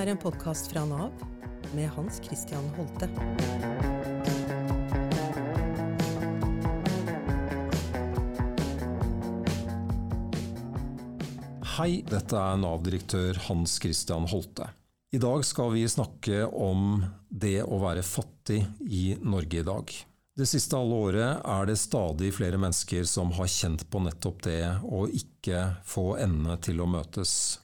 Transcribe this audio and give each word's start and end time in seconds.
er 0.00 0.08
en 0.14 0.16
podkast 0.16 0.70
fra 0.72 0.80
Nav 0.88 1.12
med 1.76 1.90
Hans 1.92 2.22
Christian 2.24 2.64
Holte. 2.72 3.04
Hei, 11.76 12.00
dette 12.08 12.32
er 12.32 12.56
Nav-direktør 12.62 13.42
Hans 13.50 13.76
Christian 13.82 14.24
Holte. 14.32 14.70
I 15.12 15.20
dag 15.20 15.44
skal 15.44 15.74
vi 15.76 15.84
snakke 15.84 16.46
om 16.48 17.02
det 17.28 17.58
å 17.60 17.84
være 17.84 18.06
fattig 18.06 18.62
i 18.88 19.18
Norge 19.20 19.60
i 19.60 19.68
dag. 19.68 19.96
Det 20.32 20.48
siste 20.48 20.80
halve 20.80 21.06
året 21.10 21.44
er 21.44 21.68
det 21.68 21.76
stadig 21.76 22.32
flere 22.38 22.56
mennesker 22.56 23.04
som 23.04 23.36
har 23.36 23.52
kjent 23.52 23.90
på 23.92 24.00
nettopp 24.08 24.46
det 24.48 24.62
å 24.80 25.04
ikke 25.12 25.74
få 25.84 26.14
endene 26.22 26.56
til 26.64 26.80
å 26.80 26.88
møtes. 26.88 27.60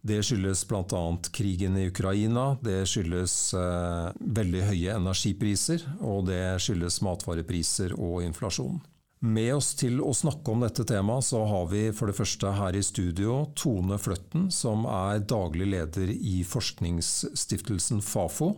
Det 0.00 0.22
skyldes 0.24 0.62
bl.a. 0.68 1.02
krigen 1.32 1.76
i 1.76 1.88
Ukraina, 1.90 2.54
det 2.64 2.86
skyldes 2.88 3.34
eh, 3.52 4.06
veldig 4.16 4.62
høye 4.70 4.94
energipriser, 4.96 5.84
og 6.00 6.30
det 6.30 6.56
skyldes 6.64 7.02
matvarepriser 7.04 7.92
og 7.98 8.22
inflasjon. 8.24 8.80
Med 9.20 9.52
oss 9.52 9.74
til 9.76 9.98
å 10.00 10.14
snakke 10.16 10.48
om 10.48 10.62
dette 10.64 10.86
temaet, 10.88 11.26
så 11.28 11.42
har 11.44 11.66
vi 11.68 11.90
for 11.92 12.08
det 12.08 12.16
første 12.16 12.54
her 12.56 12.76
i 12.78 12.80
studio 12.80 13.42
Tone 13.52 13.98
Fløtten, 14.00 14.46
som 14.48 14.86
er 14.88 15.20
daglig 15.28 15.68
leder 15.74 16.08
i 16.08 16.40
forskningsstiftelsen 16.48 18.00
Fafo. 18.00 18.54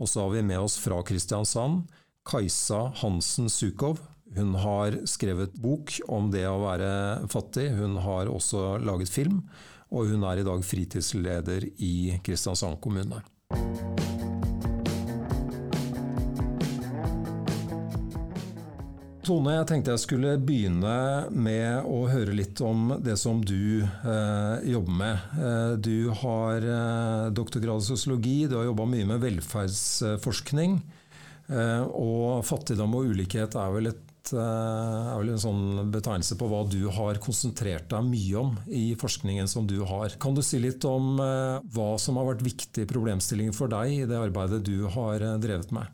Og 0.00 0.08
så 0.08 0.24
har 0.24 0.32
vi 0.32 0.46
med 0.48 0.62
oss 0.64 0.78
fra 0.80 1.02
Kristiansand 1.04 1.82
Kajsa 2.24 2.86
Hansen 3.02 3.52
Sukov. 3.52 4.00
Hun 4.32 4.54
har 4.62 4.96
skrevet 5.04 5.52
bok 5.60 5.92
om 6.08 6.30
det 6.32 6.46
å 6.48 6.62
være 6.62 7.28
fattig. 7.28 7.68
Hun 7.76 7.98
har 8.00 8.30
også 8.32 8.78
laget 8.80 9.12
film, 9.12 9.42
og 9.90 10.10
hun 10.10 10.24
er 10.30 10.40
i 10.40 10.46
dag 10.46 10.62
fritidsleder 10.64 11.66
i 11.82 12.20
Kristiansand 12.24 12.80
kommune. 12.82 13.22
Tone, 19.20 19.52
jeg 19.52 19.66
tenkte 19.68 19.92
jeg 19.92 20.02
skulle 20.02 20.30
begynne 20.42 20.94
med 21.30 21.84
å 21.86 22.00
høre 22.10 22.32
litt 22.34 22.58
om 22.66 22.96
det 23.04 23.18
som 23.20 23.42
du 23.44 23.82
eh, 23.84 24.54
jobber 24.72 24.96
med. 24.96 25.26
Eh, 25.36 25.74
du 25.78 26.08
har 26.22 26.64
eh, 26.64 27.26
doktorgrad 27.36 27.84
i 27.84 27.90
sosiologi, 27.92 28.48
du 28.50 28.56
har 28.58 28.66
jobba 28.66 28.88
mye 28.90 29.06
med 29.12 29.22
velferdsforskning. 29.22 30.80
Eh, 31.50 31.84
og 31.84 32.42
fattigdom 32.48 32.96
og 32.98 33.12
ulikhet 33.12 33.54
er 33.58 33.76
vel, 33.76 33.92
et, 33.92 34.02
er 34.34 35.16
vel 35.16 35.32
en 35.32 35.40
sånn 35.40 35.92
betegnelse 35.94 36.36
på 36.38 36.48
hva 36.50 36.60
du 36.68 36.82
har 36.92 37.20
konsentrert 37.22 37.88
deg 37.92 38.06
mye 38.06 38.36
om 38.40 38.52
i 38.68 38.92
forskningen 39.00 39.48
som 39.50 39.66
du 39.70 39.78
har. 39.88 40.14
Kan 40.20 40.36
du 40.36 40.42
si 40.44 40.60
litt 40.62 40.84
om 40.88 41.16
eh, 41.24 41.56
hva 41.74 41.94
som 42.02 42.20
har 42.20 42.28
vært 42.28 42.44
viktige 42.44 42.90
problemstillinger 42.90 43.56
for 43.56 43.72
deg 43.72 43.94
i 43.94 44.06
det 44.10 44.20
arbeidet 44.20 44.62
du 44.68 44.84
har 44.92 45.24
drevet 45.40 45.72
med? 45.74 45.88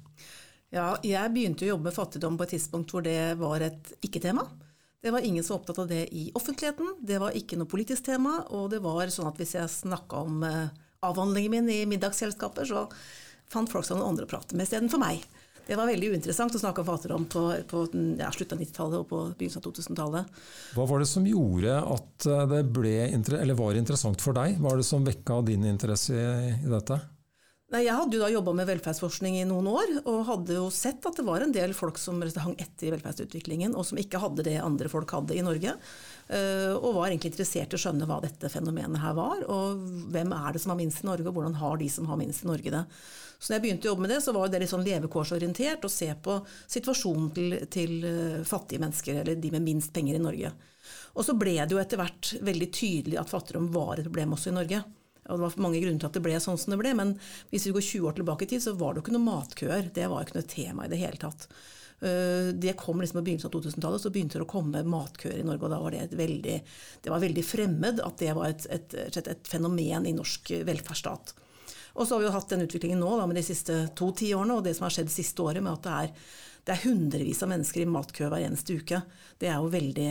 Ja, 0.75 0.97
jeg 1.07 1.33
begynte 1.33 1.65
å 1.65 1.75
jobbe 1.75 1.89
med 1.89 1.97
fattigdom 1.97 2.37
på 2.37 2.47
et 2.47 2.57
tidspunkt 2.57 2.93
hvor 2.93 3.05
det 3.07 3.37
var 3.41 3.63
et 3.65 3.93
ikke-tema. 4.05 4.45
Det 5.03 5.13
var 5.15 5.23
ingen 5.23 5.45
som 5.45 5.55
var 5.55 5.61
opptatt 5.61 5.79
av 5.79 5.89
det 5.89 6.03
i 6.19 6.25
offentligheten, 6.35 6.97
det 6.99 7.21
var 7.23 7.37
ikke 7.39 7.59
noe 7.61 7.71
politisk 7.71 8.09
tema, 8.09 8.41
og 8.51 8.73
det 8.73 8.81
var 8.83 9.07
sånn 9.13 9.29
at 9.31 9.39
hvis 9.39 9.55
jeg 9.55 9.71
snakka 9.71 10.25
om 10.27 10.43
eh, 10.43 10.73
avhandlingen 11.07 11.53
min 11.53 11.71
i 11.71 11.85
middagsselskaper, 11.87 12.67
så 12.67 12.87
fant 13.53 13.71
folk 13.71 13.87
seg 13.87 14.01
noen 14.01 14.15
andre 14.15 14.27
å 14.27 14.31
prate 14.31 14.57
med 14.57 14.67
istedenfor 14.67 14.99
meg. 14.99 15.23
Det 15.67 15.75
var 15.75 15.89
veldig 15.91 16.12
uinteressant 16.14 16.55
å 16.55 16.61
snakke 16.62 16.83
om 16.83 16.86
fattigdom 16.86 17.25
på, 17.31 17.42
på 17.67 17.83
ja, 18.20 18.31
slutten 18.34 18.55
av 18.55 18.62
90-tallet 18.62 19.00
og 19.00 19.09
på 19.11 19.22
begynnelsen 19.34 19.62
av 19.62 19.67
2000-tallet. 19.67 20.39
Hva 20.77 20.86
var 20.86 21.03
det 21.03 21.11
som 21.11 21.27
gjorde 21.27 21.81
at 21.97 22.28
eh, 22.31 22.47
det 22.53 22.62
ble, 22.70 22.95
var 23.58 23.81
interessant 23.81 24.23
for 24.23 24.36
deg? 24.39 24.61
Hva 24.61 24.70
var 24.70 24.83
det 24.83 24.86
som 24.86 25.06
vekka 25.06 25.41
din 25.48 25.67
interesse 25.67 26.14
i, 26.14 26.55
dette? 26.70 27.00
Nei, 27.75 27.81
jeg 27.83 27.98
hadde 27.98 28.14
jo 28.14 28.23
da 28.23 28.28
jobba 28.31 28.53
med 28.55 28.69
velferdsforskning 28.69 29.41
i 29.41 29.46
noen 29.48 29.67
år, 29.67 29.92
og 30.07 30.20
hadde 30.29 30.55
jo 30.55 30.68
sett 30.70 31.02
at 31.08 31.18
det 31.18 31.24
var 31.27 31.42
en 31.42 31.55
del 31.55 31.74
folk 31.74 31.98
som 31.98 32.23
hang 32.23 32.55
etter 32.62 32.86
i 32.86 32.92
velferdsutviklingen, 32.95 33.74
og 33.74 33.89
som 33.89 33.98
ikke 33.98 34.20
hadde 34.23 34.46
det 34.46 34.61
andre 34.62 34.86
folk 34.92 35.11
hadde 35.11 35.35
i 35.35 35.42
Norge. 35.42 35.74
Eh, 36.30 36.73
og 36.77 36.95
var 37.01 37.11
egentlig 37.11 37.33
interessert 37.35 37.74
i 37.74 37.80
å 37.80 37.83
skjønne 37.83 38.07
hva 38.07 38.20
dette 38.23 38.52
fenomenet 38.55 39.02
her 39.02 39.18
var, 39.18 39.42
og 39.51 39.83
hvem 40.14 40.30
er 40.39 40.55
det 40.55 40.62
som 40.62 40.77
har 40.77 40.79
minst 40.79 41.02
i 41.02 41.11
Norge, 41.11 41.27
og 41.27 41.35
hvordan 41.41 41.58
har 41.58 41.83
de 41.83 41.91
som 41.91 42.07
har 42.07 42.23
minst 42.23 42.46
i 42.46 42.52
Norge 42.55 42.77
det. 42.79 42.86
Så 43.39 43.51
når 43.51 43.57
jeg 43.57 43.64
begynte 43.67 43.89
å 43.89 43.92
jobbe 43.92 44.05
med 44.07 44.13
det, 44.14 44.20
så 44.24 44.35
var 44.36 44.48
det 44.48 44.61
litt 44.63 44.73
sånn 44.73 44.86
levekårsorientert 44.86 45.85
å 45.85 45.92
se 45.92 46.08
på 46.24 46.39
situasjonen 46.73 47.30
til, 47.36 47.57
til 47.73 47.97
eh, 48.08 48.42
fattige 48.48 48.83
mennesker, 48.83 49.20
eller 49.23 49.41
de 49.41 49.52
med 49.55 49.67
minst 49.67 49.92
penger 49.97 50.19
i 50.19 50.23
Norge. 50.23 50.52
Og 51.17 51.24
så 51.27 51.35
ble 51.39 51.57
det 51.58 51.74
jo 51.74 51.80
etter 51.80 52.01
hvert 52.01 52.33
veldig 52.45 52.70
tydelig 52.73 53.20
at 53.20 53.33
fattigdom 53.33 53.70
var 53.74 53.97
et 53.98 54.08
problem 54.08 54.36
også 54.36 54.52
i 54.52 54.57
Norge. 54.57 54.83
Og 55.27 55.39
det 55.39 55.42
var 55.42 55.57
mange 55.64 55.80
grunner 55.83 56.02
til 56.02 56.08
at 56.08 56.17
det 56.17 56.23
ble 56.23 56.36
sånn 56.42 56.58
som 56.61 56.73
det 56.73 56.80
ble, 56.80 56.92
men 56.98 57.17
hvis 57.51 57.67
vi 57.67 57.74
går 57.74 57.86
20 57.86 58.11
år 58.11 58.19
tilbake 58.19 58.47
i 58.47 58.51
tid, 58.52 58.63
så 58.63 58.77
var 58.79 58.95
det 58.95 59.01
jo 59.01 59.07
ikke 59.07 59.17
noe 59.17 59.27
matkøer. 59.27 59.89
Det 59.95 60.07
var 60.11 60.23
jo 60.23 60.29
ikke 60.29 60.39
noe 60.39 60.53
tema 60.53 60.86
i 60.86 60.92
det 60.92 61.01
hele 61.01 61.20
tatt. 61.20 61.48
Eh, 62.01 62.53
det 62.55 62.77
kom 62.79 63.01
liksom 63.03 63.20
på 63.20 63.24
begynnelsen 63.27 63.51
av 63.51 63.57
2000-tallet, 63.57 64.05
så 64.05 64.13
begynte 64.14 64.39
det 64.39 64.47
å 64.47 64.53
komme 64.53 64.85
matkøer 64.86 65.41
i 65.41 65.47
Norge. 65.47 65.67
Og 65.67 65.74
da 65.74 65.80
var 65.83 65.97
det, 65.97 66.07
veldig, 66.20 66.61
det 67.03 67.13
var 67.13 67.24
veldig 67.24 67.47
fremmed 67.47 68.05
at 68.05 68.23
det 68.23 68.36
var 68.39 68.53
et, 68.53 68.68
et, 68.70 69.18
et 69.24 69.51
fenomen 69.51 70.07
i 70.07 70.14
norsk 70.17 70.55
velferdsstat. 70.68 71.35
Og 71.96 72.05
så 72.05 72.14
har 72.14 72.23
vi 72.23 72.29
jo 72.29 72.34
hatt 72.34 72.52
den 72.52 72.67
utviklingen 72.67 73.01
nå 73.01 73.14
da, 73.18 73.24
med 73.29 73.39
de 73.40 73.46
siste 73.46 73.86
to 73.96 74.11
tiårene, 74.17 74.58
og 74.58 74.67
det 74.67 74.77
som 74.77 74.86
har 74.86 74.95
skjedd 74.95 75.12
siste 75.12 75.42
året 75.42 75.64
med 75.64 75.73
at 75.79 75.86
det 75.86 75.96
er 75.96 76.29
det 76.67 76.74
er 76.74 76.83
hundrevis 76.83 77.45
av 77.45 77.51
mennesker 77.52 77.84
i 77.84 77.86
matkø 77.86 78.27
hver 78.27 78.42
eneste 78.42 78.74
uke. 78.74 78.98
Det 79.39 79.46
er 79.46 79.61
jo 79.62 79.68
veldig, 79.70 80.06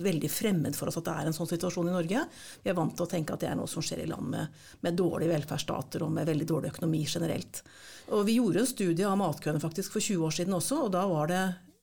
veldig, 0.00 0.30
fremmed 0.32 0.76
for 0.76 0.88
oss 0.88 0.96
at 0.96 1.04
det 1.04 1.16
er 1.20 1.28
en 1.28 1.36
sånn 1.36 1.50
situasjon 1.50 1.90
i 1.90 1.92
Norge. 1.92 2.22
Vi 2.62 2.70
er 2.72 2.76
vant 2.78 2.94
til 2.96 3.04
å 3.04 3.10
tenke 3.10 3.34
at 3.36 3.44
det 3.44 3.50
er 3.50 3.58
noe 3.58 3.68
som 3.68 3.84
skjer 3.84 4.00
i 4.06 4.08
land 4.08 4.30
med, 4.32 4.54
med 4.86 4.96
dårlige 4.96 5.34
velferdsstater 5.34 6.06
og 6.06 6.14
med 6.16 6.30
veldig 6.30 6.46
dårlig 6.48 6.70
økonomi 6.72 7.02
generelt. 7.04 7.60
Og 8.08 8.24
vi 8.24 8.38
gjorde 8.38 8.64
en 8.64 8.70
studie 8.72 9.04
av 9.04 9.20
matkøene 9.20 9.60
faktisk 9.60 9.98
for 9.98 10.06
20 10.06 10.24
år 10.30 10.38
siden 10.38 10.56
også, 10.56 10.80
og 10.86 10.96
da 10.96 11.04
var 11.12 11.28
det 11.28 11.42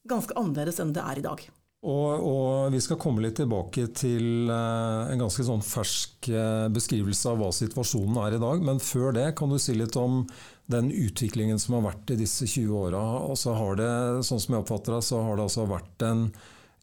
ganske 0.09 0.39
annerledes 0.41 0.81
enn 0.81 0.95
det 0.97 1.05
er 1.05 1.21
i 1.21 1.27
dag. 1.27 1.45
Og, 1.85 2.09
og, 2.25 2.71
Vi 2.73 2.81
skal 2.81 2.99
komme 3.01 3.21
litt 3.25 3.37
tilbake 3.37 3.87
til 3.93 4.49
uh, 4.49 5.11
en 5.11 5.21
ganske 5.21 5.45
sånn 5.45 5.61
fersk 5.65 6.29
uh, 6.33 6.65
beskrivelse 6.73 7.29
av 7.29 7.41
hva 7.41 7.51
situasjonen 7.53 8.17
er 8.23 8.37
i 8.37 8.41
dag. 8.41 8.63
Men 8.65 8.81
før 8.81 9.13
det, 9.15 9.27
kan 9.37 9.51
du 9.51 9.59
si 9.61 9.75
litt 9.77 9.97
om 9.99 10.23
den 10.71 10.89
utviklingen 10.89 11.61
som 11.61 11.77
har 11.77 11.91
vært 11.91 12.15
i 12.15 12.19
disse 12.23 12.47
20 12.49 12.73
åra. 12.87 13.03
Altså 13.27 13.53
har 13.57 13.77
det, 13.77 13.93
sånn 14.25 14.41
som 14.41 14.55
jeg 14.55 14.65
oppfatter 14.65 14.97
det, 14.97 15.03
så 15.05 15.21
har 15.27 15.37
det 15.37 15.45
altså 15.45 15.67
vært 15.69 16.07
en 16.07 16.27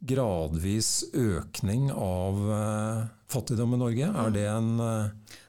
gradvis 0.02 0.92
økning 1.14 1.90
av 1.94 2.38
uh, 2.46 3.02
fattigdom 3.30 3.74
i 3.74 3.82
Norge. 3.82 4.12
Er 4.22 4.34
det 4.34 4.46
en 4.50 4.74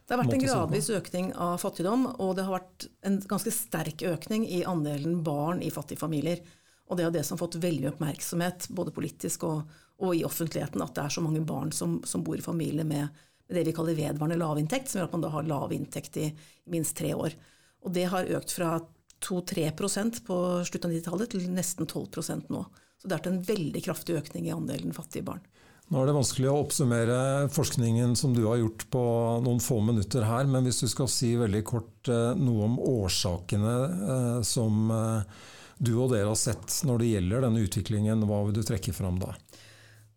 det 0.03 0.17
har 0.17 0.19
vært 0.19 0.35
en 0.35 0.43
gradvis 0.43 0.89
økning 0.91 1.29
av 1.41 1.61
fattigdom, 1.61 2.03
og 2.19 2.33
det 2.35 2.43
har 2.43 2.57
vært 2.57 2.89
en 3.07 3.21
ganske 3.29 3.53
sterk 3.55 4.03
økning 4.05 4.43
i 4.45 4.59
andelen 4.67 5.21
barn 5.25 5.61
i 5.63 5.71
fattige 5.73 6.01
familier. 6.01 6.41
Og 6.89 6.99
det 6.99 7.05
er 7.05 7.13
det 7.15 7.23
som 7.25 7.37
har 7.37 7.45
fått 7.45 7.61
veldig 7.63 7.93
oppmerksomhet, 7.93 8.67
både 8.75 8.93
politisk 8.95 9.45
og, 9.47 9.69
og, 10.01 10.09
i 10.15 10.25
offentligheten, 10.27 10.83
at 10.83 10.95
det 10.97 11.05
er 11.05 11.15
så 11.15 11.23
mange 11.23 11.43
barn 11.47 11.71
som, 11.75 12.01
som 12.07 12.25
bor 12.25 12.37
i 12.37 12.43
familie 12.43 12.85
med, 12.87 13.07
med, 13.47 13.55
det 13.55 13.65
vi 13.69 13.75
kaller 13.75 13.97
vedvarende 13.97 14.39
lavinntekt, 14.41 14.91
som 14.91 14.99
gjør 14.99 15.09
at 15.09 15.15
man 15.15 15.25
da 15.25 15.31
har 15.33 15.47
lav 15.47 15.73
inntekt 15.75 16.19
i, 16.19 16.27
minst 16.73 16.97
tre 16.99 17.13
år. 17.15 17.37
Og 17.83 17.95
det 17.95 18.09
har 18.11 18.29
økt 18.37 18.55
fra 18.57 18.75
2-3% 19.23 20.23
på 20.27 20.37
slutten 20.67 20.91
av 20.91 20.97
90-tallet 20.97 21.33
til 21.33 21.47
nesten 21.51 21.87
12% 21.87 22.51
nå. 22.51 22.65
Så 22.99 23.07
det 23.07 23.15
har 23.15 23.23
vært 23.23 23.31
en 23.31 23.43
veldig 23.47 23.83
kraftig 23.83 24.19
økning 24.19 24.47
i 24.47 24.55
andelen 24.55 24.95
fattige 24.95 25.27
barn. 25.27 25.43
Nå 25.91 25.99
er 25.99 26.07
det 26.07 26.15
vanskelig 26.15 26.47
å 26.49 26.59
oppsummere 26.63 27.17
forskningen 27.51 28.15
som 28.17 28.31
du 28.35 28.45
har 28.47 28.61
gjort 28.61 28.85
på 28.93 29.01
noen 29.43 29.59
få 29.61 29.81
minutter 29.83 30.23
her, 30.25 30.47
men 30.49 30.63
hvis 30.65 30.79
du 30.85 30.87
skal 30.91 31.09
si 31.11 31.33
veldig 31.37 31.63
kort 31.67 32.11
eh, 32.11 32.31
noe 32.39 32.69
om 32.69 32.77
årsakene 32.79 33.73
eh, 33.91 34.39
som 34.47 34.93
eh, 34.95 35.43
du 35.83 35.93
og 35.97 36.13
dere 36.13 36.31
har 36.31 36.39
sett 36.39 36.79
når 36.87 37.03
det 37.03 37.11
gjelder 37.11 37.45
denne 37.47 37.63
utviklingen, 37.67 38.25
hva 38.29 38.43
vil 38.47 38.55
du 38.55 38.63
trekke 38.65 38.95
fram 38.95 39.19
da? 39.21 39.35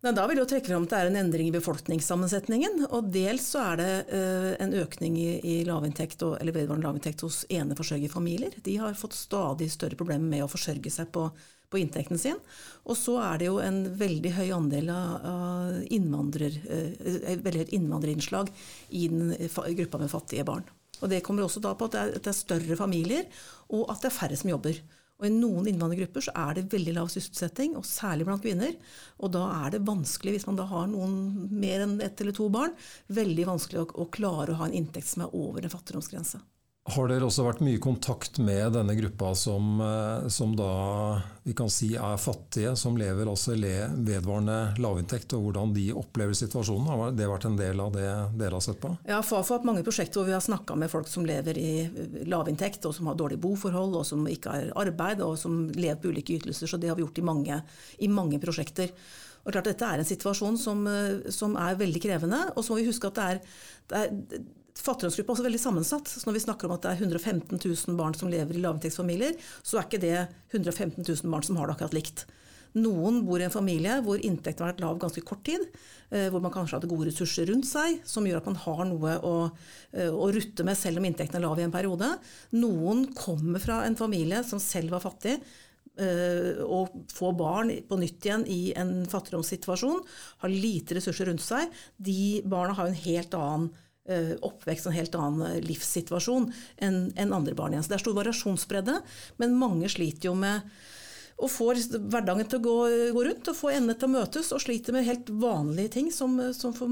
Nei, 0.05 0.11
da 0.13 0.27
vil 0.29 0.37
jeg 0.37 0.47
trekke 0.51 0.69
fram 0.69 0.83
at 0.85 0.91
det 0.91 0.97
er 0.99 1.07
en 1.09 1.19
endring 1.23 1.47
i 1.49 1.55
befolkningssammensetningen. 1.55 2.83
og 2.93 3.09
Dels 3.11 3.47
så 3.55 3.63
er 3.73 3.79
det 3.79 3.91
uh, 4.11 4.51
en 4.61 4.75
økning 4.77 5.17
i, 5.17 5.29
i 5.41 5.55
lavinntekt 5.65 6.21
og, 6.27 6.35
eller 6.37 6.53
vedvarende 6.53 6.85
lavinntekt 6.85 7.23
hos 7.25 7.41
eneforsørgerfamilier. 7.49 8.59
De 8.63 8.75
har 8.77 8.97
fått 8.99 9.17
stadig 9.17 9.71
større 9.73 9.97
problemer 9.97 10.29
med 10.29 10.45
å 10.45 10.51
forsørge 10.51 10.93
seg 10.93 11.09
på, 11.15 11.25
på, 11.33 11.79
inntekten 11.81 12.21
sin. 12.21 12.37
Og 12.85 12.93
så 12.99 13.17
er 13.25 13.41
det 13.41 13.49
jo 13.49 13.57
en 13.63 13.81
veldig 13.97 14.35
høy 14.37 14.45
andel 14.53 14.93
av 14.93 15.81
innvandrer, 15.97 16.61
uh, 16.69 17.33
veldig 17.49 17.71
innvandrerinnslag 17.79 18.53
i 19.01 19.07
den 19.09 19.33
gruppa 19.81 20.03
med 20.03 20.13
fattige 20.13 20.45
barn. 20.45 20.69
Og 21.01 21.09
Det 21.09 21.23
kommer 21.25 21.45
også 21.45 21.61
da 21.61 21.73
på 21.77 21.89
at 21.89 21.97
det, 21.97 22.05
er, 22.05 22.15
at 22.21 22.29
det 22.29 22.31
er 22.35 22.37
større 22.37 22.77
familier, 22.77 23.25
og 23.73 23.89
at 23.89 24.05
det 24.05 24.11
er 24.11 24.19
færre 24.21 24.37
som 24.37 24.53
jobber. 24.53 24.77
Og 25.17 25.25
I 25.25 25.33
noen 25.33 25.65
innvandrergrupper 25.71 26.27
så 26.27 26.33
er 26.37 26.57
det 26.57 26.67
veldig 26.73 26.93
lav 26.93 27.07
sysselsetting, 27.09 27.73
og 27.79 27.87
særlig 27.89 28.27
blant 28.27 28.43
kvinner. 28.43 28.75
Og 29.17 29.31
da 29.33 29.47
er 29.63 29.73
det 29.73 29.85
vanskelig, 29.87 30.35
hvis 30.35 30.45
man 30.49 30.59
da 30.59 30.67
har 30.69 30.85
noen 30.91 31.15
mer 31.57 31.85
enn 31.87 31.97
ett 32.05 32.21
eller 32.21 32.37
to 32.37 32.49
barn, 32.53 32.75
veldig 33.09 33.47
vanskelig 33.49 33.81
å, 33.81 33.87
å 34.03 34.11
klare 34.13 34.53
å 34.53 34.59
ha 34.61 34.69
en 34.69 34.77
inntekt 34.77 35.09
som 35.09 35.25
er 35.25 35.33
over 35.37 35.65
en 35.65 35.73
fattigdomsgrense. 35.73 36.41
Har 36.87 37.09
dere 37.11 37.27
også 37.27 37.43
vært 37.43 37.59
mye 37.65 37.75
i 37.75 37.81
kontakt 37.83 38.37
med 38.39 38.71
denne 38.77 38.93
gruppa 38.95 39.33
som, 39.35 39.81
eh, 39.83 40.27
som 40.31 40.53
da 40.55 40.69
vi 41.43 41.51
kan 41.57 41.67
si 41.71 41.89
er 41.95 42.15
fattige, 42.19 42.75
som 42.79 42.95
lever 42.99 43.27
altså 43.27 43.57
vedvarende 43.57 44.79
lavinntekt, 44.79 45.33
og 45.35 45.49
hvordan 45.49 45.73
de 45.75 45.89
opplever 45.91 46.31
situasjonen? 46.31 46.87
Har 46.87 47.11
det 47.11 47.27
vært 47.27 47.45
en 47.49 47.57
del 47.59 47.79
av 47.83 47.91
det 47.91 48.07
dere 48.39 48.55
har 48.55 48.63
sett 48.63 48.79
på? 48.79 48.93
Ja, 49.07 49.19
Fafo 49.21 49.53
har 49.53 49.59
hatt 49.59 49.67
mange 49.67 49.83
prosjekter 49.83 50.21
hvor 50.21 50.29
vi 50.29 50.35
har 50.37 50.43
snakka 50.43 50.77
med 50.79 50.91
folk 50.91 51.11
som 51.11 51.27
lever 51.27 51.59
i 51.59 51.89
lavinntekt, 52.23 52.85
og 52.87 52.95
som 52.95 53.11
har 53.11 53.19
dårlige 53.19 53.43
boforhold, 53.43 53.95
og 53.99 54.05
som 54.07 54.23
ikke 54.27 54.53
har 54.55 54.71
arbeid, 54.87 55.21
og 55.21 55.35
som 55.37 55.65
lever 55.67 55.99
på 55.99 56.13
ulike 56.15 56.39
ytelser. 56.39 56.71
Så 56.71 56.79
det 56.79 56.87
har 56.87 56.95
vi 56.95 57.03
gjort 57.03 57.19
i 57.19 57.29
mange, 57.35 57.63
i 57.99 58.07
mange 58.07 58.39
prosjekter. 58.39 58.95
Og 59.43 59.51
klart 59.51 59.67
Dette 59.67 59.87
er 59.87 59.99
en 59.99 60.07
situasjon 60.07 60.57
som, 60.59 60.87
eh, 60.87 61.31
som, 61.31 61.55
er 61.55 61.79
veldig 61.79 62.03
krevende. 62.03 62.39
Og 62.55 62.63
så 62.63 62.71
må 62.71 62.79
vi 62.79 62.87
huske 62.87 63.11
at 63.11 63.19
det 63.19 63.27
er, 63.27 63.43
det 63.87 64.01
er 64.05 64.39
Fattigdomsgruppa 64.83 65.31
er 65.31 65.35
også 65.35 65.47
veldig 65.47 65.61
sammensatt. 65.61 66.09
så 66.09 66.25
Når 66.27 66.37
vi 66.37 66.45
snakker 66.45 66.67
om 66.67 66.75
at 66.75 66.83
det 66.85 66.91
er 66.91 67.05
115 67.05 67.59
000 67.59 67.97
barn 67.99 68.17
som 68.17 68.29
lever 68.31 68.57
i 68.57 68.63
lavinntektsfamilier, 68.63 69.37
så 69.63 69.79
er 69.79 69.87
ikke 69.87 70.03
det 70.03 70.17
115 70.53 71.03
000 71.03 71.31
barn 71.31 71.45
som 71.45 71.57
har 71.57 71.67
det 71.67 71.77
akkurat 71.77 71.97
likt. 71.97 72.27
Noen 72.77 73.21
bor 73.25 73.41
i 73.41 73.45
en 73.47 73.53
familie 73.53 73.97
hvor 74.05 74.21
inntekten 74.21 74.65
har 74.65 74.73
vært 74.73 74.83
lav 74.83 74.97
ganske 75.01 75.23
kort 75.25 75.43
tid. 75.47 75.63
Eh, 76.11 76.27
hvor 76.31 76.43
man 76.43 76.53
kanskje 76.53 76.77
hadde 76.77 76.89
gode 76.91 77.09
ressurser 77.09 77.49
rundt 77.49 77.67
seg, 77.69 78.01
som 78.07 78.27
gjør 78.27 78.41
at 78.41 78.49
man 78.49 78.59
har 78.63 78.83
noe 78.89 79.15
å, 79.25 79.35
eh, 79.93 80.11
å 80.11 80.27
rutte 80.33 80.65
med 80.67 80.77
selv 80.79 81.01
om 81.01 81.07
inntekten 81.07 81.39
er 81.39 81.45
lav 81.47 81.59
i 81.59 81.65
en 81.65 81.73
periode. 81.73 82.11
Noen 82.55 83.07
kommer 83.17 83.63
fra 83.63 83.81
en 83.85 83.97
familie 83.99 84.43
som 84.47 84.59
selv 84.59 84.95
var 84.95 85.03
fattig, 85.03 85.39
eh, 85.97 86.61
og 86.63 86.93
får 87.11 87.37
barn 87.37 87.73
på 87.89 87.99
nytt 87.99 88.21
igjen 88.21 88.45
i 88.47 88.73
en 88.75 89.05
fattigdomssituasjon, 89.05 90.05
har 90.39 90.49
lite 90.49 90.95
ressurser 90.95 91.27
rundt 91.27 91.41
seg. 91.41 91.67
De 91.99 92.41
barna 92.45 92.73
har 92.73 92.87
en 92.87 92.93
helt 92.93 93.31
annen 93.31 93.71
oppvekst 94.07 94.87
og 94.87 94.93
en 94.93 94.99
helt 95.01 95.17
annen 95.19 95.47
eh, 95.49 95.63
livssituasjon 95.65 96.51
enn 96.83 97.01
en 97.15 97.33
andre 97.35 97.55
barn 97.57 97.75
igjen. 97.75 97.85
Så 97.85 97.93
det 97.93 97.99
er 97.99 98.05
stor 98.05 98.19
variasjonsbredde, 98.21 99.01
men 99.41 99.59
mange 99.59 99.91
sliter 99.91 100.31
jo 100.31 100.37
med 100.37 100.69
å 101.37 101.45
få 101.51 101.67
hverdagen 101.69 102.47
til 102.49 102.57
å 102.57 102.63
gå, 102.65 102.75
gå 103.13 103.23
rundt 103.27 103.49
og 103.51 103.57
få 103.59 103.69
endene 103.69 103.93
til 103.93 104.07
å 104.07 104.13
møtes, 104.15 104.47
og 104.55 104.61
sliter 104.63 104.95
med 104.95 105.05
helt 105.05 105.27
vanlige 105.29 105.91
ting 105.99 106.07
som, 106.09 106.33
som, 106.57 106.73
for 106.73 106.89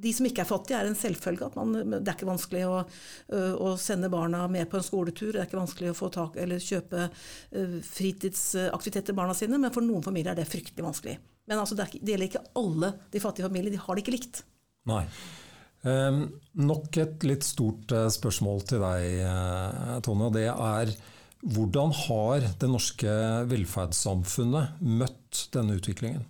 de 0.00 0.14
som 0.16 0.28
ikke 0.30 0.46
er 0.46 0.48
fattige, 0.48 0.80
er 0.80 0.88
en 0.88 0.96
selvfølge. 0.96 1.50
at 1.50 1.58
man, 1.60 1.74
Det 1.92 2.00
er 2.00 2.14
ikke 2.14 2.30
vanskelig 2.30 2.64
å, 2.70 2.80
å, 3.36 3.74
sende 3.76 4.08
barna 4.08 4.46
med 4.48 4.70
på 4.72 4.80
en 4.80 4.86
skoletur, 4.86 5.34
det 5.34 5.42
er 5.42 5.50
ikke 5.50 5.60
vanskelig 5.60 5.92
å 5.92 5.98
få 5.98 6.08
tak, 6.14 6.40
eller 6.40 6.62
kjøpe 6.64 7.10
fritidsaktiviteter 7.84 9.10
til 9.10 9.20
barna 9.20 9.36
sine, 9.36 9.60
men 9.60 9.74
for 9.76 9.84
noen 9.84 10.08
familier 10.08 10.32
er 10.32 10.40
det 10.40 10.48
fryktelig 10.48 10.88
vanskelig. 10.88 11.20
Men 11.46 11.60
altså, 11.60 11.76
det, 11.76 11.84
er, 11.84 12.00
det 12.00 12.14
gjelder 12.14 12.30
ikke 12.32 12.46
alle 12.62 12.94
de 13.12 13.26
fattige 13.28 13.50
familiene, 13.50 13.76
de 13.76 13.84
har 13.84 13.92
det 13.92 14.06
ikke 14.06 14.16
likt. 14.16 14.46
Nei. 14.88 15.04
Um, 15.86 16.24
nok 16.58 16.96
et 16.98 17.22
litt 17.28 17.46
stort 17.46 17.92
uh, 17.94 18.08
spørsmål 18.10 18.64
til 18.66 18.82
deg, 18.82 19.20
Tone. 20.06 20.28
og 20.28 20.34
Det 20.34 20.48
er 20.50 20.96
hvordan 21.46 21.92
har 21.94 22.46
det 22.58 22.68
norske 22.70 23.12
velferdssamfunnet 23.46 24.80
møtt 24.82 25.46
denne 25.54 25.76
utviklingen? 25.78 26.24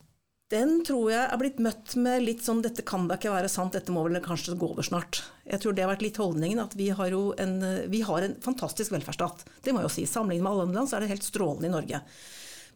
Den 0.53 0.77
tror 0.87 1.09
jeg 1.11 1.25
er 1.25 1.41
blitt 1.41 1.59
møtt 1.63 1.97
med 1.99 2.23
litt 2.23 2.45
sånn 2.47 2.61
'dette 2.63 2.85
kan 2.87 3.09
da 3.09 3.17
ikke 3.19 3.33
være 3.33 3.51
sant, 3.51 3.75
dette 3.75 3.91
må 3.91 4.05
vel 4.07 4.21
kanskje 4.23 4.55
gå 4.55 4.69
over 4.77 4.87
snart'. 4.87 5.25
Jeg 5.43 5.63
tror 5.63 5.75
det 5.75 5.83
har 5.83 5.91
vært 5.91 6.05
litt 6.07 6.21
holdningen 6.23 6.63
at 6.63 6.77
vi 6.79 6.91
har 6.95 7.11
jo 7.11 7.33
en, 7.35 7.57
vi 7.91 8.03
har 8.07 8.23
en 8.23 8.37
fantastisk 8.45 8.93
velferdsstat. 8.95 9.43
Det 9.65 9.73
må 9.75 9.83
jeg 9.83 9.89
jo 9.89 9.95
si. 9.97 10.07
Sammenlignet 10.07 10.45
med 10.45 10.53
alle 10.53 10.67
andre 10.69 10.79
land 10.79 10.91
så 10.91 10.99
er 10.99 11.07
det 11.07 11.15
helt 11.17 11.27
strålende 11.27 11.67
i 11.67 11.75
Norge. 11.75 12.03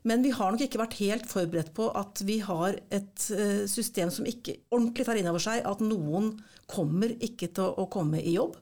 Men 0.08 0.23
vi 0.25 0.32
har 0.32 0.52
nok 0.52 0.62
ikke 0.64 0.81
vært 0.81 0.97
helt 1.02 1.29
forberedt 1.29 1.75
på 1.76 1.91
at 1.99 2.23
vi 2.25 2.38
har 2.44 2.79
et 2.88 3.26
eh, 3.37 3.67
system 3.69 4.12
som 4.12 4.29
ikke 4.29 4.56
ordentlig 4.73 5.05
tar 5.06 5.20
inn 5.20 5.29
over 5.29 5.43
seg 5.44 5.67
at 5.69 5.82
noen 5.85 6.32
kommer 6.70 7.12
ikke 7.20 7.50
til 7.56 7.75
å 7.76 7.88
komme 7.93 8.23
i 8.23 8.37
jobb. 8.38 8.56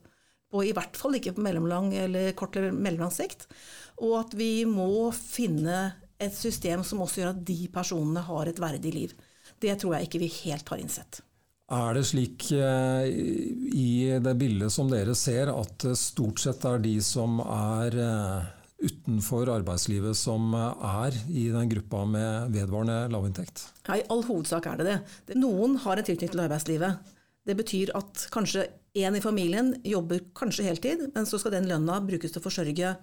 Og 0.56 0.64
i 0.64 0.72
hvert 0.74 0.96
fall 0.96 1.18
ikke 1.18 1.36
på 1.36 1.44
mellomlang 1.44 1.92
eller 1.94 2.32
kort 2.38 2.56
eller 2.56 2.74
mellomlang 2.74 3.12
sikt. 3.14 3.46
Og 4.02 4.16
at 4.22 4.34
vi 4.38 4.64
må 4.66 5.10
finne 5.14 5.92
et 6.18 6.34
system 6.34 6.82
som 6.86 7.04
også 7.04 7.22
gjør 7.22 7.32
at 7.36 7.46
de 7.46 7.60
personene 7.70 8.24
har 8.26 8.50
et 8.50 8.60
verdig 8.62 8.94
liv. 8.94 9.16
Det 9.60 9.76
tror 9.78 9.96
jeg 9.96 10.08
ikke 10.08 10.22
vi 10.24 10.34
helt 10.42 10.70
har 10.72 10.82
innsett. 10.82 11.20
Er 11.68 11.92
det 11.94 12.06
slik 12.08 12.48
eh, 12.56 13.06
i 13.12 13.88
det 14.24 14.34
bildet 14.40 14.72
som 14.72 14.88
dere 14.88 15.12
ser, 15.18 15.52
at 15.52 15.84
stort 16.00 16.40
sett 16.40 16.64
er 16.64 16.80
de 16.80 16.94
som 17.04 17.42
er 17.44 17.98
eh, 18.00 18.46
utenfor 18.78 19.50
arbeidslivet 19.50 20.16
som 20.16 20.52
er 20.54 21.16
i 21.28 21.48
den 21.50 21.70
gruppa 21.72 22.04
med 22.06 22.54
vedvarende 22.54 23.08
lavinntekt? 23.12 23.64
Ja, 23.88 23.98
I 23.98 24.06
all 24.12 24.22
hovedsak 24.26 24.68
er 24.70 24.78
det 24.80 24.88
det. 24.88 24.98
Noen 25.40 25.78
har 25.82 25.98
en 25.98 26.06
tilknytning 26.06 26.36
til 26.36 26.44
arbeidslivet. 26.44 27.14
Det 27.48 27.56
betyr 27.58 27.94
at 27.96 28.26
kanskje 28.34 28.66
én 28.98 29.16
i 29.16 29.24
familien 29.24 29.72
jobber 29.86 30.20
kanskje 30.36 30.66
heltid, 30.68 31.06
men 31.14 31.26
så 31.26 31.40
skal 31.40 31.56
den 31.56 31.68
lønna 31.70 32.00
brukes 32.04 32.34
til 32.34 32.42
å 32.42 32.44
forsørge 32.44 32.96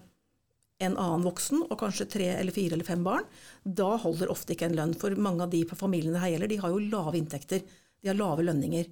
en 0.84 0.98
annen 1.00 1.24
voksen 1.24 1.64
og 1.70 1.78
kanskje 1.80 2.08
tre 2.12 2.28
eller 2.36 2.56
fire 2.56 2.76
eller 2.76 2.88
fem 2.88 3.04
barn. 3.04 3.28
Da 3.64 3.96
holder 4.02 4.32
ofte 4.32 4.56
ikke 4.56 4.70
en 4.70 4.78
lønn, 4.78 4.96
for 5.00 5.16
mange 5.16 5.46
av 5.46 5.54
de 5.54 5.64
familiene 5.72 6.22
her 6.22 6.34
gjelder, 6.34 6.52
de 6.52 6.62
har 6.64 6.74
jo 6.74 6.84
lave 6.84 7.20
inntekter. 7.20 7.64
De 8.06 8.12
har 8.14 8.20
lave 8.20 8.46
lønninger. 8.46 8.88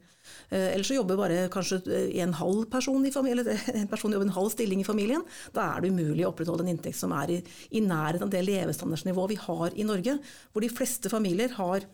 Ellers 0.50 0.74
eller 0.74 0.88
så 0.88 0.96
jobber 0.96 1.20
bare 1.20 1.48
kanskje 1.54 1.82
en 2.24 2.36
halv 2.40 2.66
person 2.72 3.04
i 3.06 3.12
familien, 3.14 3.44
eller 3.44 3.74
en 3.84 3.90
person 3.92 4.14
jobber 4.14 4.26
en 4.26 4.38
halv 4.38 4.54
stilling 4.54 4.82
i 4.82 4.88
familien. 4.88 5.26
Da 5.54 5.68
er 5.74 5.84
det 5.84 5.92
umulig 5.94 6.26
å 6.26 6.32
opprettholde 6.32 6.66
en 6.66 6.72
inntekt 6.74 6.98
som 6.98 7.14
er 7.16 7.36
i, 7.36 7.42
i 7.78 7.84
nærheten 7.84 8.26
av 8.26 8.32
det 8.34 8.46
levestandardsnivået 8.48 9.36
vi 9.36 9.42
har 9.44 9.76
i 9.76 9.86
Norge, 9.86 10.18
hvor 10.52 10.66
de 10.66 10.72
fleste 10.74 11.12
familier 11.14 11.54
har 11.60 11.86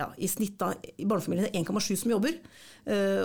ja, 0.00 0.08
i 0.16 0.28
snitt 0.32 0.56
da, 0.58 0.72
i 0.96 1.04
barnefamiliene 1.04 1.52
1,7 1.60 1.92
som 2.00 2.14
jobber, 2.14 2.38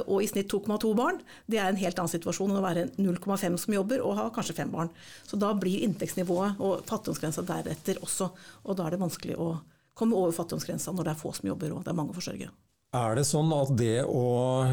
og 0.04 0.20
i 0.20 0.28
snitt 0.28 0.52
2,2 0.52 0.92
barn. 0.98 1.22
Det 1.48 1.62
er 1.62 1.70
en 1.72 1.80
helt 1.80 2.02
annen 2.02 2.12
situasjon 2.12 2.52
enn 2.52 2.60
å 2.60 2.66
være 2.66 2.90
0,5 3.00 3.56
som 3.64 3.78
jobber 3.78 4.04
og 4.04 4.18
ha 4.20 4.28
kanskje 4.36 4.58
fem 4.60 4.74
barn. 4.74 4.92
Så 5.24 5.40
da 5.40 5.54
blir 5.58 5.86
inntektsnivået 5.88 6.60
og 6.60 6.84
fattigdomsgrensa 6.90 7.46
deretter 7.48 8.04
også. 8.04 8.30
Og 8.68 8.78
da 8.78 8.86
er 8.86 8.98
det 8.98 9.04
vanskelig 9.06 9.40
å 9.40 9.54
komme 9.96 10.20
over 10.20 10.36
fattigdomsgrensa 10.36 10.92
når 10.92 11.08
det 11.08 11.16
er 11.16 11.24
få 11.24 11.32
som 11.40 11.54
jobber 11.54 11.78
og 11.78 11.86
det 11.86 11.94
er 11.94 12.02
mange 12.04 12.12
å 12.12 12.20
forsørge. 12.20 12.52
Er 12.96 13.18
det 13.18 13.26
sånn 13.28 13.50
at 13.52 13.74
det 13.76 14.06
å 14.08 14.28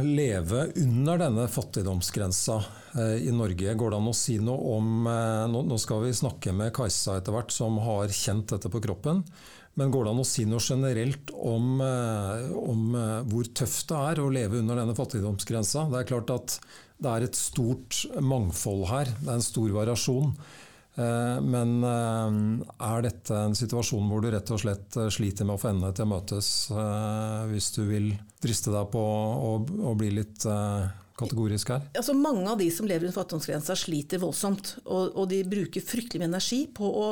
leve 0.05 0.69
under 0.79 1.19
denne 1.25 1.49
fattigdomsgrensa 1.51 2.59
eh, 2.95 3.17
i 3.27 3.33
Norge, 3.35 3.73
går 3.75 3.91
det 3.91 3.99
an 3.99 4.11
å 4.11 4.15
si 4.15 4.37
noe 4.39 4.77
om 4.77 5.09
eh, 5.11 5.49
Nå 5.51 5.79
skal 5.81 6.05
vi 6.05 6.13
snakke 6.15 6.55
med 6.55 6.71
Kajsa 6.77 7.17
etter 7.19 7.35
hvert, 7.35 7.51
som 7.51 7.81
har 7.83 8.13
kjent 8.15 8.53
dette 8.53 8.71
på 8.71 8.83
kroppen. 8.85 9.25
Men 9.81 9.91
går 9.91 10.07
det 10.07 10.13
an 10.13 10.23
å 10.23 10.29
si 10.29 10.45
noe 10.47 10.63
generelt 10.63 11.33
om, 11.35 11.81
eh, 11.83 12.47
om 12.63 12.95
hvor 13.33 13.49
tøft 13.59 13.91
det 13.91 14.03
er 14.13 14.23
å 14.23 14.31
leve 14.31 14.61
under 14.61 14.79
denne 14.79 14.99
fattigdomsgrensa? 14.99 15.89
Det 15.91 16.03
er 16.03 16.11
klart 16.13 16.35
at 16.37 16.59
det 17.03 17.11
er 17.17 17.27
et 17.27 17.39
stort 17.39 18.05
mangfold 18.23 18.87
her. 18.93 19.11
Det 19.19 19.33
er 19.33 19.41
en 19.41 19.49
stor 19.51 19.73
variasjon. 19.81 20.37
Eh, 20.95 21.39
men 21.41 21.79
eh, 21.85 22.35
er 22.85 23.05
dette 23.07 23.37
en 23.47 23.57
situasjon 23.57 24.11
hvor 24.11 24.21
du 24.21 24.29
rett 24.33 24.51
og 24.53 24.61
slett 24.61 24.99
eh, 25.01 25.09
sliter 25.13 25.49
med 25.49 25.57
å 25.57 25.63
få 25.63 25.71
endene 25.71 25.95
til 25.97 26.05
å 26.05 26.11
møtes, 26.13 26.51
hvis 27.49 27.71
du 27.79 27.83
vil 27.89 28.11
driste 28.43 28.75
deg 28.75 28.91
på 28.93 29.01
å, 29.01 29.95
bli 29.97 30.11
litt 30.19 30.45
kategorisk 31.19 31.73
her? 31.73 31.89
Altså, 31.97 32.17
mange 32.19 32.45
av 32.51 32.61
de 32.61 32.69
som 32.75 32.89
lever 32.89 33.09
under 33.09 33.17
fattigdomsgrensa 33.17 33.77
sliter 33.79 34.21
voldsomt, 34.23 34.77
og, 34.85 35.15
og, 35.15 35.27
de 35.33 35.43
bruker 35.49 35.85
fryktelig 35.85 36.21
med 36.21 36.33
energi 36.35 36.67
på 36.69 36.89
å 36.89 37.09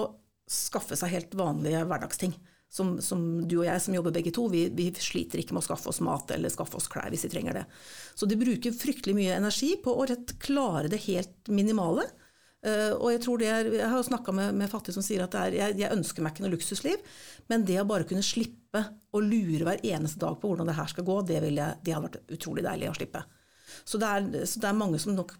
skaffe 0.50 0.99
seg 0.99 1.14
helt 1.14 1.37
vanlige 1.38 1.85
hverdagsting. 1.87 2.35
Som, 2.71 3.00
som, 3.02 3.23
du 3.50 3.57
og 3.57 3.64
jeg 3.66 3.83
som 3.83 3.95
jobber 3.97 4.12
begge 4.14 4.31
to, 4.35 4.45
vi, 4.50 4.69
vi, 4.71 4.93
sliter 4.95 5.40
ikke 5.40 5.57
med 5.57 5.64
å 5.64 5.66
skaffe 5.66 5.90
oss 5.90 5.99
mat 6.07 6.31
eller 6.31 6.52
skaffe 6.54 6.78
oss 6.78 6.87
klær 6.90 7.09
hvis 7.11 7.25
vi 7.26 7.31
trenger 7.33 7.57
det. 7.59 7.64
Så 8.14 8.28
de 8.31 8.38
bruker 8.38 8.76
fryktelig 8.76 9.16
mye 9.16 9.38
energi 9.40 9.73
på 9.83 9.90
å 9.90 10.07
rett 10.07 10.37
klare 10.43 10.90
det 10.93 11.00
helt 11.09 11.50
minimale. 11.50 12.07
Uh, 12.61 12.93
og 12.99 13.07
Jeg 13.14 13.23
tror 13.25 13.40
det 13.40 13.47
er, 13.49 13.69
jeg 13.79 13.88
har 13.88 14.02
snakka 14.05 14.35
med, 14.37 14.52
med, 14.52 14.69
fattige 14.69 14.93
som 14.93 15.05
sier 15.05 15.25
at 15.25 15.37
er, 15.40 15.55
jeg, 15.57 15.79
jeg, 15.81 15.97
ønsker 15.97 16.21
meg 16.21 16.35
ikke 16.35 16.45
noe 16.45 16.52
luksusliv, 16.52 17.05
men 17.49 17.64
det 17.64 17.79
å 17.81 17.87
bare 17.88 18.05
kunne 18.09 18.25
slippe 18.25 18.83
å 19.17 19.23
lure 19.25 19.64
hver 19.64 19.81
eneste 19.81 20.21
dag 20.21 20.37
på 20.40 20.50
hvordan 20.50 20.69
det 20.69 20.76
her 20.76 20.90
skal 20.93 21.07
gå, 21.09 21.21
det, 21.25 21.38
jeg, 21.40 21.55
det 21.57 21.95
hadde 21.97 22.09
vært 22.11 22.35
utrolig 22.37 22.67
deilig 22.67 22.90
å 22.90 22.97
slippe. 22.99 23.23
Så 23.88 24.00
det, 24.02 24.11
er, 24.11 24.45
så 24.45 24.61
det 24.61 24.69
er 24.69 24.76
mange 24.76 25.00
som 25.00 25.17
nok 25.17 25.33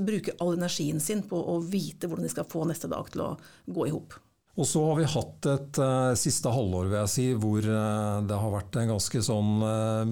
bruker 0.00 0.38
all 0.40 0.54
energien 0.56 1.00
sin 1.00 1.26
på 1.28 1.36
å 1.36 1.58
vite 1.60 2.08
hvordan 2.08 2.24
de 2.24 2.32
skal 2.32 2.48
få 2.48 2.64
neste 2.68 2.88
dag 2.88 3.10
til 3.12 3.26
å 3.26 3.34
gå 3.68 3.88
i 3.88 3.92
hop. 3.92 4.16
Og 4.56 4.64
så 4.64 4.80
har 4.88 4.96
vi 4.96 5.08
hatt 5.12 5.46
et 5.52 5.78
uh, 5.84 6.14
siste 6.16 6.48
halvår 6.48 6.88
vil 6.88 6.98
jeg 7.02 7.12
si, 7.12 7.26
hvor 7.36 7.60
uh, 7.60 8.24
det 8.24 8.38
har 8.40 8.54
vært 8.54 8.78
en 8.80 8.94
ganske 8.94 9.20
sånn 9.26 9.50
uh, 9.60 10.08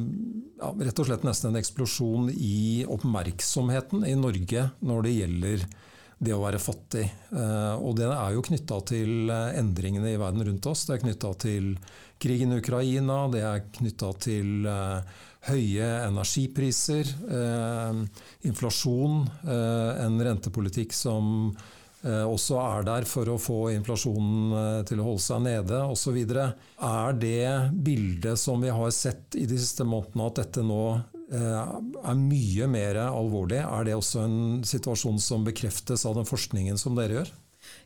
ja, 0.61 0.69
Rett 0.85 1.01
og 1.01 1.09
slett 1.09 1.25
nesten 1.25 1.55
en 1.55 1.61
eksplosjon 1.63 2.29
i 2.35 2.85
oppmerksomheten 2.85 4.05
i 4.05 4.13
Norge 4.21 4.69
når 4.85 5.07
det 5.07 5.15
gjelder 5.17 5.67
det 6.19 6.35
å 6.35 6.43
være 6.43 6.61
fattig. 6.63 7.05
Eh, 7.35 7.75
og 7.75 7.97
det 7.99 8.09
er 8.09 8.35
jo 8.35 8.45
knytta 8.47 8.81
til 8.89 9.31
eh, 9.33 9.59
endringene 9.61 10.15
i 10.15 10.19
verden 10.21 10.45
rundt 10.47 10.67
oss. 10.71 10.87
Det 10.87 10.97
er 10.97 11.05
knytta 11.05 11.33
til 11.45 11.71
krigen 12.23 12.55
i 12.55 12.59
Ukraina, 12.63 13.25
det 13.33 13.45
er 13.45 13.65
knytta 13.75 14.13
til 14.23 14.69
eh, 14.71 15.23
høye 15.45 15.89
energipriser, 16.07 17.05
inflasjon, 18.49 19.27
en 19.45 20.15
rentepolitikk 20.25 20.95
som 20.97 21.51
også 22.01 22.57
er 22.63 22.87
der 22.89 23.05
for 23.05 23.29
å 23.29 23.37
få 23.37 23.59
inflasjonen 23.75 24.87
til 24.89 25.03
å 25.03 25.09
holde 25.11 25.25
seg 25.27 25.43
nede 25.45 25.83
osv. 25.85 26.17
Er 26.25 27.21
det 27.21 27.45
bildet 27.77 28.41
som 28.41 28.65
vi 28.65 28.73
har 28.73 28.97
sett 28.97 29.37
i 29.37 29.45
de 29.45 29.61
siste 29.61 29.85
månedene, 29.85 30.31
at 30.31 30.41
dette 30.41 30.65
nå 30.65 30.81
er 31.33 32.19
mye 32.19 32.67
mer 32.71 32.99
alvorlig. 33.07 33.63
Er 33.63 33.87
det 33.87 33.97
også 33.97 34.27
en 34.27 34.39
situasjon 34.67 35.21
som 35.23 35.47
bekreftes 35.47 36.05
av 36.09 36.19
den 36.19 36.29
forskningen 36.29 36.79
som 36.81 36.99
dere 36.99 37.21
gjør? 37.21 37.33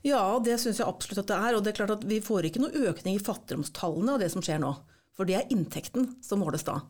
Ja, 0.07 0.23
det 0.43 0.59
syns 0.63 0.81
jeg 0.81 0.89
absolutt 0.89 1.23
at 1.23 1.31
det 1.31 1.39
er. 1.39 1.57
Og 1.57 1.65
det 1.65 1.73
er 1.73 1.81
klart 1.81 1.97
at 1.99 2.07
vi 2.09 2.21
får 2.25 2.49
ikke 2.49 2.63
noe 2.65 2.87
økning 2.91 3.19
i 3.19 3.23
fattigdomstallene 3.23 4.17
av 4.17 4.23
det 4.23 4.31
som 4.35 4.45
skjer 4.45 4.63
nå. 4.63 4.73
For 5.19 5.29
det 5.29 5.39
er 5.39 5.53
inntekten 5.55 6.13
som 6.25 6.43
måles 6.43 6.67
da. 6.67 6.81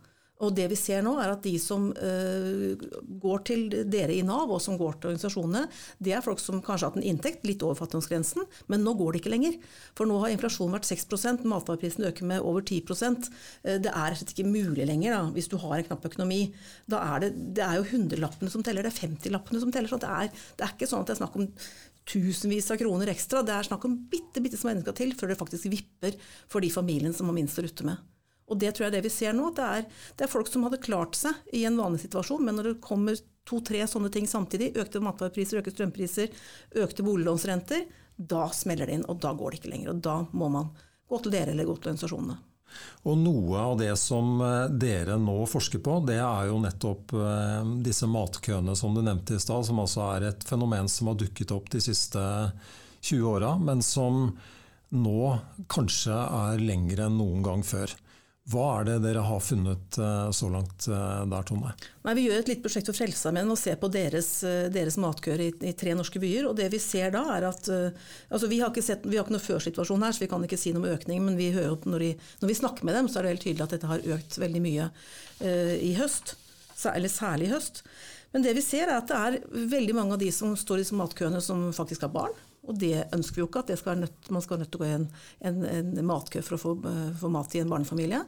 Og 0.44 0.54
det 0.54 0.68
vi 0.70 0.76
ser 0.78 1.02
nå, 1.02 1.16
er 1.18 1.32
at 1.32 1.42
de 1.42 1.54
som 1.60 1.88
uh, 1.90 2.86
går 3.22 3.40
til 3.48 3.64
dere 3.90 4.14
i 4.14 4.22
Nav, 4.26 4.52
og 4.54 4.60
som 4.62 4.76
går 4.78 4.98
til 4.98 5.10
organisasjonene, 5.10 5.64
det 6.04 6.14
er 6.14 6.24
folk 6.24 6.38
som 6.42 6.60
kanskje 6.62 6.86
har 6.86 6.92
hatt 6.92 7.00
en 7.00 7.08
inntekt 7.10 7.46
litt 7.48 7.64
over 7.66 7.78
fattigdomsgrensen, 7.80 8.46
men 8.70 8.84
nå 8.86 8.94
går 8.98 9.14
det 9.16 9.22
ikke 9.22 9.32
lenger. 9.34 9.56
For 9.98 10.06
nå 10.08 10.20
har 10.22 10.34
inflasjonen 10.34 10.76
vært 10.76 10.88
6% 10.90 11.46
matvareprisen 11.48 12.06
øker 12.10 12.30
med 12.30 12.44
over 12.46 12.62
10 12.62 12.84
uh, 12.86 13.28
eh, 13.64 13.80
Det 13.82 13.90
er 13.90 14.14
rett 14.14 14.34
ikke 14.34 14.46
mulig 14.46 14.86
lenger 14.86 15.16
da, 15.16 15.22
hvis 15.34 15.50
du 15.50 15.58
har 15.58 15.78
en 15.78 15.88
knapp 15.90 16.06
økonomi. 16.10 16.42
Da 16.86 17.02
er 17.16 17.26
det, 17.26 17.32
det 17.58 17.64
er 17.66 17.80
jo 17.80 17.88
hundrelappene 17.92 18.52
som 18.52 18.62
teller, 18.66 18.86
det 18.86 18.94
er 18.94 19.08
50-lappene 19.08 19.62
som 19.64 19.74
teller. 19.74 19.90
Så 19.90 19.98
det 20.02 20.12
er, 20.22 20.30
det 20.58 20.66
er 20.66 20.74
ikke 20.76 20.90
sånn 20.90 21.02
at 21.02 21.10
det 21.10 21.16
er 21.16 21.22
snakk 21.24 21.40
om 21.40 21.48
tusenvis 22.08 22.70
av 22.72 22.78
kroner 22.80 23.10
ekstra. 23.12 23.42
Det 23.42 23.56
er 23.56 23.66
snakk 23.66 23.88
om 23.88 23.98
bitte, 24.12 24.42
bitte 24.44 24.60
små 24.60 24.72
endringer 24.72 24.96
til 24.96 25.16
før 25.18 25.32
det 25.32 25.40
faktisk 25.40 25.66
vipper 25.72 26.14
for 26.46 26.64
de 26.64 26.70
familiene 26.72 27.16
som 27.16 27.28
har 27.28 27.36
minst 27.36 27.58
å 27.58 27.66
rutte 27.66 27.86
med. 27.88 27.98
Og 28.48 28.58
det 28.60 28.72
tror 28.74 28.86
jeg 28.86 28.92
er 28.92 28.96
det 28.98 29.06
vi 29.06 29.12
ser 29.12 29.36
nå. 29.36 29.50
Det 29.56 29.64
er, 29.64 29.86
det 30.16 30.26
er 30.26 30.32
folk 30.32 30.50
som 30.50 30.64
hadde 30.66 30.80
klart 30.84 31.18
seg 31.18 31.36
i 31.56 31.64
en 31.68 31.78
vanlig 31.78 32.02
situasjon, 32.06 32.44
men 32.44 32.58
når 32.58 32.72
det 32.72 32.80
kommer 32.84 33.18
to-tre 33.48 33.84
sånne 33.88 34.10
ting 34.12 34.28
samtidig, 34.28 34.74
økte 34.80 35.02
matvarepriser, 35.04 35.60
økte 35.60 35.74
strømpriser, 35.76 36.34
økte 36.82 37.04
boliglånsrenter, 37.06 37.86
da 38.18 38.48
smeller 38.52 38.88
det 38.88 38.98
inn, 38.98 39.08
og 39.08 39.20
da 39.22 39.32
går 39.36 39.54
det 39.54 39.60
ikke 39.60 39.72
lenger. 39.72 39.94
Og 39.94 40.04
da 40.04 40.18
må 40.32 40.50
man 40.52 40.72
gå 41.08 41.20
til 41.22 41.34
dere 41.34 41.54
eller 41.54 41.68
gå 41.68 41.76
til 41.78 41.92
organisasjonene. 41.92 42.38
Og 43.08 43.16
Noe 43.16 43.60
av 43.62 43.78
det 43.80 43.94
som 44.00 44.42
eh, 44.44 44.66
dere 44.80 45.16
nå 45.20 45.38
forsker 45.48 45.80
på, 45.84 46.00
det 46.08 46.18
er 46.20 46.50
jo 46.50 46.58
nettopp 46.60 47.14
eh, 47.16 47.70
disse 47.84 48.08
matkøene 48.10 48.74
som 48.76 48.96
du 48.96 49.00
nevnte 49.04 49.38
i 49.38 49.42
stad, 49.42 49.64
som 49.64 49.80
altså 49.80 50.04
er 50.10 50.28
et 50.30 50.44
fenomen 50.44 50.90
som 50.92 51.12
har 51.12 51.18
dukket 51.20 51.54
opp 51.54 51.70
de 51.72 51.80
siste 51.80 52.20
20 53.00 53.24
åra, 53.30 53.54
men 53.62 53.80
som 53.84 54.34
nå 54.92 55.22
kanskje 55.70 56.16
er 56.16 56.60
lengre 56.60 57.08
enn 57.08 57.18
noen 57.20 57.44
gang 57.44 57.64
før. 57.64 57.92
Hva 58.48 58.78
er 58.78 58.86
det 58.86 58.94
dere 59.04 59.20
har 59.28 59.40
funnet 59.44 59.98
eh, 60.00 60.30
så 60.32 60.48
langt 60.48 60.86
eh, 60.88 61.24
der, 61.28 61.44
Tone? 61.44 61.74
Nei, 62.06 62.14
vi 62.16 62.22
gjør 62.24 62.38
et 62.40 62.48
lite 62.48 62.64
prosjekt 62.64 62.88
for 62.88 62.96
Frelsesarmeen 62.96 63.52
og 63.52 63.58
ser 63.60 63.76
på 63.80 63.90
deres, 63.92 64.30
eh, 64.48 64.70
deres 64.72 64.96
matkøer 65.00 65.42
i, 65.44 65.48
i, 65.68 65.74
tre 65.76 65.92
norske 65.98 66.22
byer. 66.22 66.48
og 66.48 66.56
det 66.56 66.70
Vi 66.72 66.80
ser 66.80 67.12
da 67.12 67.26
er 67.34 67.44
at, 67.50 67.68
altså 67.68 68.48
vi, 68.48 68.62
har 68.62 68.72
ikke 68.72 68.86
sett, 68.86 69.04
vi 69.04 69.20
har 69.20 69.26
ikke 69.26 69.36
noe 69.36 69.44
førsituasjon 69.44 70.06
her, 70.06 70.16
så 70.16 70.24
vi 70.24 70.30
kan 70.32 70.48
ikke 70.48 70.60
si 70.60 70.72
noe 70.72 70.86
om 70.86 70.96
økning. 70.96 71.20
Men 71.26 71.36
vi 71.36 71.50
hører 71.52 71.76
når, 71.84 72.06
de, 72.06 72.10
når, 72.40 72.52
vi 72.54 72.58
snakker 72.62 72.88
med 72.88 72.96
dem, 72.96 73.12
så 73.12 73.20
er 73.20 73.28
det 73.28 73.34
helt 73.36 73.46
tydelig 73.50 73.66
at 73.66 73.76
dette 73.76 73.92
har 73.92 74.10
økt 74.16 74.40
veldig 74.40 74.64
mye 74.64 74.88
uh, 74.88 75.74
i 75.76 75.92
høst. 76.00 76.38
Eller 76.88 77.12
særlig 77.12 77.50
i 77.50 77.52
høst. 77.52 77.82
Men 78.32 78.44
det 78.44 78.56
vi 78.56 78.64
ser 78.64 78.88
er 78.88 79.02
at 79.02 79.12
det 79.12 79.18
er 79.18 79.66
veldig 79.76 79.96
mange 79.96 80.16
av 80.16 80.22
de 80.24 80.32
som 80.32 80.56
står 80.56 80.86
i 80.86 80.88
matkøene 80.96 81.44
som 81.44 81.68
faktisk 81.76 82.08
har 82.08 82.16
barn. 82.16 82.36
Og 82.68 82.76
det 82.78 83.06
ønsker 83.16 83.38
vi 83.38 83.44
jo 83.44 83.48
ikke, 83.48 83.64
at 83.64 83.80
skal 83.80 84.00
nødt, 84.02 84.30
man 84.34 84.44
skal 84.44 84.56
være 84.56 84.64
nødt 84.64 84.72
til 84.74 84.80
å 84.80 84.84
gå 84.84 84.88
i 84.88 84.96
en, 84.96 85.06
en, 85.50 85.62
en 85.68 86.08
matkø 86.08 86.42
for 86.44 86.58
å 86.58 86.62
få, 86.62 86.74
uh, 86.84 87.06
få, 87.16 87.30
mat 87.32 87.54
i 87.56 87.62
en 87.62 87.72
barnefamilie. 87.72 88.20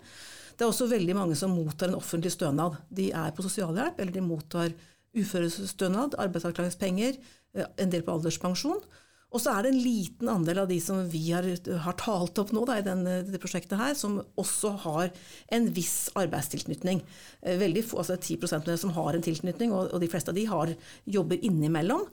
Det 0.57 0.65
er 0.65 0.71
også 0.71 0.89
veldig 0.91 1.17
mange 1.17 1.37
som 1.39 1.53
mottar 1.57 1.91
en 1.91 1.99
offentlig 1.99 2.33
stønad. 2.35 2.79
De 2.89 3.11
er 3.17 3.37
på 3.37 3.45
sosialhjelp, 3.45 4.01
eller 4.01 4.17
de 4.17 4.25
mottar 4.25 4.73
uførestønad, 5.17 6.17
arbeidsavklaringspenger, 6.25 7.21
uh, 7.59 7.69
en 7.85 7.93
del 7.93 8.07
på 8.07 8.17
alderspensjon. 8.17 8.83
Og 9.31 9.39
så 9.39 9.53
er 9.53 9.63
det 9.63 9.71
en 9.71 9.83
liten 9.85 10.31
andel 10.31 10.65
av 10.65 10.71
de 10.71 10.77
som 10.83 11.05
vi 11.11 11.23
har, 11.31 11.47
har 11.85 11.97
talt 12.01 12.39
opp 12.43 12.51
nå 12.55 12.65
da, 12.67 12.81
i 12.81 12.87
denne, 12.87 13.21
det 13.29 13.39
prosjektet 13.43 13.79
her, 13.79 13.95
som 13.99 14.19
også 14.41 14.73
har 14.87 15.13
en 15.55 15.69
viss 15.77 16.09
arbeidstilknytning. 16.19 17.05
Eh, 17.45 17.61
veldig 17.61 17.85
få, 17.87 18.01
altså 18.03 18.19
10 18.19 18.81
som 18.83 18.95
har 18.97 19.15
en 19.15 19.23
tilknytning, 19.23 19.71
og, 19.71 19.93
og 19.95 20.03
de 20.03 20.11
fleste 20.11 20.35
av 20.35 20.39
de 20.39 20.49
har 20.51 20.75
jobber 21.07 21.47
innimellom. 21.47 22.09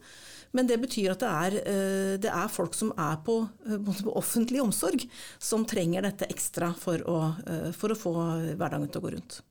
Men 0.56 0.68
det 0.68 0.78
betyr 0.80 1.12
at 1.12 1.22
det 1.22 1.28
er, 1.28 1.56
eh, 1.60 2.14
det 2.20 2.30
er 2.32 2.52
folk 2.52 2.76
som 2.76 2.92
er 2.96 3.18
på, 3.24 3.40
eh, 3.66 3.76
på, 3.84 4.14
offentlig 4.16 4.62
omsorg, 4.62 5.04
som 5.38 5.66
trenger 5.68 6.06
dette 6.06 6.28
ekstra 6.30 6.72
for 6.78 7.04
å, 7.04 7.18
eh, 7.46 7.70
for 7.72 7.92
å 7.92 7.98
få 7.98 8.14
hverdagen 8.56 8.90
til 8.90 9.00
å 9.00 9.04
gå 9.04 9.14
rundt. 9.16 9.42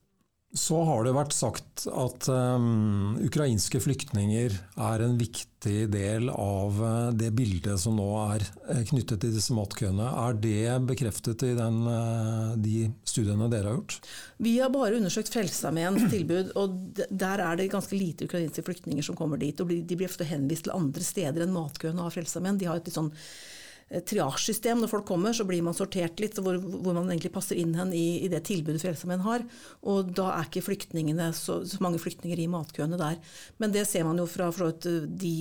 Så 0.56 0.78
har 0.80 1.02
det 1.04 1.12
vært 1.12 1.34
sagt 1.36 1.82
at 1.92 2.26
um, 2.32 3.18
ukrainske 3.20 3.82
flyktninger 3.84 4.54
er 4.80 5.02
en 5.04 5.18
viktig 5.20 5.82
del 5.92 6.30
av 6.32 6.78
uh, 6.80 7.10
det 7.12 7.28
bildet 7.36 7.76
som 7.82 7.98
nå 7.98 8.06
er 8.22 8.46
uh, 8.70 8.80
knyttet 8.88 9.20
til 9.20 9.34
disse 9.36 9.52
matkøene. 9.52 10.06
Er 10.24 10.38
det 10.40 10.78
bekreftet 10.88 11.44
i 11.50 11.52
den, 11.58 11.82
uh, 11.84 12.56
de 12.56 12.86
studiene 13.04 13.50
dere 13.52 13.68
har 13.68 13.76
gjort? 13.76 13.98
Vi 14.40 14.54
har 14.62 14.72
bare 14.72 14.96
undersøkt 14.96 15.34
Frelsesarmeens 15.36 16.08
tilbud, 16.08 16.54
og 16.56 16.80
der 16.96 17.44
er 17.44 17.60
det 17.60 17.68
ganske 17.76 18.00
lite 18.00 18.30
ukrainske 18.30 18.64
flyktninger 18.64 19.04
som 19.04 19.20
kommer 19.20 19.36
dit. 19.36 19.60
og 19.60 19.68
De 19.68 20.00
blir 20.00 20.08
ofte 20.08 20.24
henvist 20.32 20.64
til 20.64 20.76
andre 20.78 21.04
steder 21.04 21.44
enn 21.44 21.52
matkøene 21.52 22.08
av 22.08 22.16
Frelsesarmeen. 22.16 22.56
De 22.56 22.72
har 22.72 22.80
et 22.80 22.88
litt 22.88 22.96
sånn 22.96 23.12
Eh, 23.12 23.57
triasjesystem. 23.88 24.82
Når 24.82 24.90
folk 24.90 25.06
kommer, 25.08 25.32
så 25.32 25.46
blir 25.48 25.62
man 25.64 25.76
sortert 25.76 26.20
litt, 26.20 26.36
hvor, 26.44 26.58
hvor 26.60 26.96
man 26.96 27.08
egentlig 27.08 27.32
passer 27.34 27.58
inn 27.60 27.74
hen 27.78 27.92
i, 27.96 28.20
i 28.26 28.30
det 28.32 28.42
tilbudet 28.48 28.82
Frelsesarmeen 28.82 29.24
har. 29.24 29.44
Og 29.88 30.12
da 30.16 30.28
er 30.34 30.48
ikke 30.48 30.64
flyktningene 30.66 31.30
så, 31.36 31.60
så, 31.68 31.80
mange 31.84 32.00
flyktninger 32.02 32.40
i 32.42 32.48
matkøene 32.52 33.00
der. 33.00 33.18
Men 33.62 33.74
det 33.74 33.86
ser 33.88 34.04
man 34.08 34.20
jo 34.20 34.28
fra, 34.28 34.50
at, 34.52 34.88
de, 34.88 35.34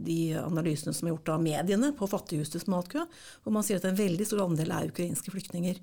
de, 0.00 0.20
analysene 0.40 0.96
som 0.96 1.08
er 1.08 1.14
gjort 1.14 1.34
av 1.36 1.44
mediene 1.44 1.92
på 1.96 2.08
Fattighusets 2.10 2.68
matkø, 2.70 3.04
hvor 3.44 3.56
man 3.56 3.66
sier 3.66 3.80
at 3.80 3.88
en 3.88 3.98
veldig 3.98 4.28
stor 4.28 4.46
andel 4.46 4.72
er 4.76 4.92
ukrainske 4.92 5.34
flyktninger. 5.34 5.82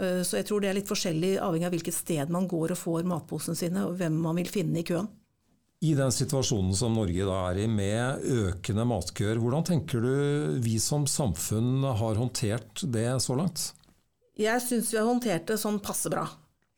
Eh, 0.00 0.22
så 0.26 0.40
jeg 0.40 0.48
tror 0.48 0.62
det 0.62 0.72
er 0.72 0.80
litt 0.80 0.90
forskjellig 0.90 1.36
avhengig 1.38 1.68
av 1.68 1.76
hvilket 1.76 1.96
sted 1.96 2.32
man 2.34 2.48
går 2.50 2.74
og 2.74 2.82
får 2.82 3.06
matposene 3.08 3.58
sine, 3.58 3.86
og 3.86 3.96
hvem 4.00 4.18
man 4.26 4.42
vil 4.42 4.50
finne 4.50 4.82
i 4.82 4.86
køen. 4.86 5.08
I 5.84 5.92
den 5.92 6.12
situasjonen 6.12 6.72
som 6.76 6.94
Norge 6.96 7.26
da 7.28 7.40
er 7.50 7.60
i, 7.60 7.66
med 7.68 8.22
økende 8.24 8.86
matkøer, 8.88 9.36
hvordan 9.42 9.66
tenker 9.68 10.00
du 10.00 10.14
vi 10.64 10.78
som 10.80 11.04
samfunn 11.10 11.84
har 11.84 12.16
håndtert 12.16 12.86
det 12.94 13.10
så 13.24 13.36
langt? 13.36 13.68
Jeg 14.40 14.60
syns 14.64 14.92
vi 14.92 15.00
har 15.00 15.08
håndtert 15.08 15.46
det 15.48 15.58
sånn 15.60 15.80
passe 15.84 16.12
bra. 16.12 16.24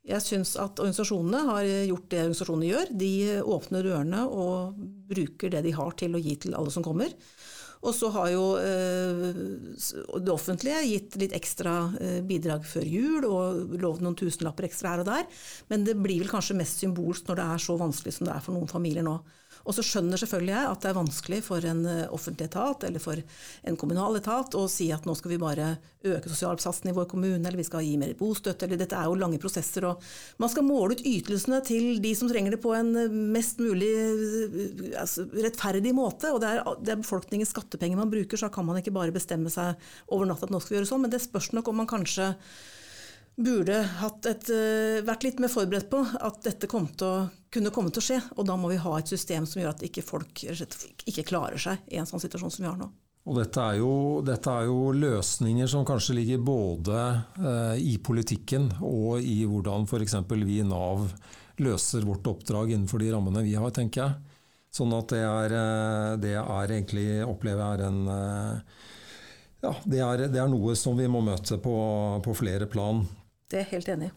Jeg 0.08 0.24
syns 0.24 0.54
at 0.56 0.80
organisasjonene 0.80 1.44
har 1.50 1.68
gjort 1.90 2.08
det 2.10 2.20
organisasjonene 2.24 2.68
gjør. 2.70 2.92
De 3.02 3.12
åpner 3.54 3.86
dørene 3.86 4.24
og 4.26 4.78
bruker 5.10 5.52
det 5.52 5.62
de 5.66 5.74
har 5.76 5.94
til 6.00 6.16
å 6.16 6.22
gi 6.22 6.34
til 6.46 6.56
alle 6.58 6.72
som 6.74 6.86
kommer. 6.86 7.12
Og 7.86 7.94
så 7.94 8.10
har 8.14 8.30
jo 8.32 8.44
eh, 8.58 9.26
det 10.18 10.32
offentlige 10.32 10.80
gitt 10.88 11.18
litt 11.20 11.34
ekstra 11.36 11.74
eh, 12.00 12.18
bidrag 12.26 12.66
før 12.66 12.86
jul 12.88 13.26
og 13.28 13.76
lovd 13.78 14.02
noen 14.04 14.18
tusenlapper 14.18 14.66
ekstra 14.68 14.96
her 14.96 15.04
og 15.04 15.10
der. 15.10 15.28
Men 15.70 15.86
det 15.86 15.98
blir 15.98 16.24
vel 16.24 16.32
kanskje 16.32 16.58
mest 16.58 16.82
symbolsk 16.82 17.28
når 17.28 17.40
det 17.40 17.50
er 17.54 17.66
så 17.68 17.78
vanskelig 17.78 18.16
som 18.18 18.28
det 18.28 18.34
er 18.34 18.44
for 18.44 18.56
noen 18.56 18.70
familier 18.70 19.06
nå. 19.06 19.18
Og 19.68 19.76
så 19.76 19.84
skjønner 19.84 20.20
selvfølgelig 20.20 20.54
jeg 20.54 20.68
at 20.72 20.84
det 20.84 20.88
er 20.90 20.96
vanskelig 20.96 21.38
for 21.44 21.64
en 21.68 21.82
eh, 21.84 22.06
offentlig 22.14 22.48
etat 22.48 22.86
eller 22.88 23.02
for 23.02 23.20
en 23.68 23.76
kommunal 23.80 24.16
etat 24.16 24.56
å 24.56 24.64
si 24.72 24.88
at 24.94 25.04
nå 25.04 25.12
skal 25.18 25.34
vi 25.34 25.40
bare 25.42 25.66
øke 26.08 26.30
sosialhjelpssatsen 26.30 26.88
i 26.88 26.94
vår 26.96 27.08
kommune, 27.10 27.42
eller 27.42 27.58
vi 27.58 27.66
skal 27.66 27.84
gi 27.84 27.98
mer 28.00 28.14
bostøtte, 28.16 28.64
eller 28.64 28.80
dette 28.80 28.96
er 28.96 29.10
jo 29.10 29.18
lange 29.20 29.40
prosesser. 29.42 29.84
og 29.90 30.04
Man 30.40 30.52
skal 30.52 30.64
måle 30.64 30.96
ut 30.96 31.04
ytelsene 31.04 31.60
til 31.66 32.00
de 32.00 32.14
som 32.16 32.30
trenger 32.30 32.56
det 32.56 32.62
på 32.64 32.72
en 32.78 32.94
eh, 32.96 33.18
mest 33.36 33.60
mulig 33.60 33.90
eh, 33.92 34.96
altså, 35.02 35.28
rettferdig 35.36 35.92
måte. 35.96 36.32
og 36.32 36.40
det 36.44 36.54
er, 36.54 36.64
det 36.80 36.94
er 36.94 37.04
befolkningens 37.04 37.52
skattepenger 37.52 38.00
man 38.00 38.12
bruker, 38.14 38.40
så 38.40 38.48
kan 38.52 38.66
man 38.68 38.80
ikke 38.80 38.96
bare 38.96 39.14
bestemme 39.14 39.52
seg 39.52 39.76
over 40.08 40.28
natt 40.28 40.48
at 40.48 40.54
nå 40.54 40.62
skal 40.64 40.76
vi 40.76 40.80
gjøre 40.80 40.92
sånn. 40.94 41.04
Men 41.04 41.12
det 41.12 41.24
spørs 41.26 41.52
nok 41.52 41.68
om 41.68 41.82
man 41.82 41.90
kanskje 41.90 42.32
burde 43.38 43.78
et, 44.26 44.50
eh, 44.50 45.00
vært 45.06 45.24
litt 45.24 45.38
mer 45.38 45.50
forberedt 45.52 45.90
på 45.90 46.00
at 46.02 46.40
dette 46.42 46.66
kom 46.70 46.88
å, 46.88 47.12
kunne 47.50 47.70
komme 47.70 47.92
til 47.94 48.02
å 48.02 48.06
skje. 48.06 48.20
Og 48.36 48.46
da 48.46 48.56
må 48.58 48.70
vi 48.72 48.80
ha 48.82 48.96
et 48.98 49.10
system 49.10 49.46
som 49.46 49.62
gjør 49.62 49.74
at 49.74 49.84
ikke 49.86 50.02
folk 50.02 50.42
ikke 50.42 51.26
klarer 51.26 51.58
seg 51.58 51.78
i 51.92 52.00
en 52.00 52.08
sånn 52.08 52.22
situasjon 52.22 52.50
som 52.50 52.64
vi 52.64 52.70
har 52.70 52.80
nå. 52.80 52.90
Og 53.28 53.36
dette 53.36 53.60
er, 53.60 53.76
jo, 53.76 54.22
dette 54.24 54.48
er 54.48 54.64
jo 54.70 54.88
løsninger 54.96 55.68
som 55.68 55.84
kanskje 55.84 56.16
ligger 56.16 56.40
både 56.40 56.98
eh, 57.36 57.76
i 57.92 57.98
politikken 58.00 58.70
og 58.80 59.20
i 59.20 59.42
hvordan 59.44 59.84
f.eks. 59.84 60.16
vi 60.32 60.60
i 60.62 60.64
Nav 60.64 61.10
løser 61.60 62.06
vårt 62.08 62.26
oppdrag 62.30 62.72
innenfor 62.72 63.02
de 63.02 63.10
rammene 63.12 63.44
vi 63.44 63.54
har, 63.58 63.70
tenker 63.74 64.04
jeg. 64.04 64.34
Sånn 64.72 64.94
at 64.96 65.12
det 65.12 65.20
er, 65.26 65.56
eh, 65.58 66.14
det 66.24 66.34
er 66.40 66.72
egentlig, 66.72 67.08
opplever 67.26 67.64
jeg, 67.64 67.78
er 67.78 67.86
en 67.90 68.64
ja, 69.58 69.72
det 69.84 69.98
er, 69.98 70.28
det 70.30 70.38
er, 70.38 70.50
noe 70.50 70.74
som 70.78 70.94
vi 70.96 71.08
må 71.10 71.20
møte 71.24 71.58
på, 71.60 71.74
på 72.22 72.34
flere 72.38 72.68
plan. 72.70 73.02
Det 73.48 73.56
er 73.56 73.62
jeg 73.64 73.78
helt 73.78 73.88
enig 73.88 74.08
i. 74.08 74.14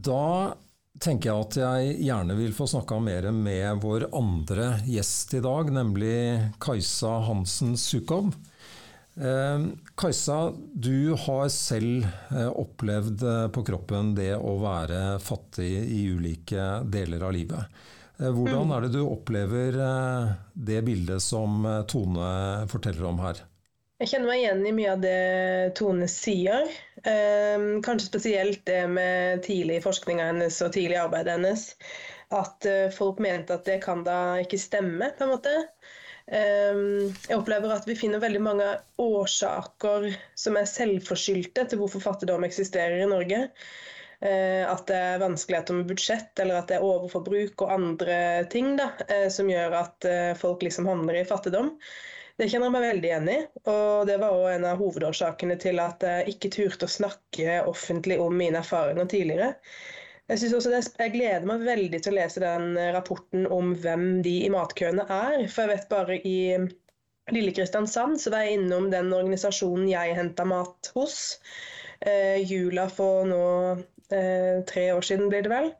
Da 0.00 0.56
tenker 1.00 1.28
jeg 1.28 1.44
at 1.44 1.58
jeg 1.60 1.98
gjerne 2.06 2.36
vil 2.38 2.54
få 2.56 2.64
snakka 2.72 2.96
mer 3.04 3.28
med 3.36 3.82
vår 3.84 4.08
andre 4.16 4.70
gjest 4.88 5.36
i 5.36 5.42
dag, 5.44 5.68
nemlig 5.76 6.16
Kajsa 6.62 7.18
Hansen 7.28 7.76
Sukov. 7.76 8.32
Eh, 9.20 9.66
Kajsa, 10.00 10.40
du 10.72 11.12
har 11.26 11.52
selv 11.52 12.08
eh, 12.32 12.48
opplevd 12.48 13.22
eh, 13.28 13.46
på 13.52 13.64
kroppen 13.68 14.14
det 14.16 14.32
å 14.40 14.56
være 14.62 15.18
fattig 15.20 15.68
i 15.68 16.06
ulike 16.16 16.80
deler 16.88 17.28
av 17.28 17.36
livet. 17.36 17.82
Eh, 18.20 18.32
hvordan 18.32 18.66
mm. 18.68 18.72
er 18.76 18.84
det 18.84 18.92
du 18.94 19.00
opplever 19.04 19.78
eh, 19.80 20.32
det 20.52 20.82
bildet 20.84 21.24
som 21.24 21.64
eh, 21.64 21.82
Tone 21.88 22.66
forteller 22.70 23.08
om 23.08 23.22
her? 23.24 23.44
Jeg 24.00 24.14
kjenner 24.14 24.30
meg 24.30 24.42
igjen 24.42 24.62
i 24.64 24.74
mye 24.76 24.92
av 24.94 25.02
det 25.02 25.16
Tone 25.76 26.08
sier. 26.08 26.68
Eh, 27.04 27.64
kanskje 27.84 28.08
spesielt 28.08 28.64
det 28.68 28.84
med 28.92 29.42
tidlig 29.44 29.82
forskninga 29.84 30.30
hennes 30.32 30.60
og 30.64 30.72
tidlig 30.76 31.00
arbeidet 31.00 31.36
hennes. 31.38 31.66
At 32.30 32.62
folk 32.94 33.18
mente 33.18 33.56
at 33.56 33.64
det 33.66 33.80
kan 33.82 34.04
da 34.06 34.38
ikke 34.38 34.60
stemme, 34.62 35.08
på 35.16 35.24
en 35.26 35.32
måte. 35.32 35.54
Eh, 36.30 36.82
jeg 37.26 37.36
opplever 37.36 37.72
at 37.74 37.88
vi 37.88 37.96
finner 37.98 38.22
veldig 38.22 38.42
mange 38.44 38.68
årsaker 39.02 40.12
som 40.38 40.58
er 40.60 40.68
selvforskyldte 40.70 41.66
til 41.66 41.80
hvorfor 41.80 42.04
fattigdom 42.04 42.46
eksisterer 42.46 43.02
i 43.02 43.08
Norge. 43.10 43.48
Eh, 44.20 44.64
at 44.68 44.84
det 44.90 44.96
er 45.00 45.20
vanskeligheter 45.22 45.78
med 45.78 45.88
budsjett, 45.88 46.32
eller 46.42 46.60
at 46.60 46.68
det 46.68 46.76
er 46.76 46.84
overforbruk 46.84 47.62
og 47.64 47.70
andre 47.72 48.16
ting 48.52 48.74
da, 48.76 48.90
eh, 49.08 49.28
som 49.32 49.48
gjør 49.48 49.76
at 49.78 50.08
eh, 50.08 50.32
folk 50.36 50.64
liksom 50.66 50.88
havner 50.90 51.22
i 51.22 51.28
fattigdom. 51.28 51.72
Det 52.36 52.48
kjenner 52.48 52.68
jeg 52.68 52.74
meg 52.74 52.84
veldig 52.84 53.08
igjen 53.08 53.30
i, 53.32 53.38
og 53.68 54.08
det 54.08 54.18
var 54.20 54.36
òg 54.36 54.46
en 54.54 54.66
av 54.68 54.80
hovedårsakene 54.80 55.56
til 55.60 55.80
at 55.80 56.04
jeg 56.04 56.34
ikke 56.34 56.52
turte 56.52 56.88
å 56.88 56.92
snakke 56.92 57.58
offentlig 57.68 58.16
om 58.20 58.36
mine 58.36 58.60
erfaringer 58.60 59.08
tidligere. 59.08 59.54
Jeg, 60.30 60.52
også 60.56 60.72
jeg 60.72 61.12
gleder 61.16 61.48
meg 61.48 61.64
veldig 61.66 62.00
til 62.00 62.14
å 62.14 62.18
lese 62.20 62.40
den 62.44 62.76
rapporten 62.94 63.48
om 63.50 63.74
hvem 63.82 64.22
de 64.24 64.36
i 64.46 64.52
matkøene 64.52 65.04
er. 65.10 65.42
For 65.50 65.66
jeg 65.66 65.72
vet 65.72 65.90
bare 65.90 66.20
i 66.22 66.36
lille 67.34 67.52
Kristiansand 67.56 68.20
så 68.22 68.32
var 68.32 68.46
jeg 68.46 68.60
innom 68.60 68.88
den 68.92 69.12
organisasjonen 69.12 69.88
jeg 69.90 70.16
henta 70.16 70.46
mat 70.48 70.92
hos. 70.94 71.18
Eh, 72.00 72.40
jula 72.48 72.86
for 72.88 73.26
nå 73.28 73.44
tre 74.10 74.90
år 74.92 75.06
siden, 75.06 75.28
blir 75.30 75.46
det 75.46 75.52
vel. 75.52 75.70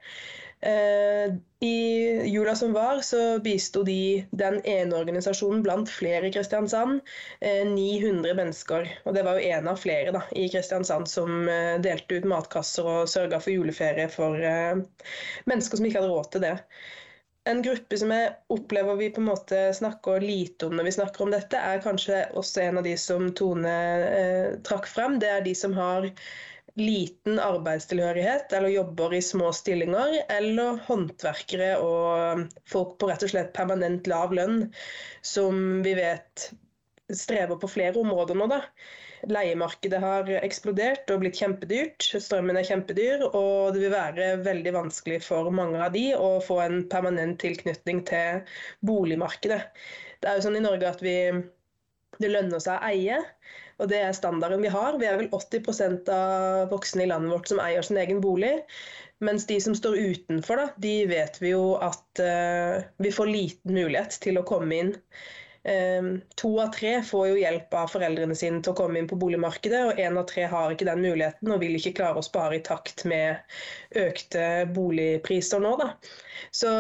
Eh, 0.62 1.34
I 1.60 1.76
jula 2.28 2.54
som 2.54 2.72
var, 2.72 3.00
så 3.00 3.38
bisto 3.38 3.82
de 3.82 4.26
den 4.30 4.60
ene 4.68 4.96
organisasjonen 4.96 5.62
blant 5.64 5.90
flere 5.90 6.28
i 6.28 6.32
Kristiansand. 6.32 7.00
900 7.40 8.30
eh, 8.30 8.36
mennesker. 8.36 8.90
Og 9.04 9.16
det 9.16 9.24
var 9.24 9.38
jo 9.38 9.54
en 9.56 9.68
av 9.72 9.80
flere 9.80 10.12
da, 10.16 10.22
i 10.36 10.48
Kristiansand 10.52 11.08
som 11.08 11.48
eh, 11.48 11.80
delte 11.80 12.20
ut 12.20 12.28
matkasser 12.28 12.88
og 12.88 13.08
sørga 13.08 13.40
for 13.40 13.56
juleferie 13.56 14.08
for 14.12 14.36
mennesker 15.48 15.80
som 15.80 15.88
ikke 15.88 16.02
hadde 16.02 16.12
råd 16.12 16.32
til 16.34 16.44
det. 16.48 16.56
En 17.48 17.62
gruppe 17.64 17.96
som 17.96 18.10
jeg 18.12 18.34
opplever 18.52 18.98
vi 19.00 19.08
på 19.14 19.22
en 19.22 19.30
måte 19.30 19.60
snakker 19.72 20.20
lite 20.20 20.68
om 20.68 20.76
når 20.76 20.90
vi 20.90 20.92
snakker 20.98 21.24
om 21.24 21.32
dette, 21.32 21.56
er 21.56 21.80
kanskje 21.80 22.26
også 22.36 22.66
en 22.66 22.80
av 22.82 22.84
de 22.84 22.92
som 23.00 23.30
Tone 23.36 23.76
eh, 24.04 24.58
trakk 24.66 24.88
frem. 24.90 25.16
Det 25.22 25.30
er 25.32 25.46
de 25.46 25.54
som 25.56 25.72
har 25.78 26.10
liten 26.78 27.40
arbeidstilhørighet 27.42 28.52
eller 28.56 28.72
jobber 28.72 29.14
i 29.16 29.22
små 29.24 29.50
stillinger, 29.56 30.20
eller 30.30 30.80
håndverkere 30.86 31.74
og 31.82 32.46
folk 32.70 32.96
på 33.00 33.10
rett 33.10 33.26
og 33.26 33.32
slett 33.32 33.54
permanent 33.56 34.10
lav 34.10 34.34
lønn, 34.36 34.66
som 35.22 35.80
vi 35.86 35.96
vet 35.98 36.50
strever 37.10 37.58
på 37.58 37.70
flere 37.70 37.98
områder 38.00 38.38
nå. 38.38 38.46
da. 38.50 38.62
Leiemarkedet 39.28 39.98
har 40.00 40.28
eksplodert 40.40 41.10
og 41.12 41.20
blitt 41.20 41.36
kjempedyrt. 41.36 42.06
Strømmen 42.24 42.56
er 42.56 42.64
kjempedyr, 42.64 43.26
og 43.28 43.74
det 43.74 43.82
vil 43.84 43.92
være 43.92 44.30
veldig 44.46 44.72
vanskelig 44.78 45.20
for 45.26 45.50
mange 45.52 45.80
av 45.84 45.92
de 45.92 46.06
å 46.16 46.38
få 46.44 46.60
en 46.64 46.84
permanent 46.88 47.36
tilknytning 47.42 48.04
til 48.08 48.40
boligmarkedet. 48.86 49.60
Det 50.20 50.30
er 50.30 50.38
jo 50.38 50.46
sånn 50.46 50.56
i 50.60 50.64
Norge 50.64 50.88
at 50.88 51.04
vi, 51.04 51.16
det 52.20 52.32
lønner 52.32 52.62
seg 52.64 52.78
å 52.78 52.88
eie. 52.94 53.20
Og 53.80 53.88
det 53.88 54.00
er 54.04 54.16
standarden 54.16 54.62
vi 54.62 54.72
har. 54.72 54.98
Vi 55.00 55.08
er 55.08 55.18
vel 55.20 55.30
80% 55.32 56.10
av 56.12 56.70
voksne 56.72 57.06
i 57.06 57.10
landet 57.10 57.32
vårt 57.32 57.50
som 57.50 57.62
eier 57.64 57.84
sin 57.86 58.00
egen 58.00 58.20
bolig. 58.20 58.58
Mens 59.24 59.46
de 59.48 59.58
som 59.60 59.74
står 59.76 59.98
utenfor, 60.00 60.60
da, 60.60 60.68
de 60.80 60.94
vet 61.08 61.36
vi 61.42 61.52
jo 61.52 61.74
at 61.80 62.22
uh, 62.24 62.80
vi 63.00 63.12
får 63.12 63.28
liten 63.28 63.76
mulighet 63.76 64.16
til 64.24 64.40
å 64.40 64.46
komme 64.48 64.78
inn. 64.80 64.94
Um, 65.60 66.14
to 66.40 66.54
av 66.62 66.70
tre 66.72 66.94
får 67.04 67.26
jo 67.28 67.40
hjelp 67.42 67.74
av 67.76 67.90
foreldrene 67.92 68.36
sine 68.36 68.62
til 68.64 68.72
å 68.72 68.78
komme 68.78 68.96
inn 68.96 69.10
på 69.10 69.18
boligmarkedet, 69.20 69.82
og 69.90 70.00
én 70.00 70.16
av 70.16 70.24
tre 70.30 70.46
har 70.48 70.72
ikke 70.72 70.88
den 70.88 71.04
muligheten 71.04 71.52
og 71.52 71.60
vil 71.60 71.76
ikke 71.76 71.92
klare 71.98 72.22
å 72.22 72.24
spare 72.24 72.56
i 72.56 72.64
takt 72.64 73.04
med 73.08 73.36
økte 74.00 74.46
boligpriser 74.72 75.60
nå. 75.60 75.74
Da. 75.82 75.90
Så 76.48 76.72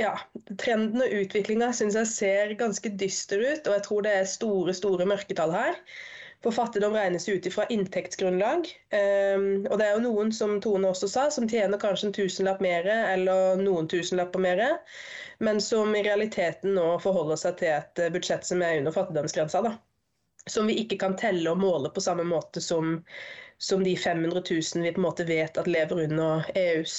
ja, 0.00 0.14
trenden 0.58 1.02
og 1.04 1.18
utviklinga 1.22 1.70
syns 1.76 1.98
jeg 1.98 2.08
ser 2.10 2.54
ganske 2.60 2.92
dyster 3.00 3.42
ut, 3.42 3.66
og 3.66 3.76
jeg 3.76 3.84
tror 3.86 4.06
det 4.06 4.16
er 4.16 4.32
store, 4.32 4.74
store 4.76 5.06
mørketall 5.08 5.52
her. 5.54 5.76
For 6.40 6.56
fattigdom 6.56 6.94
regnes 6.96 7.28
ut 7.28 7.44
ifra 7.46 7.66
inntektsgrunnlag. 7.68 8.68
Um, 8.96 9.66
og 9.68 9.76
det 9.76 9.86
er 9.86 9.92
jo 9.92 10.04
noen, 10.06 10.30
som 10.32 10.56
Tone 10.64 10.88
også 10.88 11.10
sa, 11.12 11.26
som 11.28 11.48
tjener 11.48 11.80
kanskje 11.80 12.08
en 12.08 12.16
tusenlapp 12.16 12.62
mer 12.64 12.88
eller 12.88 13.60
noen 13.60 13.90
tusenlapper 13.92 14.40
mer, 14.40 14.62
men 15.44 15.60
som 15.60 15.92
i 15.96 16.02
realiteten 16.06 16.72
nå 16.78 16.94
forholder 17.04 17.42
seg 17.42 17.60
til 17.60 17.74
et 17.74 18.02
budsjett 18.16 18.48
som 18.48 18.64
er 18.64 18.80
under 18.80 18.96
fattigdomsgrensa. 18.96 19.62
da. 19.68 19.76
Som 20.48 20.72
vi 20.72 20.78
ikke 20.80 20.96
kan 21.02 21.18
telle 21.20 21.52
og 21.52 21.60
måle 21.60 21.92
på 21.92 22.00
samme 22.00 22.24
måte 22.24 22.64
som, 22.64 23.02
som 23.60 23.84
de 23.84 23.92
500 23.92 24.40
000 24.40 24.86
vi 24.86 24.96
på 24.96 25.02
en 25.02 25.08
måte 25.10 25.28
vet 25.28 25.60
at 25.60 25.68
lever 25.68 26.06
under 26.06 26.48
EUs 26.56 26.96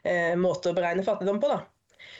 eh, 0.00 0.32
måte 0.40 0.72
å 0.72 0.76
beregne 0.78 1.04
fattigdom 1.04 1.44
på. 1.44 1.52
da. 1.52 1.60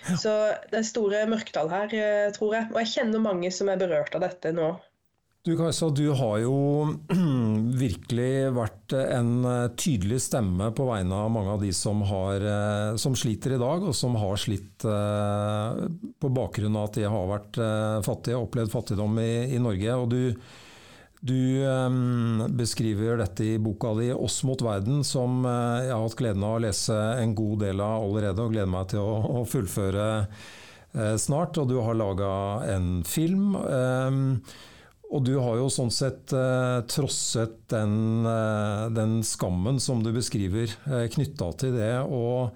Så 0.22 0.32
det 0.70 0.80
er 0.80 0.86
store 0.86 1.24
mørketall 1.30 1.70
her, 1.72 1.94
eh, 1.94 2.28
tror 2.36 2.58
jeg. 2.58 2.68
Og 2.72 2.82
jeg 2.82 2.92
kjenner 2.94 3.22
mange 3.22 3.52
som 3.54 3.70
er 3.72 3.80
berørt 3.80 4.14
av 4.16 4.26
dette 4.26 4.52
nå. 4.56 4.74
Du 5.46 5.52
Kajsa, 5.54 5.92
du 5.94 6.08
har 6.18 6.40
jo 6.42 6.56
virkelig 7.84 8.30
vært 8.56 8.96
en 8.98 9.32
eh, 9.46 9.68
tydelig 9.78 10.20
stemme 10.24 10.72
på 10.74 10.88
vegne 10.88 11.22
av 11.22 11.30
mange 11.34 11.54
av 11.54 11.62
de 11.62 11.70
som, 11.76 12.02
har, 12.08 12.42
eh, 12.42 12.98
som 12.98 13.14
sliter 13.18 13.54
i 13.54 13.62
dag, 13.62 13.86
og 13.86 13.94
som 13.94 14.18
har 14.18 14.38
slitt 14.42 14.86
på 14.86 16.30
bakgrunn 16.36 16.76
av 16.76 16.90
at 16.90 16.98
de 16.98 17.06
har 17.08 17.28
vært 17.30 17.58
fattige 18.04 18.38
opplevd 18.38 18.72
fattigdom 18.74 19.18
i, 19.22 19.32
i 19.56 19.60
Norge. 19.62 19.94
og 19.96 20.10
du 20.12 20.20
du 21.26 21.64
um, 21.66 22.44
beskriver 22.56 23.18
dette 23.20 23.44
i 23.44 23.58
boka 23.58 23.94
di 23.98 24.12
'Oss 24.12 24.42
mot 24.46 24.60
verden', 24.62 25.02
som 25.04 25.44
uh, 25.44 25.82
jeg 25.82 25.92
har 25.92 26.04
hatt 26.04 26.18
gleden 26.18 26.46
av 26.46 26.56
å 26.56 26.62
lese 26.62 26.94
en 27.22 27.34
god 27.36 27.64
del 27.64 27.82
av 27.82 28.04
allerede, 28.04 28.44
og 28.44 28.54
gleder 28.54 28.70
meg 28.70 28.88
til 28.92 29.02
å, 29.02 29.42
fullføre 29.48 30.06
uh, 30.22 31.16
snart. 31.18 31.58
Og 31.58 31.68
du 31.70 31.76
har 31.82 31.98
laga 31.98 32.30
en 32.76 33.02
film. 33.06 33.56
Um, 33.56 34.22
og 35.06 35.22
du 35.22 35.36
har 35.38 35.58
jo 35.60 35.68
sånn 35.70 35.92
sett 35.94 36.32
uh, 36.34 36.82
trosset 36.90 37.60
den, 37.70 38.26
den, 38.94 39.20
skammen 39.22 39.78
som 39.82 40.02
du 40.02 40.10
beskriver, 40.14 40.72
eh, 40.90 41.06
knytta 41.12 41.52
til 41.62 41.78
det. 41.78 41.94
å 42.02 42.50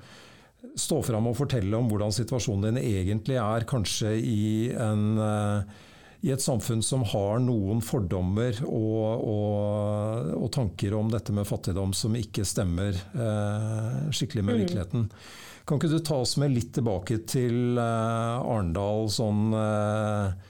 stå 0.76 0.98
fram 1.02 1.26
og 1.30 1.38
fortelle 1.38 1.76
om 1.76 1.86
hvordan 1.88 2.12
situasjonen 2.14 2.74
din 2.74 2.82
egentlig 2.82 3.38
er, 3.40 3.64
kanskje 3.70 4.12
i 4.18 4.42
en 4.74 5.06
i 6.20 6.32
et 6.34 6.42
samfunn 6.42 6.82
som 6.84 7.04
har 7.08 7.40
noen 7.40 7.80
fordommer 7.84 8.58
og, 8.66 9.22
og, 9.24 10.32
og, 10.36 10.48
tanker 10.52 10.94
om 10.98 11.08
dette 11.12 11.32
med 11.32 11.48
fattigdom 11.48 11.94
som 11.96 12.16
ikke 12.18 12.44
stemmer 12.44 12.92
eh, 12.92 14.10
skikkelig 14.12 14.44
med 14.44 14.54
mm. 14.54 14.60
virkeligheten. 14.64 15.06
Kan 15.64 15.80
ikke 15.80 15.92
du 15.94 16.00
ta 16.04 16.18
oss 16.20 16.36
med 16.40 16.52
litt 16.52 16.74
tilbake 16.76 17.22
til 17.30 17.78
eh, 17.80 18.36
Arendal 18.44 19.08
sånn 19.12 19.56
eh, 19.56 20.48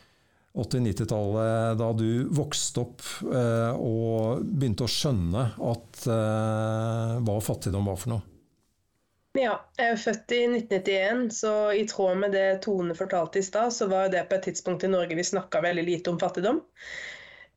80-90-tallet, 0.59 1.79
da 1.79 1.93
du 1.95 2.27
vokste 2.35 2.83
opp 2.83 3.05
eh, 3.31 3.71
og 3.79 4.43
begynte 4.43 4.89
å 4.89 4.91
skjønne 4.91 5.45
at, 5.71 6.03
eh, 6.11 7.15
hva 7.23 7.39
fattigdom 7.47 7.87
var 7.87 8.01
for 8.01 8.17
noe? 8.17 8.27
Ja, 9.41 9.55
jeg 9.79 9.95
er 9.95 10.01
født 10.01 10.33
i 10.37 10.39
1991, 10.45 11.31
så 11.33 11.51
i 11.73 11.87
tråd 11.89 12.19
med 12.21 12.35
det 12.37 12.59
Tone 12.67 12.93
fortalte 12.99 13.41
i 13.41 13.47
stad, 13.47 13.73
så 13.73 13.87
var 13.89 14.11
det 14.13 14.27
på 14.29 14.37
et 14.37 14.45
tidspunkt 14.51 14.85
i 14.85 14.91
Norge 14.93 15.17
vi 15.17 15.25
snakka 15.25 15.63
veldig 15.65 15.85
lite 15.87 16.13
om 16.13 16.19
fattigdom. 16.21 16.59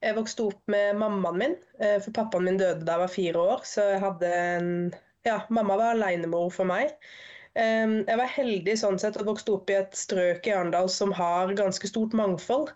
Jeg 0.03 0.15
vokste 0.15 0.45
opp 0.47 0.71
med 0.71 0.95
mammaen 1.01 1.41
min, 1.41 1.57
eh, 1.79 1.97
for 2.05 2.15
pappaen 2.15 2.47
min 2.47 2.59
døde 2.61 2.87
da 2.87 2.95
jeg 2.95 3.03
var 3.03 3.11
fire 3.11 3.43
år. 3.55 3.67
Så 3.67 3.89
jeg 3.89 4.03
hadde 4.05 4.31
en 4.37 4.71
Ja, 5.27 5.37
mamma 5.55 5.75
var 5.79 5.93
alenemor 5.95 6.49
for 6.51 6.67
meg. 6.67 6.95
Jeg 7.53 8.17
var 8.17 8.31
heldig 8.33 8.73
sånn 8.81 8.95
sett 8.97 9.17
og 9.21 9.27
vokste 9.27 9.53
opp 9.53 9.69
i 9.69 9.75
et 9.77 9.93
strøk 9.93 10.47
i 10.49 10.53
Arendal 10.55 10.87
som 10.89 11.11
har 11.13 11.51
ganske 11.53 11.85
stort 11.85 12.15
mangfold. 12.17 12.71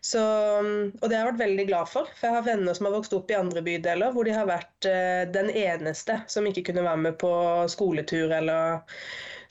Så, 0.00 0.22
og 0.22 1.04
det 1.04 1.18
har 1.18 1.26
jeg 1.26 1.30
vært 1.34 1.42
veldig 1.42 1.66
glad 1.68 1.90
for. 1.90 2.08
For 2.16 2.30
jeg 2.30 2.38
har 2.38 2.46
venner 2.46 2.78
som 2.78 2.88
har 2.88 2.96
vokst 2.96 3.12
opp 3.16 3.28
i 3.28 3.36
andre 3.36 3.60
bydeler 3.66 4.14
hvor 4.14 4.24
de 4.24 4.32
har 4.32 4.48
vært 4.48 4.88
eh, 4.88 5.28
den 5.34 5.52
eneste 5.52 6.22
som 6.32 6.48
ikke 6.48 6.64
kunne 6.70 6.86
være 6.88 7.04
med 7.04 7.20
på 7.20 7.32
skoletur 7.74 8.32
eller 8.32 8.80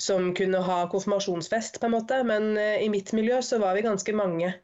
som 0.01 0.31
kunne 0.33 0.63
ha 0.65 0.79
konfirmasjonsfest, 0.89 1.77
på 1.79 1.85
en 1.85 1.95
måte. 1.99 2.23
Men 2.25 2.55
eh, 2.57 2.81
i 2.81 2.89
mitt 2.89 3.13
miljø 3.13 3.37
så 3.45 3.61
var 3.61 3.77
vi 3.77 3.85
ganske 3.85 4.17
mange. 4.17 4.55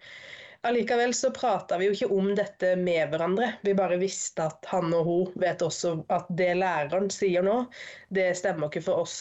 Allikevel 0.65 1.13
så 1.13 1.29
prata 1.29 1.77
vi 1.77 1.91
jo 1.91 1.93
ikke 1.93 2.13
om 2.17 2.33
dette 2.35 2.73
med 2.81 3.11
hverandre. 3.13 3.53
Vi 3.61 3.77
bare 3.77 4.01
visste 4.01 4.49
at 4.49 4.65
han 4.73 4.89
og 4.97 5.05
hun 5.05 5.41
vet 5.45 5.61
også 5.61 5.99
at 6.09 6.25
det 6.41 6.55
læreren 6.57 7.13
sier 7.13 7.45
nå, 7.45 7.67
det 8.09 8.31
stemmer 8.41 8.73
ikke 8.73 8.89
for 8.89 9.05
oss 9.05 9.19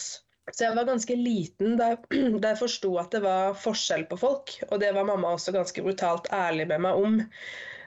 så 0.51 0.63
jeg 0.63 0.75
var 0.77 0.87
ganske 0.87 1.15
liten 1.19 1.75
da, 1.79 1.93
da 2.41 2.53
jeg 2.53 2.59
forsto 2.61 2.93
at 3.01 3.15
det 3.15 3.23
var 3.25 3.57
forskjell 3.59 4.05
på 4.11 4.19
folk. 4.21 4.53
Og 4.69 4.79
det 4.83 4.93
var 4.95 5.07
mamma 5.07 5.33
også 5.35 5.55
ganske 5.55 5.83
brutalt 5.83 6.29
ærlig 6.33 6.69
med 6.71 6.85
meg 6.87 7.01
om. 7.03 7.17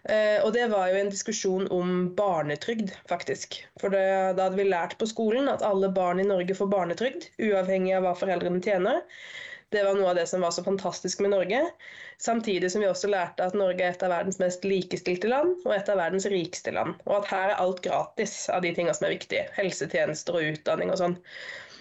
Eh, 0.05 0.39
og 0.45 0.53
det 0.57 0.67
var 0.73 0.89
jo 0.91 1.01
en 1.01 1.13
diskusjon 1.13 1.69
om 1.73 2.11
barnetrygd, 2.17 2.93
faktisk. 3.09 3.61
For 3.81 3.93
det, 3.93 4.05
da 4.37 4.49
hadde 4.49 4.61
vi 4.61 4.69
lært 4.69 4.97
på 5.01 5.09
skolen 5.09 5.49
at 5.53 5.65
alle 5.67 5.93
barn 5.93 6.21
i 6.21 6.29
Norge 6.29 6.57
får 6.57 6.73
barnetrygd, 6.73 7.31
uavhengig 7.41 7.97
av 7.97 8.07
hva 8.07 8.17
foreldrene 8.17 8.63
tjener. 8.65 9.03
Det 9.71 9.85
var 9.87 9.95
noe 9.95 10.11
av 10.11 10.17
det 10.19 10.27
som 10.27 10.43
var 10.43 10.51
så 10.51 10.65
fantastisk 10.67 11.21
med 11.23 11.31
Norge. 11.31 11.61
Samtidig 12.21 12.73
som 12.73 12.83
vi 12.83 12.89
også 12.91 13.09
lærte 13.13 13.45
at 13.47 13.55
Norge 13.55 13.85
er 13.87 13.95
et 13.95 14.03
av 14.03 14.11
verdens 14.11 14.41
mest 14.43 14.67
likestilte 14.67 15.31
land 15.31 15.61
og 15.63 15.77
et 15.77 15.89
av 15.93 16.01
verdens 16.01 16.27
rikeste 16.29 16.75
land. 16.75 16.97
Og 17.07 17.21
at 17.21 17.31
her 17.31 17.53
er 17.53 17.63
alt 17.63 17.81
gratis 17.85 18.35
av 18.51 18.65
de 18.67 18.75
tingene 18.75 18.97
som 18.99 19.07
er 19.07 19.15
viktige. 19.15 19.47
Helsetjenester 19.55 20.41
og 20.41 20.57
utdanning 20.57 20.91
og 20.91 20.99
sånn. 20.99 21.17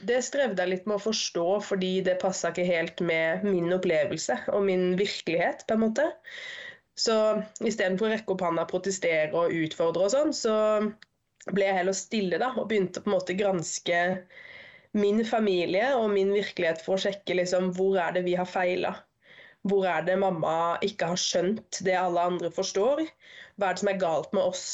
Det 0.07 0.21
strevde 0.23 0.63
jeg 0.63 0.71
litt 0.71 0.87
med 0.87 0.97
å 0.99 1.03
forstå 1.09 1.45
fordi 1.65 1.91
det 2.05 2.19
passa 2.21 2.53
ikke 2.53 2.67
helt 2.67 3.01
med 3.03 3.43
min 3.47 3.71
opplevelse 3.75 4.37
og 4.53 4.63
min 4.67 4.93
virkelighet, 4.99 5.65
på 5.67 5.75
en 5.75 5.83
måte. 5.87 6.05
Så 6.99 7.15
istedenfor 7.63 8.07
å 8.07 8.13
rekke 8.13 8.35
opp 8.35 8.43
handa, 8.43 8.67
protestere 8.67 9.31
og 9.35 9.55
utfordre 9.55 10.07
og 10.07 10.13
sånn, 10.13 10.33
så 10.35 10.55
ble 11.51 11.67
jeg 11.67 11.77
heller 11.79 11.95
stille 11.95 12.39
da, 12.41 12.51
og 12.55 12.69
begynte 12.71 13.03
på 13.03 13.11
en 13.11 13.15
måte 13.15 13.35
granske 13.39 13.99
min 14.97 15.21
familie 15.25 15.91
og 15.97 16.09
min 16.13 16.33
virkelighet 16.33 16.81
for 16.83 16.97
å 16.97 17.03
sjekke 17.03 17.37
liksom, 17.37 17.71
hvor 17.77 17.99
er 18.01 18.15
det 18.15 18.25
vi 18.27 18.35
har 18.39 18.49
feila. 18.49 18.95
Hvor 19.67 19.85
er 19.91 20.05
det 20.07 20.15
mamma 20.19 20.79
ikke 20.85 21.11
har 21.11 21.19
skjønt 21.19 21.81
det 21.85 21.95
alle 21.99 22.23
andre 22.31 22.51
forstår? 22.55 23.03
Hva 23.59 23.69
er 23.69 23.75
det 23.75 23.83
som 23.83 23.91
er 23.91 24.01
galt 24.01 24.35
med 24.35 24.47
oss? 24.53 24.65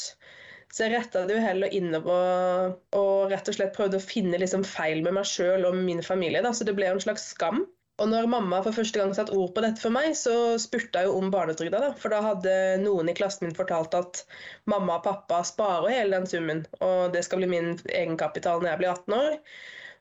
Så 0.76 0.84
jeg 0.84 0.92
retta 0.92 1.22
det 1.24 1.38
jo 1.38 1.40
heller 1.40 1.72
innover 1.72 2.74
og 2.98 3.30
rett 3.32 3.46
og 3.48 3.56
slett 3.56 3.72
prøvde 3.72 3.96
å 3.96 4.04
finne 4.04 4.36
liksom 4.42 4.66
feil 4.68 5.00
med 5.06 5.14
meg 5.16 5.24
sjøl 5.28 5.64
og 5.64 5.78
min 5.78 6.02
familie. 6.04 6.42
Da. 6.44 6.52
Så 6.52 6.66
det 6.68 6.74
ble 6.76 6.90
jo 6.90 6.98
en 6.98 7.06
slags 7.06 7.30
skam. 7.32 7.62
Og 7.96 8.10
når 8.12 8.26
mamma 8.28 8.58
for 8.60 8.76
første 8.76 9.00
gang 9.00 9.14
satte 9.16 9.32
ord 9.32 9.54
på 9.56 9.62
dette 9.64 9.80
for 9.80 9.94
meg, 9.94 10.10
så 10.20 10.58
spurte 10.60 11.00
jeg 11.00 11.08
jo 11.08 11.14
om 11.16 11.30
barnetrygda. 11.32 11.80
Da. 11.80 11.94
For 11.96 12.12
da 12.12 12.20
hadde 12.26 12.56
noen 12.82 13.08
i 13.08 13.14
klassen 13.16 13.46
min 13.46 13.56
fortalt 13.56 13.96
at 13.96 14.20
mamma 14.68 14.98
og 14.98 15.06
pappa 15.06 15.40
sparer 15.48 15.94
hele 15.94 16.18
den 16.18 16.28
summen, 16.28 16.66
og 16.84 17.16
det 17.16 17.24
skal 17.24 17.40
bli 17.40 17.48
min 17.54 17.72
egenkapital 17.88 18.60
når 18.60 18.74
jeg 18.74 18.82
blir 18.82 18.92
18 18.92 19.16
år. 19.22 19.40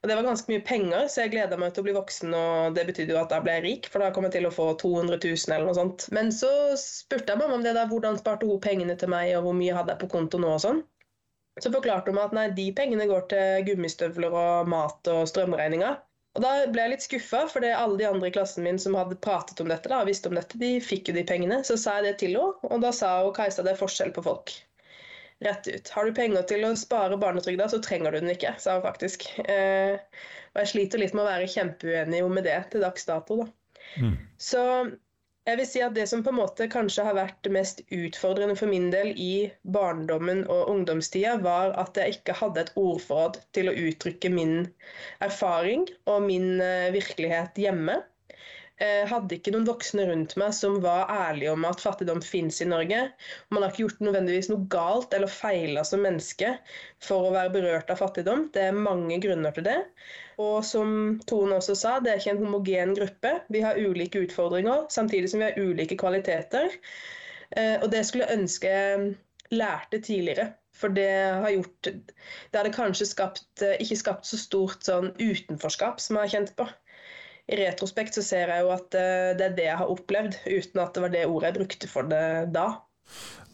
Og 0.01 0.09
Det 0.09 0.15
var 0.17 0.25
ganske 0.27 0.51
mye 0.51 0.63
penger, 0.65 1.07
så 1.09 1.23
jeg 1.23 1.31
gleda 1.33 1.57
meg 1.57 1.73
til 1.73 1.81
å 1.81 1.85
bli 1.87 1.95
voksen. 1.95 2.33
og 2.37 2.75
Det 2.77 2.85
betydde 2.89 3.15
jo 3.15 3.21
at 3.21 3.31
da 3.33 3.39
ble 3.43 3.55
jeg 3.57 3.65
rik, 3.65 3.87
for 3.91 4.03
da 4.03 4.11
kom 4.15 4.27
jeg 4.27 4.35
til 4.37 4.49
å 4.49 4.53
få 4.53 4.67
200 4.81 5.17
000 5.17 5.55
eller 5.55 5.69
noe 5.69 5.77
sånt. 5.77 6.07
Men 6.17 6.33
så 6.35 6.49
spurte 6.79 7.33
jeg 7.33 7.41
mamma 7.41 7.57
om 7.59 7.63
det 7.65 7.73
da, 7.77 7.87
hvordan 7.89 8.19
sparte 8.21 8.49
hun 8.49 8.61
pengene 8.61 8.97
til 9.01 9.09
meg, 9.13 9.31
og 9.37 9.47
hvor 9.47 9.57
mye 9.57 9.77
hadde 9.77 9.95
jeg 9.95 10.03
på 10.03 10.11
konto 10.11 10.41
nå 10.41 10.51
og 10.57 10.61
sånn. 10.65 10.83
Så 11.63 11.71
forklarte 11.71 12.11
hun 12.11 12.19
meg 12.19 12.27
at 12.27 12.35
nei, 12.37 12.49
de 12.57 12.67
pengene 12.75 13.07
går 13.09 13.29
til 13.31 13.65
gummistøvler 13.69 14.35
og 14.35 14.69
mat 14.73 15.11
og 15.13 15.23
strømregninger. 15.31 15.97
Og 16.35 16.43
Da 16.43 16.53
ble 16.67 16.83
jeg 16.83 16.91
litt 16.91 17.05
skuffa, 17.05 17.45
for 17.47 17.63
alle 17.63 17.97
de 18.01 18.09
andre 18.09 18.27
i 18.27 18.35
klassen 18.35 18.65
min 18.67 18.81
som 18.81 18.97
hadde 18.99 19.15
pratet 19.23 19.61
om 19.63 19.71
dette, 19.71 19.87
da, 19.87 20.01
og 20.03 20.09
visste 20.11 20.27
om 20.27 20.35
dette, 20.35 20.59
de 20.59 20.73
fikk 20.83 21.09
jo 21.09 21.15
de 21.15 21.23
pengene. 21.23 21.61
Så 21.63 21.79
sa 21.79 21.97
jeg 21.97 22.09
det 22.09 22.15
til 22.25 22.35
henne, 22.35 22.59
og 22.67 22.83
da 22.83 22.91
sa 22.93 23.21
hun 23.23 23.35
Kajsa 23.37 23.63
det 23.63 23.71
er 23.71 23.79
forskjell 23.79 24.11
på 24.17 24.25
folk 24.25 24.57
rett 25.45 25.67
ut. 25.69 25.91
Har 25.95 26.05
du 26.05 26.15
penger 26.17 26.45
til 26.49 26.65
å 26.67 26.73
spare 26.79 27.19
barnetrygda, 27.21 27.69
så 27.71 27.81
trenger 27.83 28.15
du 28.15 28.21
den 28.21 28.33
ikke, 28.33 28.55
sa 28.61 28.77
hun 28.77 28.85
faktisk. 28.85 29.27
Eh, 29.45 29.97
og 30.53 30.63
jeg 30.63 30.71
sliter 30.73 31.01
litt 31.01 31.15
med 31.15 31.25
å 31.25 31.29
være 31.29 31.51
kjempeuenig 31.51 32.21
med 32.31 32.47
det 32.47 32.59
til 32.73 32.85
dags 32.85 33.07
dato, 33.07 33.43
da. 33.43 33.49
Mm. 34.01 34.15
Så 34.41 34.61
jeg 35.45 35.59
vil 35.59 35.67
si 35.69 35.81
at 35.85 35.93
det 35.93 36.07
som 36.09 36.23
på 36.25 36.31
en 36.31 36.39
måte 36.39 36.65
kanskje 36.73 37.03
har 37.05 37.17
vært 37.17 37.47
mest 37.53 37.83
utfordrende 37.93 38.55
for 38.57 38.71
min 38.71 38.87
del 38.93 39.11
i 39.13 39.45
barndommen 39.75 40.41
og 40.49 40.71
ungdomstida, 40.71 41.35
var 41.45 41.75
at 41.77 41.99
jeg 42.01 42.17
ikke 42.17 42.37
hadde 42.39 42.63
et 42.63 42.71
ordforråd 42.81 43.37
til 43.53 43.69
å 43.69 43.75
uttrykke 43.85 44.31
min 44.33 44.55
erfaring 45.25 45.85
og 46.09 46.25
min 46.25 46.57
eh, 46.65 46.89
virkelighet 46.95 47.61
hjemme. 47.61 47.99
Eh, 48.83 49.05
hadde 49.07 49.37
ikke 49.37 49.53
noen 49.55 49.67
voksne 49.69 50.03
rundt 50.09 50.33
meg 50.35 50.51
som 50.55 50.81
var 50.83 51.07
ærlige 51.07 51.53
om 51.53 51.63
at 51.63 51.79
fattigdom 51.79 52.19
finnes 52.25 52.57
i 52.59 52.67
Norge. 52.67 53.05
Man 53.55 53.63
har 53.63 53.71
ikke 53.71 53.85
gjort 53.85 54.01
nødvendigvis 54.03 54.49
noe 54.51 54.67
galt 54.73 55.15
eller 55.15 55.31
feila 55.31 55.85
som 55.87 56.03
menneske 56.03 56.49
for 57.03 57.29
å 57.29 57.31
være 57.37 57.53
berørt 57.53 57.93
av 57.93 58.01
fattigdom. 58.03 58.49
Det 58.51 58.65
er 58.67 58.75
mange 58.75 59.21
grunner 59.23 59.55
til 59.55 59.67
det. 59.69 59.77
Og 60.43 60.59
som 60.67 61.15
Tone 61.23 61.61
også 61.61 61.77
sa, 61.79 61.95
det 62.03 62.11
er 62.11 62.19
ikke 62.19 62.33
en 62.35 62.43
homogen 62.43 62.91
gruppe. 62.99 63.33
Vi 63.55 63.63
har 63.63 63.79
ulike 63.79 64.25
utfordringer, 64.25 64.89
samtidig 64.91 65.31
som 65.31 65.39
vi 65.39 65.47
har 65.47 65.61
ulike 65.61 65.95
kvaliteter. 66.01 66.75
Eh, 67.55 67.77
og 67.79 67.87
det 67.95 68.03
skulle 68.03 68.27
jeg 68.27 68.41
ønske 68.41 68.75
jeg 68.75 69.09
lærte 69.55 70.03
tidligere. 70.03 70.51
For 70.75 70.91
det 70.91 71.07
har 71.39 71.53
gjort 71.53 71.87
Det 71.87 72.59
hadde 72.59 72.75
kanskje 72.75 73.07
skapt, 73.07 73.47
eh, 73.63 73.79
ikke 73.79 74.03
skapt 74.03 74.27
så 74.27 74.35
stort 74.41 74.83
sånn 74.83 75.13
utenforskap 75.15 76.03
som 76.03 76.19
jeg 76.19 76.27
har 76.27 76.33
kjent 76.35 76.57
på 76.59 76.67
i 77.45 77.57
retrospekt 77.59 78.17
så 78.17 78.23
ser 78.25 78.49
jeg 78.49 78.65
jo 78.65 78.73
at 78.73 78.97
eh, 78.97 79.31
det 79.37 79.49
er 79.49 79.55
det 79.57 79.67
jeg 79.67 79.79
har 79.81 79.91
opplevd, 79.93 80.37
uten 80.47 80.81
at 80.81 80.95
det 80.95 81.03
var 81.03 81.13
det 81.13 81.25
ordet 81.29 81.51
jeg 81.51 81.57
brukte 81.59 81.89
for 81.91 82.09
det 82.09 82.25
da. 82.55 82.67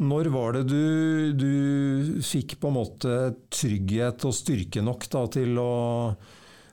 Når 0.02 0.30
var 0.32 0.56
det 0.56 0.64
du, 0.72 1.34
du 1.36 2.22
fikk 2.24 2.56
på 2.62 2.72
en 2.72 2.78
måte 2.78 3.18
trygghet 3.52 4.24
og 4.28 4.36
styrke 4.36 4.84
nok 4.86 5.06
da, 5.12 5.26
til, 5.36 5.60
å, 5.60 5.74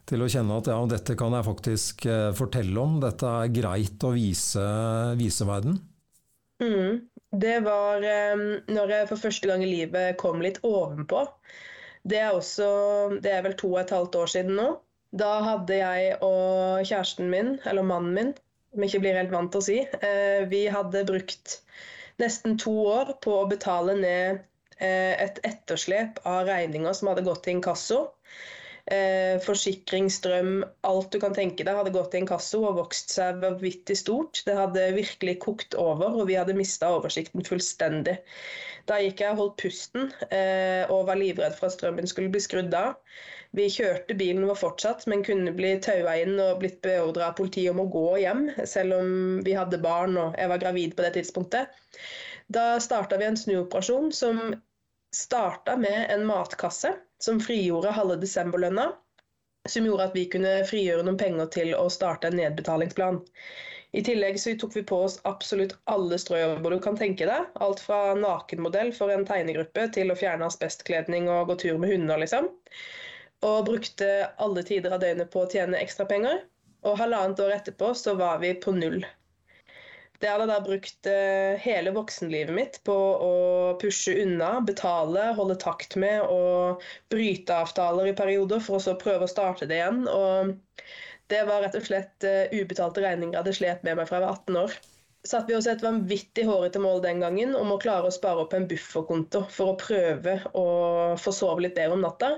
til 0.09 0.22
å 0.22 0.31
kjenne 0.31 0.61
at 0.62 0.70
ja, 0.70 0.78
dette 0.94 1.18
kan 1.18 1.35
jeg 1.35 1.48
faktisk 1.48 2.07
eh, 2.07 2.31
fortelle 2.38 2.78
om, 2.81 3.00
dette 3.02 3.35
er 3.42 3.54
greit 3.54 4.07
å 4.07 4.14
vise, 4.14 4.66
vise 5.18 5.48
verden? 5.48 5.81
Mm. 6.62 7.09
Det 7.28 7.59
var 7.61 8.00
um, 8.00 8.44
når 8.72 8.92
jeg 8.94 9.09
for 9.11 9.20
første 9.26 9.50
gang 9.50 9.61
i 9.61 9.68
livet 9.68 10.16
kom 10.20 10.40
litt 10.40 10.62
ovenpå. 10.64 11.26
Det 12.09 12.22
er, 12.22 12.31
også, 12.33 12.68
det 13.20 13.35
er 13.35 13.42
vel 13.44 13.57
to 13.59 13.74
og 13.74 13.83
et 13.83 13.92
halvt 13.92 14.16
år 14.22 14.31
siden 14.33 14.57
nå. 14.57 14.68
Da 15.16 15.38
hadde 15.40 15.79
jeg 15.79 16.16
og 16.21 16.85
kjæresten 16.85 17.31
min, 17.33 17.55
eller 17.64 17.87
mannen 17.87 18.12
min, 18.14 18.35
som 18.75 18.85
ikke 18.85 19.01
blir 19.01 19.16
helt 19.16 19.33
vant 19.33 19.51
til 19.55 19.62
å 19.62 19.64
si, 19.64 19.79
eh, 20.05 20.44
vi 20.51 20.66
hadde 20.68 21.07
brukt 21.09 21.62
nesten 22.21 22.59
to 22.61 22.75
år 22.92 23.14
på 23.25 23.38
å 23.40 23.49
betale 23.49 23.94
ned 23.97 24.42
eh, 24.77 25.14
et 25.16 25.40
etterslep 25.49 26.21
av 26.29 26.44
regninger 26.51 26.92
som 26.92 27.09
hadde 27.09 27.25
gått 27.25 27.40
til 27.47 27.57
inkasso. 27.57 28.03
Eh, 28.88 29.40
forsikring, 29.44 30.11
strøm, 30.12 30.62
alt 30.88 31.11
du 31.12 31.18
kan 31.21 31.35
tenke 31.37 31.64
deg 31.64 31.77
hadde 31.77 31.92
gått 31.92 32.11
til 32.12 32.25
inkasso 32.25 32.61
og 32.68 32.77
vokst 32.83 33.12
seg 33.16 33.40
vanvittig 33.40 33.97
stort. 34.01 34.42
Det 34.44 34.57
hadde 34.61 34.90
virkelig 34.97 35.38
kokt 35.44 35.77
over, 35.81 36.21
og 36.21 36.29
vi 36.29 36.37
hadde 36.37 36.57
mista 36.57 36.92
oversikten 36.99 37.49
fullstendig. 37.49 38.18
Da 38.88 39.01
gikk 39.01 39.25
jeg 39.25 39.33
og 39.35 39.40
holdt 39.42 39.59
pusten 39.61 40.09
og 40.88 41.03
var 41.11 41.21
livredd 41.21 41.59
for 41.59 41.68
at 41.68 41.75
strømmen 41.77 42.09
skulle 42.09 42.33
bli 42.33 42.40
skrudd 42.40 42.73
av. 42.73 42.97
Vi 43.56 43.64
kjørte 43.72 44.14
bilen 44.18 44.44
vår 44.44 44.58
fortsatt, 44.61 45.06
men 45.08 45.22
kunne 45.24 45.54
bli 45.56 45.70
taua 45.80 46.18
inn 46.20 46.37
og 46.42 46.58
blitt 46.61 46.82
beordra 46.84 47.30
av 47.30 47.37
politiet 47.38 47.72
om 47.72 47.80
å 47.80 47.88
gå 47.92 48.18
hjem, 48.20 48.42
selv 48.68 48.98
om 48.98 49.11
vi 49.46 49.54
hadde 49.56 49.80
barn 49.80 50.18
og 50.20 50.37
jeg 50.37 50.50
var 50.52 50.61
gravid 50.62 50.96
på 50.96 51.06
det 51.06 51.14
tidspunktet. 51.16 51.72
Da 52.52 52.76
starta 52.80 53.16
vi 53.20 53.28
en 53.28 53.40
snuoperasjon 53.40 54.12
som 54.12 54.42
starta 55.16 55.78
med 55.80 56.11
en 56.12 56.26
matkasse 56.28 56.92
som 57.24 57.40
frigjorde 57.40 57.94
halve 57.96 58.18
desemberlønna, 58.20 58.90
som 59.68 59.88
gjorde 59.88 60.11
at 60.11 60.14
vi 60.16 60.28
kunne 60.32 60.52
frigjøre 60.68 61.08
noen 61.08 61.18
penger 61.20 61.48
til 61.56 61.72
å 61.76 61.88
starte 61.92 62.28
en 62.28 62.38
nedbetalingsplan. 62.40 63.22
I 63.96 64.04
tillegg 64.04 64.37
så 64.40 64.52
tok 64.61 64.76
vi 64.76 64.84
på 64.84 65.00
oss 65.06 65.16
absolutt 65.28 65.72
alle 65.88 66.20
strøjobber 66.20 66.76
du 66.76 66.80
kan 66.84 66.96
tenke 67.00 67.24
deg. 67.28 67.48
Alt 67.64 67.80
fra 67.80 68.12
nakenmodell 68.12 68.92
for 68.96 69.12
en 69.12 69.24
tegnegruppe 69.28 69.88
til 69.96 70.12
å 70.12 70.16
fjerne 70.20 70.48
asbestkledning 70.52 71.30
og 71.32 71.48
gå 71.48 71.62
tur 71.64 71.80
med 71.80 71.96
hunder, 71.96 72.20
liksom 72.20 72.52
og 73.46 73.66
brukte 73.68 74.09
alle 74.42 74.64
tider 74.66 74.94
av 74.94 75.03
døgnet 75.03 75.31
på 75.33 75.44
å 75.44 75.51
tjene 75.51 75.79
ekstra 75.83 76.07
penger. 76.11 76.42
Og 76.87 76.98
halvannet 77.01 77.40
år 77.42 77.57
etterpå 77.59 77.92
så 77.98 78.14
var 78.18 78.38
vi 78.42 78.53
på 78.62 78.74
null. 78.74 79.03
Det 80.18 80.27
hadde 80.27 80.48
da 80.51 80.59
brukt 80.62 81.07
uh, 81.07 81.55
hele 81.62 81.92
voksenlivet 81.94 82.55
mitt 82.55 82.81
på 82.87 82.94
å 82.94 83.35
pushe 83.79 84.16
unna, 84.24 84.57
betale, 84.66 85.29
holde 85.38 85.55
takt 85.62 85.94
med 86.01 86.24
og 86.27 86.83
bryte 87.12 87.55
avtaler 87.55 88.11
i 88.11 88.16
perioder 88.18 88.62
for 88.62 88.79
å 88.79 88.83
så 88.83 88.96
prøve 88.98 89.29
å 89.29 89.31
starte 89.31 89.68
det 89.70 89.79
igjen. 89.79 90.07
Og 90.11 90.57
det 91.31 91.44
var 91.46 91.62
rett 91.62 91.79
og 91.79 91.87
slett 91.87 92.27
uh, 92.27 92.51
ubetalte 92.51 93.05
regninger 93.05 93.37
jeg 93.37 93.44
hadde 93.44 93.59
slet 93.61 93.87
med 93.87 94.01
meg 94.01 94.11
fra 94.11 94.18
jeg 94.18 94.27
var 94.27 94.40
18 94.42 94.62
år. 94.64 94.79
Satt 95.29 95.48
vi 95.51 95.55
oss 95.55 95.66
et 95.70 95.83
vanvittig 95.83 96.46
hårete 96.48 96.83
mål 96.83 97.03
den 97.05 97.22
gangen 97.22 97.55
om 97.59 97.70
å 97.74 97.79
klare 97.83 98.11
å 98.11 98.14
spare 98.14 98.42
opp 98.42 98.55
en 98.59 98.66
bufferkonto 98.70 99.44
for 99.55 99.74
å 99.74 99.79
prøve 99.79 100.38
å 100.57 100.66
få 101.20 101.35
sove 101.35 101.62
litt 101.62 101.79
bedre 101.79 101.94
om 101.98 102.03
natta. 102.07 102.33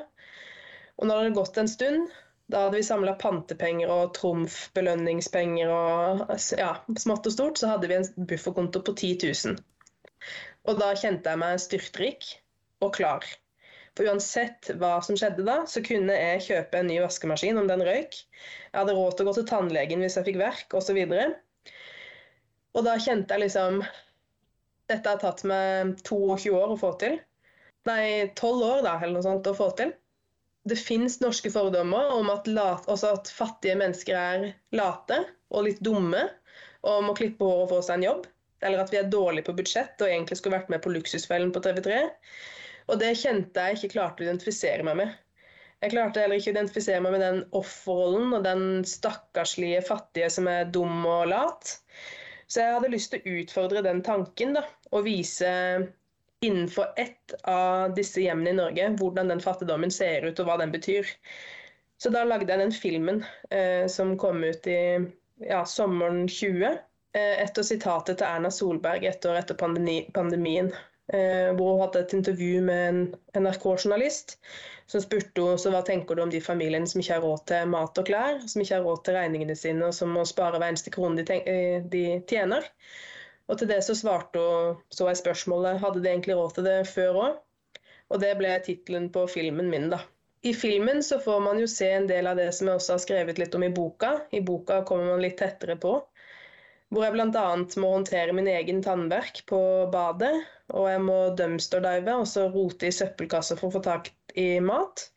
Og 1.01 1.09
når 1.09 1.15
det 1.15 1.23
hadde 1.23 1.39
gått 1.39 1.59
en 1.61 1.71
stund, 1.71 2.11
da 2.51 2.65
hadde 2.67 2.77
vi 2.77 2.85
samla 2.85 3.15
pantepenger 3.21 3.91
og 3.93 4.13
trumfbelønningspenger 4.19 5.71
og 5.73 6.25
ja, 6.59 6.73
smått 6.99 7.29
og 7.31 7.35
stort, 7.35 7.61
så 7.61 7.71
hadde 7.73 7.89
vi 7.89 7.97
en 7.97 8.27
bufferkonto 8.29 8.83
på 8.85 8.95
10 8.99 9.13
000. 9.23 9.61
Og 10.69 10.81
da 10.81 10.91
kjente 10.99 11.33
jeg 11.33 11.41
meg 11.41 11.63
styrtrik 11.63 12.27
og 12.85 12.93
klar. 12.99 13.25
For 13.97 14.07
uansett 14.11 14.69
hva 14.81 14.99
som 15.05 15.17
skjedde 15.19 15.47
da, 15.47 15.63
så 15.71 15.83
kunne 15.85 16.17
jeg 16.17 16.45
kjøpe 16.51 16.83
en 16.83 16.91
ny 16.91 16.99
vaskemaskin 17.03 17.59
om 17.63 17.71
den 17.71 17.85
røyk. 17.87 18.21
Jeg 18.69 18.77
hadde 18.77 18.99
råd 18.99 19.17
til 19.17 19.25
å 19.25 19.31
gå 19.31 19.37
til 19.39 19.49
tannlegen 19.49 20.05
hvis 20.05 20.19
jeg 20.19 20.29
fikk 20.29 20.43
verk, 20.43 20.77
osv. 20.77 21.01
Og, 21.01 21.73
og 22.77 22.87
da 22.87 22.99
kjente 23.01 23.37
jeg 23.37 23.47
liksom 23.47 23.83
Dette 24.91 25.07
har 25.07 25.21
tatt 25.23 25.45
meg 25.47 25.97
22 26.03 26.51
år 26.59 26.73
å 26.75 26.79
få 26.79 26.93
til. 26.99 27.21
Nei, 27.87 28.29
12 28.35 28.65
år 28.67 28.81
da, 28.83 28.97
eller 28.99 29.21
noe 29.21 29.27
sånt 29.27 29.47
å 29.47 29.57
få 29.57 29.71
til 29.79 29.95
det 30.69 30.77
fins 30.77 31.21
norske 31.23 31.51
fordommer 31.53 32.11
om 32.13 32.29
at, 32.33 32.49
lat, 32.51 32.89
at, 32.89 33.31
fattige 33.33 33.79
mennesker 33.81 34.17
er 34.17 34.51
late 34.77 35.23
og 35.51 35.65
litt 35.67 35.81
dumme 35.85 36.27
og 36.87 37.07
må 37.07 37.15
klippe 37.17 37.45
håret 37.45 37.65
og 37.65 37.73
få 37.73 37.81
seg 37.87 38.01
en 38.01 38.07
jobb. 38.09 38.29
Eller 38.61 38.83
at 38.83 38.93
vi 38.93 38.99
er 39.01 39.09
dårlige 39.09 39.49
på 39.49 39.57
budsjett 39.57 40.03
og 40.03 40.11
egentlig 40.11 40.37
skulle 40.37 40.59
vært 40.59 40.73
med 40.73 40.83
på 40.85 40.93
Luksusfellen 40.93 41.53
på 41.55 41.63
TV3. 41.65 42.03
Og 42.93 43.01
det 43.01 43.15
kjente 43.17 43.67
jeg 43.67 43.79
ikke 43.79 43.95
klarte 43.95 44.23
å 44.25 44.29
identifisere 44.29 44.85
meg 44.85 44.99
med. 45.01 45.15
Jeg 45.81 45.95
klarte 45.95 46.21
heller 46.21 46.37
ikke 46.37 46.51
å 46.51 46.57
identifisere 46.59 47.01
meg 47.01 47.15
med 47.15 47.23
den 47.25 47.39
offerrollen 47.57 48.35
og 48.37 48.45
den 48.45 48.65
stakkarslige 48.85 49.81
fattige 49.87 50.29
som 50.33 50.49
er 50.51 50.69
dum 50.69 51.07
og 51.09 51.31
lat. 51.31 51.79
Så 52.51 52.61
jeg 52.61 52.75
hadde 52.77 52.93
lyst 52.93 53.15
til 53.15 53.23
å 53.23 53.39
utfordre 53.41 53.85
den 53.87 54.03
tanken 54.05 54.59
da, 54.59 54.67
og 54.91 55.07
vise 55.07 55.49
innenfor 56.41 56.87
ett 56.97 57.35
av 57.43 57.95
disse 57.95 58.21
hjemmene 58.21 58.51
i 58.51 58.59
Norge 58.59 58.89
hvordan 58.99 59.29
den 59.29 59.43
fattigdommen 59.45 59.93
ser 59.93 60.25
ut 60.25 60.41
og 60.41 60.49
hva 60.49 60.59
den 60.61 60.73
betyr. 60.73 61.09
Så 62.01 62.13
da 62.13 62.25
lagde 62.25 62.49
jeg 62.49 62.63
den 62.63 62.73
filmen 62.73 63.25
eh, 63.53 63.85
som 63.93 64.17
kom 64.19 64.45
ut 64.45 64.67
i 64.67 64.81
ja, 65.45 65.65
sommeren 65.69 66.25
20, 66.29 66.79
eh, 67.17 67.35
etter 67.45 67.67
sitatet 67.67 68.21
til 68.21 68.29
Erna 68.29 68.53
Solberg 68.53 69.05
ett 69.05 69.27
år 69.29 69.43
etter 69.43 69.59
pandemi 69.61 70.03
pandemien. 70.17 70.73
Eh, 71.13 71.51
hvor 71.59 71.75
hun 71.75 71.81
hadde 71.83 72.05
et 72.05 72.13
intervju 72.15 72.61
med 72.63 72.89
en 72.89 72.99
NRK-journalist 73.43 74.37
som 74.87 75.03
spurte 75.03 75.43
henne 75.43 75.73
hva 75.75 75.81
tenker 75.87 76.15
du 76.15 76.23
om 76.23 76.31
de 76.31 76.39
familiene 76.43 76.87
som 76.87 77.03
ikke 77.03 77.17
har 77.17 77.25
råd 77.27 77.43
til 77.51 77.73
mat 77.73 77.99
og 77.99 78.07
klær, 78.07 78.39
som 78.47 78.63
ikke 78.63 78.77
har 78.77 78.87
råd 78.87 79.01
til 79.05 79.19
regningene 79.19 79.57
sine, 79.59 79.89
og 79.89 79.97
som 79.97 80.15
må 80.15 80.23
spare 80.29 80.61
hver 80.61 80.71
eneste 80.71 80.93
krone 80.95 81.25
de, 81.27 81.41
eh, 81.51 81.83
de 81.91 82.05
tjener. 82.31 82.69
Og 83.51 83.59
til 83.59 83.71
det 83.71 83.81
så 83.83 83.97
svarte 83.99 84.39
hun 84.39 84.79
så 84.95 85.09
jeg 85.09 85.19
spørsmålet 85.25 85.81
hadde 85.83 86.03
de 86.03 86.11
egentlig 86.13 86.37
råd 86.39 86.55
til 86.57 86.67
det 86.69 86.79
før 86.87 87.19
òg. 87.25 87.39
Og 88.11 88.23
det 88.23 88.31
ble 88.39 88.55
tittelen 88.63 89.09
på 89.15 89.27
filmen 89.31 89.71
min, 89.71 89.89
da. 89.91 90.01
I 90.47 90.55
filmen 90.57 91.03
så 91.05 91.19
får 91.21 91.41
man 91.45 91.59
jo 91.61 91.67
se 91.69 91.89
en 91.93 92.07
del 92.09 92.31
av 92.31 92.39
det 92.41 92.49
som 92.57 92.71
jeg 92.71 92.81
også 92.81 92.95
har 92.95 93.03
skrevet 93.03 93.41
litt 93.43 93.55
om 93.59 93.67
i 93.67 93.73
boka. 93.75 94.15
I 94.33 94.41
boka 94.41 94.81
kommer 94.89 95.11
man 95.13 95.23
litt 95.25 95.37
tettere 95.43 95.77
på. 95.83 95.99
Hvor 96.91 97.05
jeg 97.05 97.15
bl.a. 97.15 97.43
må 97.83 97.91
håndtere 97.93 98.35
min 98.35 98.49
egen 98.51 98.81
tannverk 98.83 99.43
på 99.51 99.61
badet. 99.93 100.33
Og 100.73 100.89
jeg 100.91 101.03
må 101.05 101.19
dumpsterdive, 101.39 102.17
altså 102.23 102.49
rote 102.55 102.89
i 102.89 102.95
søppelkasser 102.95 103.59
for 103.61 103.69
å 103.69 103.77
få 103.77 103.85
tak 103.85 104.11
i 104.39 104.49
mat. 104.65 105.09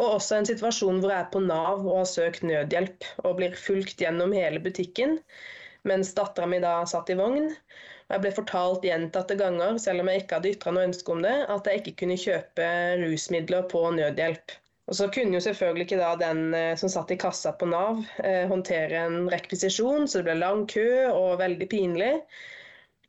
Og 0.00 0.16
også 0.16 0.40
en 0.40 0.48
situasjon 0.48 1.00
hvor 1.00 1.12
jeg 1.12 1.22
er 1.22 1.32
på 1.32 1.44
Nav 1.44 1.84
og 1.84 2.00
har 2.00 2.10
søkt 2.10 2.44
nødhjelp 2.48 3.06
og 3.22 3.36
blir 3.38 3.54
fulgt 3.60 4.02
gjennom 4.02 4.34
hele 4.36 4.60
butikken 4.64 5.20
mens 5.88 6.14
dattera 6.16 6.48
mi 6.50 6.60
da 6.64 6.76
satt 6.88 7.12
i 7.12 7.18
vogn. 7.18 7.50
Og 8.04 8.16
jeg 8.16 8.24
ble 8.24 8.34
fortalt 8.36 8.84
gjentatte 8.84 9.36
ganger, 9.40 9.78
selv 9.80 10.04
om 10.04 10.10
jeg 10.10 10.24
ikke 10.24 10.38
hadde 10.38 10.52
ytra 10.52 10.74
noe 10.74 10.88
ønske 10.90 11.14
om 11.14 11.22
det, 11.24 11.36
at 11.54 11.70
jeg 11.70 11.80
ikke 11.80 11.96
kunne 12.02 12.20
kjøpe 12.20 12.68
rusmidler 13.00 13.68
på 13.70 13.86
nødhjelp. 13.96 14.56
Og 14.84 14.96
så 14.98 15.06
kunne 15.08 15.38
jo 15.38 15.40
selvfølgelig 15.40 15.86
ikke 15.86 16.00
da 16.00 16.10
den 16.20 16.42
eh, 16.56 16.74
som 16.76 16.90
satt 16.92 17.12
i 17.14 17.16
kassa 17.20 17.54
på 17.56 17.68
Nav 17.70 18.02
eh, 18.20 18.44
håndtere 18.50 19.06
en 19.06 19.30
rekvisisjon, 19.32 20.04
så 20.04 20.20
det 20.20 20.28
ble 20.28 20.34
lang 20.42 20.66
kø 20.68 20.84
og 21.08 21.38
veldig 21.40 21.68
pinlig. 21.72 22.12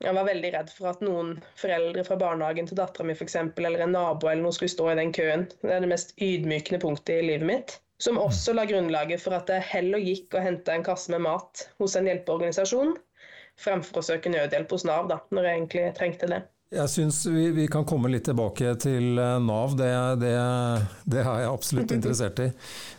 Jeg 0.00 0.12
var 0.16 0.28
veldig 0.28 0.52
redd 0.52 0.72
for 0.76 0.90
at 0.90 1.02
noen 1.04 1.36
foreldre 1.56 2.04
fra 2.04 2.18
barnehagen 2.20 2.68
til 2.68 2.76
dattera 2.80 3.04
mi 3.08 3.16
f.eks., 3.16 3.36
eller 3.40 3.84
en 3.84 3.94
nabo 3.96 4.28
eller 4.28 4.44
noe 4.44 4.56
skulle 4.56 4.72
stå 4.72 4.90
i 4.92 4.98
den 4.98 5.12
køen. 5.16 5.46
Det 5.62 5.72
er 5.72 5.84
det 5.84 5.92
mest 5.92 6.16
ydmykende 6.16 6.80
punktet 6.82 7.20
i 7.20 7.28
livet 7.30 7.48
mitt. 7.48 7.76
Som 8.02 8.18
også 8.20 8.52
la 8.56 8.66
grunnlaget 8.68 9.22
for 9.22 9.36
at 9.36 9.48
jeg 9.48 9.64
heller 9.70 10.02
gikk 10.02 10.34
og 10.36 10.44
henta 10.44 10.74
en 10.76 10.84
kasse 10.84 11.12
med 11.14 11.24
mat 11.24 11.64
hos 11.80 11.96
en 11.96 12.08
hjelpeorganisasjon, 12.10 12.92
fremfor 13.56 14.02
å 14.02 14.04
søke 14.04 14.32
nødhjelp 14.32 14.74
hos 14.76 14.84
Nav, 14.84 15.08
da, 15.08 15.22
når 15.32 15.48
jeg 15.48 15.60
egentlig 15.60 15.86
trengte 15.96 16.28
det. 16.28 16.42
Jeg 16.76 16.90
syns 16.90 17.22
vi, 17.30 17.46
vi, 17.54 17.68
kan 17.70 17.86
komme 17.88 18.10
litt 18.10 18.26
tilbake 18.26 18.74
til 18.82 19.20
eh, 19.22 19.38
Nav, 19.40 19.76
det, 19.78 19.88
det, 20.20 20.34
det 21.06 21.22
er 21.22 21.44
jeg 21.44 21.54
absolutt 21.54 21.94
interessert 21.96 22.42
i. 22.42 22.50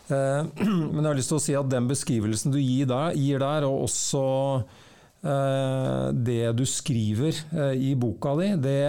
Eh, 0.08 0.50
men 0.94 1.02
jeg 1.02 1.08
har 1.10 1.20
lyst 1.20 1.34
til 1.34 1.38
å 1.38 1.46
si 1.46 1.56
at 1.58 1.70
den 1.70 1.86
beskrivelsen 1.90 2.56
du 2.56 2.58
gir 2.58 2.90
der, 2.90 3.14
gir 3.14 3.44
der 3.44 3.68
og 3.68 3.86
også 3.86 4.26
Eh, 5.18 6.08
det 6.12 6.52
du 6.54 6.62
skriver 6.66 7.34
i 7.74 7.94
boka 7.98 8.36
di, 8.38 8.52
det, 8.62 8.82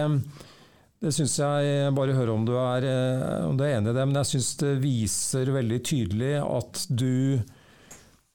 det 1.00 1.12
syns 1.16 1.38
jeg 1.40 1.94
Bare 1.96 2.16
høre 2.16 2.34
om 2.34 2.44
du, 2.48 2.54
er, 2.60 2.86
eh, 2.88 3.46
om 3.48 3.56
du 3.56 3.64
er 3.64 3.78
enig 3.78 3.92
i 3.92 3.96
det, 3.96 4.04
men 4.08 4.20
jeg 4.20 4.32
syns 4.34 4.52
det 4.60 4.74
viser 4.82 5.54
veldig 5.54 5.80
tydelig 5.86 6.36
at 6.44 6.84
du 6.90 7.40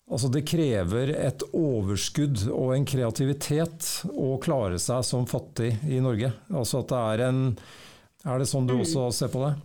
Altså 0.06 0.30
det 0.30 0.43
krever 0.45 1.10
et 1.17 1.41
overskudd 1.58 2.43
og 2.54 2.75
en 2.75 2.84
kreativitet 2.86 3.88
å 4.13 4.36
klare 4.38 4.78
seg 4.78 5.01
som 5.01 5.25
fattig 5.25 5.71
i 5.89 5.97
Norge. 5.97 6.30
Altså 6.54 6.84
at 6.84 6.91
det 6.91 6.99
er 7.13 7.23
en 7.32 7.39
Er 8.21 8.41
det 8.41 8.45
sånn 8.51 8.69
du 8.69 8.75
mm. 8.75 8.84
også 8.84 9.08
ser 9.17 9.32
på 9.34 9.41
det? 9.41 9.56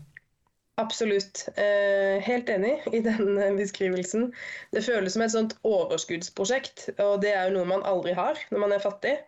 Absolutt. 0.80 1.42
Eh, 1.60 2.22
helt 2.24 2.48
enig 2.48 2.72
i 2.92 3.02
den 3.04 3.36
eh, 3.36 3.52
beskrivelsen. 3.56 4.30
Det 4.72 4.84
føles 4.86 5.12
som 5.12 5.24
et 5.26 5.34
sånt 5.34 5.56
overskuddsprosjekt, 5.68 6.86
og 7.04 7.20
det 7.24 7.34
er 7.34 7.48
jo 7.48 7.58
noe 7.58 7.68
man 7.68 7.84
aldri 7.88 8.16
har 8.16 8.40
når 8.48 8.64
man 8.64 8.76
er 8.76 8.84
fattig. 8.84 9.18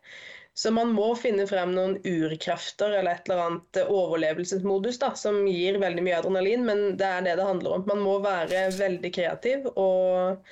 Så 0.55 0.71
man 0.75 0.91
må 0.93 1.15
finne 1.17 1.47
frem 1.49 1.71
noen 1.73 1.95
urkrefter 2.05 2.93
eller 2.99 3.17
et 3.17 3.29
eller 3.29 3.45
annet 3.47 3.81
eh, 3.81 3.93
overlevelsesmodus 3.93 5.01
da, 5.01 5.15
som 5.17 5.41
gir 5.49 5.81
veldig 5.81 6.05
mye 6.05 6.19
adrenalin, 6.19 6.67
men 6.69 6.83
det 7.01 7.09
er 7.09 7.25
det 7.25 7.39
det 7.41 7.49
handler 7.49 7.79
om. 7.79 7.87
Man 7.89 8.03
må 8.05 8.19
være 8.25 8.67
veldig 8.77 9.13
kreativ 9.17 9.71
og 9.73 10.43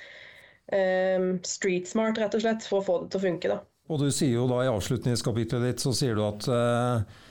eh, 0.73 1.27
street 1.45 1.91
smart, 1.91 2.17
rett 2.21 2.37
og 2.37 2.45
slett, 2.45 2.65
for 2.65 2.81
å 2.81 2.87
få 2.87 3.01
det 3.03 3.11
til 3.13 3.21
å 3.21 3.25
funke. 3.27 3.51
da. 3.53 3.59
Og 3.91 4.01
du 4.01 4.07
sier 4.13 4.39
jo 4.39 4.47
da 4.49 4.63
i 4.65 4.71
avslutningskapitlet 4.71 5.67
ditt 5.69 5.83
så 5.83 5.93
sier 5.97 6.17
du 6.17 6.25
at 6.25 6.49
eh 6.49 7.27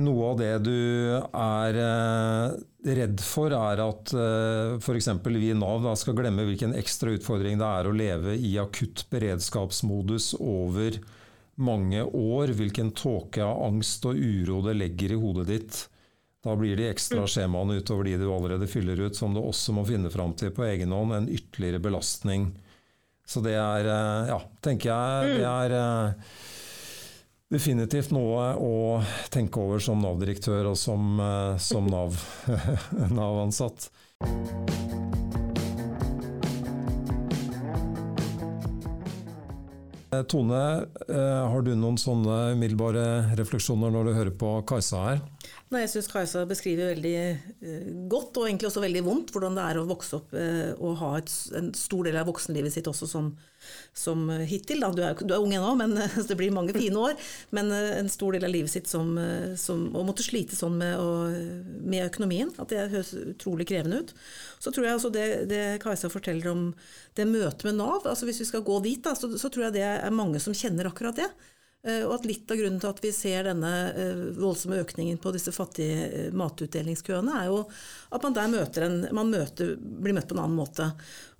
noe 0.00 0.28
av 0.30 0.38
det 0.40 0.52
du 0.64 0.76
er 1.36 1.78
eh, 1.82 2.54
redd 2.96 3.22
for, 3.24 3.52
er 3.52 3.82
at 3.84 4.12
eh, 4.16 4.76
f.eks. 4.78 5.10
vi 5.26 5.50
i 5.52 5.56
Nav 5.58 5.86
skal 6.00 6.16
glemme 6.16 6.46
hvilken 6.48 6.74
ekstra 6.78 7.12
utfordring 7.16 7.60
det 7.60 7.68
er 7.68 7.88
å 7.88 7.96
leve 7.96 8.36
i 8.36 8.54
akutt 8.60 9.04
beredskapsmodus 9.12 10.32
over 10.38 10.96
mange 11.54 12.02
år. 12.02 12.54
Hvilken 12.58 12.92
tåke 12.96 13.44
av 13.44 13.62
angst 13.66 14.06
og 14.08 14.18
uro 14.18 14.60
det 14.66 14.76
legger 14.78 15.14
i 15.14 15.20
hodet 15.20 15.46
ditt. 15.50 15.80
Da 16.42 16.56
blir 16.58 16.76
de 16.76 16.88
ekstra 16.90 17.22
mm. 17.22 17.30
skjemaene 17.30 17.78
utover 17.78 18.08
de 18.08 18.16
du 18.18 18.26
allerede 18.32 18.66
fyller 18.66 19.04
ut, 19.04 19.16
som 19.16 19.34
du 19.34 19.40
også 19.42 19.76
må 19.76 19.84
finne 19.86 20.10
fram 20.10 20.34
til 20.34 20.50
på 20.54 20.64
egen 20.66 20.94
hånd, 20.94 21.14
en 21.14 21.30
ytterligere 21.30 21.82
belastning. 21.84 22.50
Så 23.26 23.40
det 23.44 23.54
er, 23.54 23.86
eh, 23.86 24.32
ja, 24.32 24.40
tenker 24.64 24.90
jeg, 24.90 25.36
det 25.38 25.46
mm. 25.46 25.76
er 25.78 26.50
definitivt 27.52 28.10
noe 28.16 28.50
å 28.58 28.74
tenke 29.30 29.60
over 29.62 29.82
som 29.84 30.02
Nav-direktør 30.02 30.72
og 30.72 30.78
som, 30.80 31.14
eh, 31.20 31.56
som 31.62 31.86
Nav-ansatt. 33.18 33.90
Eh, 34.24 35.11
Tone, 40.12 40.86
eh, 41.08 41.44
har 41.48 41.62
du 41.64 41.70
noen 41.72 41.96
sånne 41.96 42.52
umiddelbare 42.52 43.32
refleksjoner 43.38 43.94
når 43.94 44.04
du 44.04 44.10
hører 44.12 44.34
på 44.36 44.50
Kajsa 44.68 44.98
her? 45.06 45.22
Nei, 45.72 45.86
jeg 45.86 45.92
syns 45.94 46.08
Kajsa 46.12 46.42
beskriver 46.44 46.90
veldig 46.92 47.12
eh, 47.16 47.84
godt, 48.12 48.36
og 48.36 48.44
egentlig 48.44 48.68
også 48.68 48.82
veldig 48.82 49.02
vondt, 49.06 49.30
hvordan 49.32 49.54
det 49.56 49.62
er 49.64 49.78
å 49.80 49.86
vokse 49.88 50.18
opp 50.18 50.34
eh, 50.36 50.74
og 50.76 50.98
ha 51.00 51.14
et, 51.16 51.32
en 51.56 51.70
stor 51.76 52.04
del 52.04 52.18
av 52.20 52.28
voksenlivet 52.28 52.74
sitt 52.74 52.90
også 52.90 53.08
som, 53.08 53.30
som 53.96 54.26
hittil. 54.48 54.84
Du 54.92 55.00
er, 55.00 55.16
du 55.16 55.32
er, 55.32 55.38
ung 55.40 55.54
ennå, 55.56 55.70
men 55.80 55.96
det 56.28 56.36
blir 56.36 56.52
mange 56.52 56.76
fine 56.76 57.00
år. 57.00 57.16
Men 57.56 57.72
eh, 57.72 57.94
en 58.02 58.12
stor 58.12 58.36
del 58.36 58.44
av 58.44 58.52
livet 58.52 58.74
sitt 58.74 58.90
som, 58.90 59.14
som 59.56 59.86
å 59.96 60.04
måtte 60.04 60.26
slite 60.26 60.58
sånn 60.58 60.76
med, 60.82 61.00
å, 61.00 61.32
med, 61.80 62.04
økonomien. 62.10 62.52
At 62.60 62.68
det 62.74 62.90
høres 62.92 63.14
utrolig 63.22 63.70
krevende 63.72 64.02
ut. 64.02 64.12
Så 64.60 64.74
tror 64.74 64.90
jeg 64.90 64.98
altså 64.98 65.12
det, 65.14 65.26
det 65.48 65.62
Kajsa 65.84 66.12
forteller 66.12 66.52
om 66.52 66.68
det 67.16 67.28
møtet 67.30 67.64
med 67.70 67.80
Nav, 67.80 68.04
altså 68.04 68.28
hvis 68.28 68.44
vi 68.44 68.50
skal 68.50 68.66
gå 68.66 68.76
dit, 68.84 69.00
da, 69.04 69.16
så, 69.16 69.32
så 69.40 69.48
tror 69.48 69.70
jeg 69.70 69.78
det 69.80 69.88
er 69.88 70.20
mange 70.20 70.40
som 70.42 70.56
kjenner 70.56 70.92
akkurat 70.92 71.16
det. 71.16 71.32
Eh, 71.82 72.04
og 72.06 72.14
at 72.14 72.26
litt 72.30 72.50
av 72.52 72.60
grunnen 72.60 72.78
til 72.78 72.90
at 72.92 73.00
vi 73.02 73.10
ser 73.14 73.48
denne 73.48 73.70
eh, 73.90 74.24
voldsomme 74.36 74.78
økningen 74.84 75.18
på 75.22 75.32
disse 75.34 75.50
fattige 75.54 76.04
eh, 76.06 76.28
matutdelingskøene, 76.38 77.34
er 77.40 77.48
jo 77.50 77.64
at 78.14 78.22
man 78.22 78.36
der 78.36 78.52
møter 78.52 78.86
en, 78.86 78.98
man 79.18 79.32
møter, 79.32 79.74
blir 79.80 80.14
møtt 80.14 80.28
på 80.30 80.36
en 80.38 80.44
annen 80.44 80.60
måte. 80.60 80.92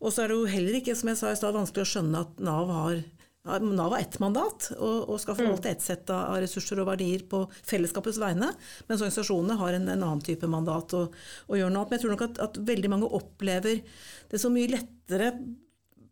Og 0.03 0.11
så 0.11 0.25
er 0.25 0.33
det 0.33 0.41
jo 0.41 0.51
heller 0.51 0.81
ikke, 0.81 0.97
som 0.99 1.13
jeg 1.13 1.21
sa 1.21 1.31
i 1.31 1.39
stad, 1.39 1.55
vanskelig 1.55 1.87
å 1.87 1.93
skjønne 1.93 2.25
at 2.27 2.43
Nav 2.43 2.73
har 2.75 3.05
Nav 3.43 3.91
har 3.91 3.99
ett 3.99 4.21
mandat 4.23 4.69
og, 4.77 5.09
og 5.11 5.17
skal 5.19 5.35
forvalte 5.35 5.71
ett 5.73 5.83
sett 5.83 6.11
av 6.15 6.37
ressurser 6.39 6.79
og 6.79 6.87
verdier 6.93 7.25
på 7.27 7.41
fellesskapets 7.67 8.21
vegne, 8.23 8.53
mens 8.87 9.01
organisasjonene 9.03 9.57
har 9.59 9.75
en, 9.75 9.89
en 9.91 10.05
annen 10.07 10.23
type 10.23 10.47
mandat 10.47 10.95
og, 10.95 11.17
og 11.49 11.59
gjør 11.59 11.73
noe 11.75 11.83
annet. 11.83 11.91
Men 11.91 11.99
jeg 11.99 12.05
tror 12.05 12.15
nok 12.15 12.25
at, 12.29 12.39
at 12.47 12.61
veldig 12.71 12.93
mange 12.93 13.11
opplever 13.19 13.83
det 14.31 14.39
så 14.39 14.51
mye 14.53 14.71
lettere 14.71 15.33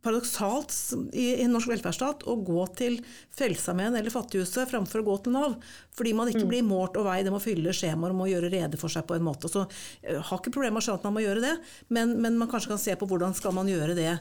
paradoksalt 0.04 0.72
i, 1.12 1.42
i 1.42 1.46
norsk 1.50 1.70
velferdsstat 1.70 2.24
å 2.28 2.36
gå 2.44 2.64
til 2.78 2.98
Frelsesarmeen 3.36 3.98
eller 3.98 4.12
Fattighuset 4.12 4.70
framfor 4.70 5.02
å 5.02 5.06
gå 5.10 5.16
til 5.24 5.36
Nav. 5.36 5.56
Fordi 5.96 6.14
man 6.16 6.30
ikke 6.32 6.46
mm. 6.46 6.50
blir 6.52 6.66
målt 6.66 6.96
og 7.00 7.06
veid, 7.08 7.30
må 7.32 7.40
fylle 7.42 7.74
skjemaer 7.76 8.14
og 8.14 8.20
må 8.22 8.30
gjøre 8.30 8.52
rede 8.52 8.80
for 8.80 8.92
seg 8.92 9.06
på 9.08 9.18
en 9.18 9.26
måte. 9.26 9.50
Så 9.52 9.66
jeg 10.00 10.16
eh, 10.16 10.22
har 10.24 10.40
ikke 10.40 10.54
problemer 10.54 10.78
med 10.78 10.84
å 10.84 10.88
skjønne 10.88 11.02
at 11.02 11.08
man 11.08 11.16
må 11.18 11.24
gjøre 11.24 11.44
det, 11.44 11.54
men, 11.92 12.16
men, 12.16 12.38
man 12.40 12.50
kanskje 12.50 12.72
kan 12.72 12.82
se 12.82 12.96
på 12.96 13.08
hvordan 13.10 13.36
skal 13.36 13.56
man 13.56 13.70
gjøre 13.70 13.96
det 13.98 14.12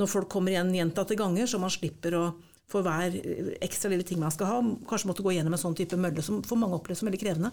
når 0.00 0.10
folk 0.10 0.30
kommer 0.32 0.54
igjen 0.54 0.72
gjentatte 0.76 1.18
ganger, 1.18 1.48
så 1.48 1.60
man 1.62 1.72
slipper 1.72 2.18
å 2.18 2.24
for 2.72 2.84
hver 2.86 3.12
eh, 3.20 3.52
ekstra 3.64 3.90
lille 3.92 4.06
ting 4.06 4.20
man 4.20 4.32
skal 4.32 4.48
ha, 4.48 4.58
kanskje 4.88 5.10
måtte 5.10 5.24
gå 5.24 5.34
gjennom 5.36 5.56
en 5.56 5.60
sånn 5.60 5.76
type 5.76 5.98
mølle 6.00 6.24
som 6.24 6.40
for 6.46 6.60
mange 6.60 6.78
oppleves 6.78 7.02
som 7.02 7.10
veldig 7.10 7.20
krevende. 7.20 7.52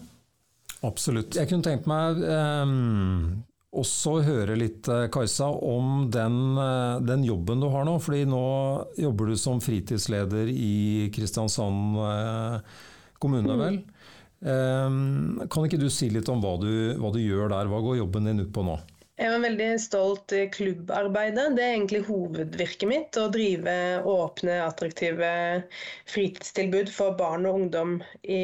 Absolutt. 0.86 1.36
Jeg 1.36 1.50
kunne 1.50 1.66
tenkt 1.66 1.88
meg 1.90 2.22
um, 2.24 3.42
også 3.70 4.16
høre 4.26 4.56
litt, 4.58 4.88
eh, 4.90 5.06
Kajsa, 5.12 5.46
om 5.46 6.10
den, 6.10 6.58
eh, 6.58 7.00
den, 7.06 7.24
jobben 7.24 7.60
du 7.60 7.68
har 7.70 7.84
nå. 7.84 7.98
fordi 8.02 8.24
nå 8.26 8.86
jobber 8.98 9.30
du 9.30 9.36
som 9.36 9.60
fritidsleder 9.60 10.50
i 10.50 11.10
Kristiansand 11.14 11.98
eh, 12.02 12.60
kommune, 13.18 13.56
vel? 13.56 13.82
Mm. 14.40 15.48
Kan 15.52 15.66
ikke 15.66 15.76
du 15.76 15.90
si 15.92 16.08
litt 16.08 16.28
om 16.32 16.40
hva 16.40 16.54
du, 16.56 16.96
hva 16.96 17.10
du, 17.12 17.20
gjør 17.20 17.50
der? 17.52 17.68
Hva 17.68 17.82
går 17.84 17.98
jobben 17.98 18.24
din 18.24 18.40
ut 18.40 18.52
på 18.54 18.64
nå? 18.64 18.78
Jeg 19.20 19.34
er 19.34 19.42
veldig 19.42 19.66
stolt 19.76 20.32
i 20.32 20.46
klubbarbeidet. 20.48 21.50
Det 21.58 21.60
er 21.66 21.74
egentlig 21.74 22.06
hovedvirket 22.06 22.88
mitt. 22.88 23.18
Å 23.20 23.28
drive 23.28 23.74
åpne, 24.08 24.62
attraktive 24.64 25.28
fritidstilbud 26.08 26.88
for 26.88 27.12
barn 27.20 27.44
og 27.44 27.60
ungdom 27.60 27.98
i 28.24 28.40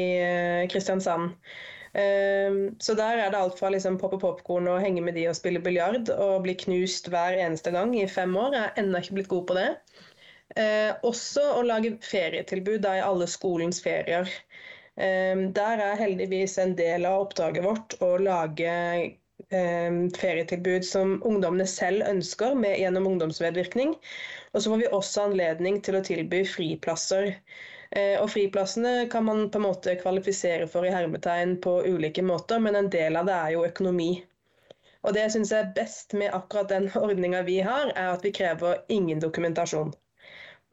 Kristiansand. 0.69 1.33
Ehm, 1.97 2.75
så 2.79 2.93
der 2.97 3.23
er 3.23 3.31
det 3.33 3.39
alt 3.39 3.57
fra 3.59 3.71
liksom 3.73 3.97
poppe 3.97 4.19
popkorn 4.21 4.69
og 4.69 4.81
henge 4.83 5.01
med 5.01 5.17
de 5.17 5.25
og 5.31 5.37
spille 5.37 5.61
biljard 5.63 6.11
og 6.13 6.43
bli 6.45 6.53
knust 6.65 7.09
hver 7.09 7.37
eneste 7.41 7.73
gang 7.73 7.95
i 7.97 8.07
fem 8.11 8.35
år. 8.37 8.53
Jeg 8.53 8.65
er 8.65 8.81
ennå 8.83 9.01
ikke 9.01 9.19
blitt 9.19 9.31
god 9.33 9.45
på 9.49 9.57
det. 9.57 9.69
Eh, 10.57 10.91
også 11.07 11.43
å 11.57 11.63
lage 11.65 11.95
ferietilbud 12.05 12.85
i 12.85 12.99
alle 13.03 13.27
skolens 13.29 13.81
ferier. 13.83 14.29
Ehm, 15.01 15.47
der 15.57 15.81
er 15.89 16.01
heldigvis 16.03 16.57
en 16.61 16.75
del 16.77 17.05
av 17.09 17.25
oppdraget 17.25 17.65
vårt 17.65 17.97
å 18.05 18.17
lage 18.21 18.75
ferietilbud 19.47 20.83
som 20.83 21.11
ungdommene 21.23 21.67
selv 21.69 22.03
ønsker 22.09 22.55
med, 22.57 22.79
gjennom 22.81 23.05
ungdomsmedvirkning. 23.07 23.93
Og 24.53 24.61
så 24.61 24.71
får 24.73 24.81
vi 24.81 24.89
også 24.97 25.27
anledning 25.29 25.77
til 25.85 25.95
å 25.95 26.03
tilby 26.03 26.41
friplasser. 26.49 27.37
Eh, 27.91 28.15
og 28.21 28.29
friplassene 28.31 29.07
kan 29.11 29.25
man 29.27 29.45
på 29.51 29.59
en 29.59 29.67
måte 29.67 29.95
kvalifisere 30.01 30.67
for 30.71 30.87
i 30.87 30.91
hermetegn 30.91 31.57
på 31.63 31.79
ulike 31.87 32.23
måter, 32.25 32.59
men 32.63 32.75
en 32.75 32.89
del 32.91 33.15
av 33.19 33.29
det 33.29 33.37
er 33.37 33.53
jo 33.55 33.67
økonomi. 33.67 34.11
Og 35.05 35.13
det 35.15 35.23
jeg 35.23 35.35
syns 35.37 35.53
er 35.55 35.71
best 35.75 36.17
med 36.19 36.33
akkurat 36.35 36.73
den 36.73 36.89
ordninga 37.05 37.45
vi 37.47 37.61
har, 37.63 37.93
er 37.95 38.11
at 38.15 38.25
vi 38.25 38.33
krever 38.35 38.83
ingen 38.91 39.23
dokumentasjon. 39.23 39.93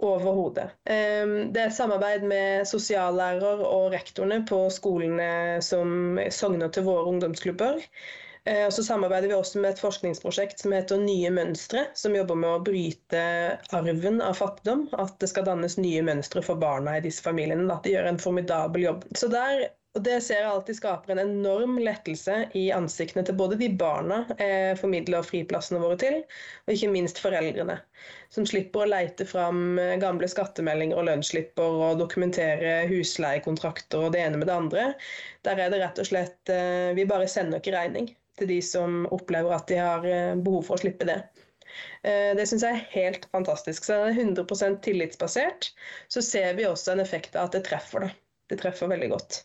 Overhodet. 0.02 0.72
Ehm, 0.90 1.52
det 1.54 1.60
er 1.62 1.68
et 1.70 1.76
samarbeid 1.76 2.24
med 2.26 2.66
sosiallærer 2.66 3.62
og 3.62 3.92
rektorene 3.92 4.40
på 4.48 4.64
skolene 4.74 5.62
som 5.62 6.18
sogner 6.34 6.72
til 6.74 6.88
våre 6.88 7.06
ungdomsklubber. 7.12 7.78
Eh, 8.44 8.66
og 8.66 8.72
så 8.76 8.82
samarbeider 8.84 9.30
vi 9.30 9.36
også 9.36 9.60
med 9.62 9.72
et 9.72 9.80
forskningsprosjekt 9.80 10.60
som 10.60 10.74
heter 10.76 11.00
Nye 11.00 11.30
mønstre, 11.32 11.86
som 11.96 12.16
jobber 12.16 12.36
med 12.36 12.50
å 12.50 12.64
bryte 12.66 13.22
arven 13.76 14.20
av 14.24 14.36
fattigdom. 14.40 14.88
At 15.00 15.16
det 15.22 15.30
skal 15.32 15.46
dannes 15.48 15.78
nye 15.80 16.02
mønstre 16.04 16.42
for 16.44 16.60
barna 16.60 16.98
i 16.98 17.06
disse 17.06 17.24
familiene. 17.24 17.70
At 17.72 17.86
De 17.86 17.94
gjør 17.94 18.10
en 18.10 18.20
formidabel 18.20 18.84
jobb. 18.84 19.08
Så 19.16 19.32
der 19.32 19.70
og 19.94 20.02
Det 20.02 20.16
ser 20.26 20.40
jeg 20.40 20.50
alltid 20.50 20.74
skaper 20.74 21.12
en 21.12 21.20
enorm 21.22 21.76
lettelse 21.78 22.32
i 22.58 22.64
ansiktene 22.74 23.22
til 23.22 23.36
både 23.38 23.54
de 23.60 23.68
barna 23.78 24.24
eh, 24.42 24.72
formidler 24.74 25.22
friplassene 25.22 25.78
våre 25.78 25.94
til, 26.00 26.16
og 26.66 26.72
ikke 26.74 26.88
minst 26.90 27.20
foreldrene. 27.22 27.76
Som 28.34 28.48
slipper 28.50 28.82
å 28.82 28.88
leite 28.90 29.22
fram 29.30 29.78
eh, 29.78 29.94
gamle 30.02 30.26
skattemeldinger 30.32 30.98
og 30.98 31.06
lønnsslipper 31.12 31.78
og 31.86 32.02
dokumentere 32.02 32.74
husleiekontrakter 32.90 34.08
og 34.08 34.16
det 34.16 34.24
ene 34.24 34.42
med 34.42 34.50
det 34.50 34.58
andre. 34.58 34.90
Der 35.46 35.62
er 35.62 35.70
det 35.70 35.78
rett 35.84 36.02
og 36.02 36.10
slett 36.10 36.50
eh, 36.50 36.90
Vi 36.98 37.06
bare 37.14 37.30
sender 37.30 37.62
ikke 37.62 37.78
regning 37.78 38.10
til 38.38 38.50
de 38.50 38.60
som 38.64 39.04
opplever 39.14 39.54
at 39.54 39.68
de 39.70 39.80
har 39.80 40.06
eh, 40.08 40.34
behov 40.36 40.66
for 40.68 40.78
å 40.78 40.84
slippe 40.84 41.06
det. 41.08 41.20
Eh, 42.02 42.32
det 42.38 42.46
syns 42.48 42.64
jeg 42.66 42.78
er 42.78 42.90
helt 42.94 43.28
fantastisk. 43.34 43.86
Så 43.86 43.96
det 43.96 44.12
er 44.12 44.20
100% 44.24 44.82
tillitsbasert. 44.84 45.70
Så 46.12 46.22
ser 46.24 46.54
vi 46.58 46.68
også 46.68 46.94
en 46.94 47.04
effekt 47.04 47.36
av 47.36 47.48
at 47.48 47.58
det 47.58 47.64
treffer. 47.68 48.06
Det, 48.06 48.12
det 48.52 48.60
treffer 48.62 48.90
veldig 48.92 49.10
godt. 49.14 49.40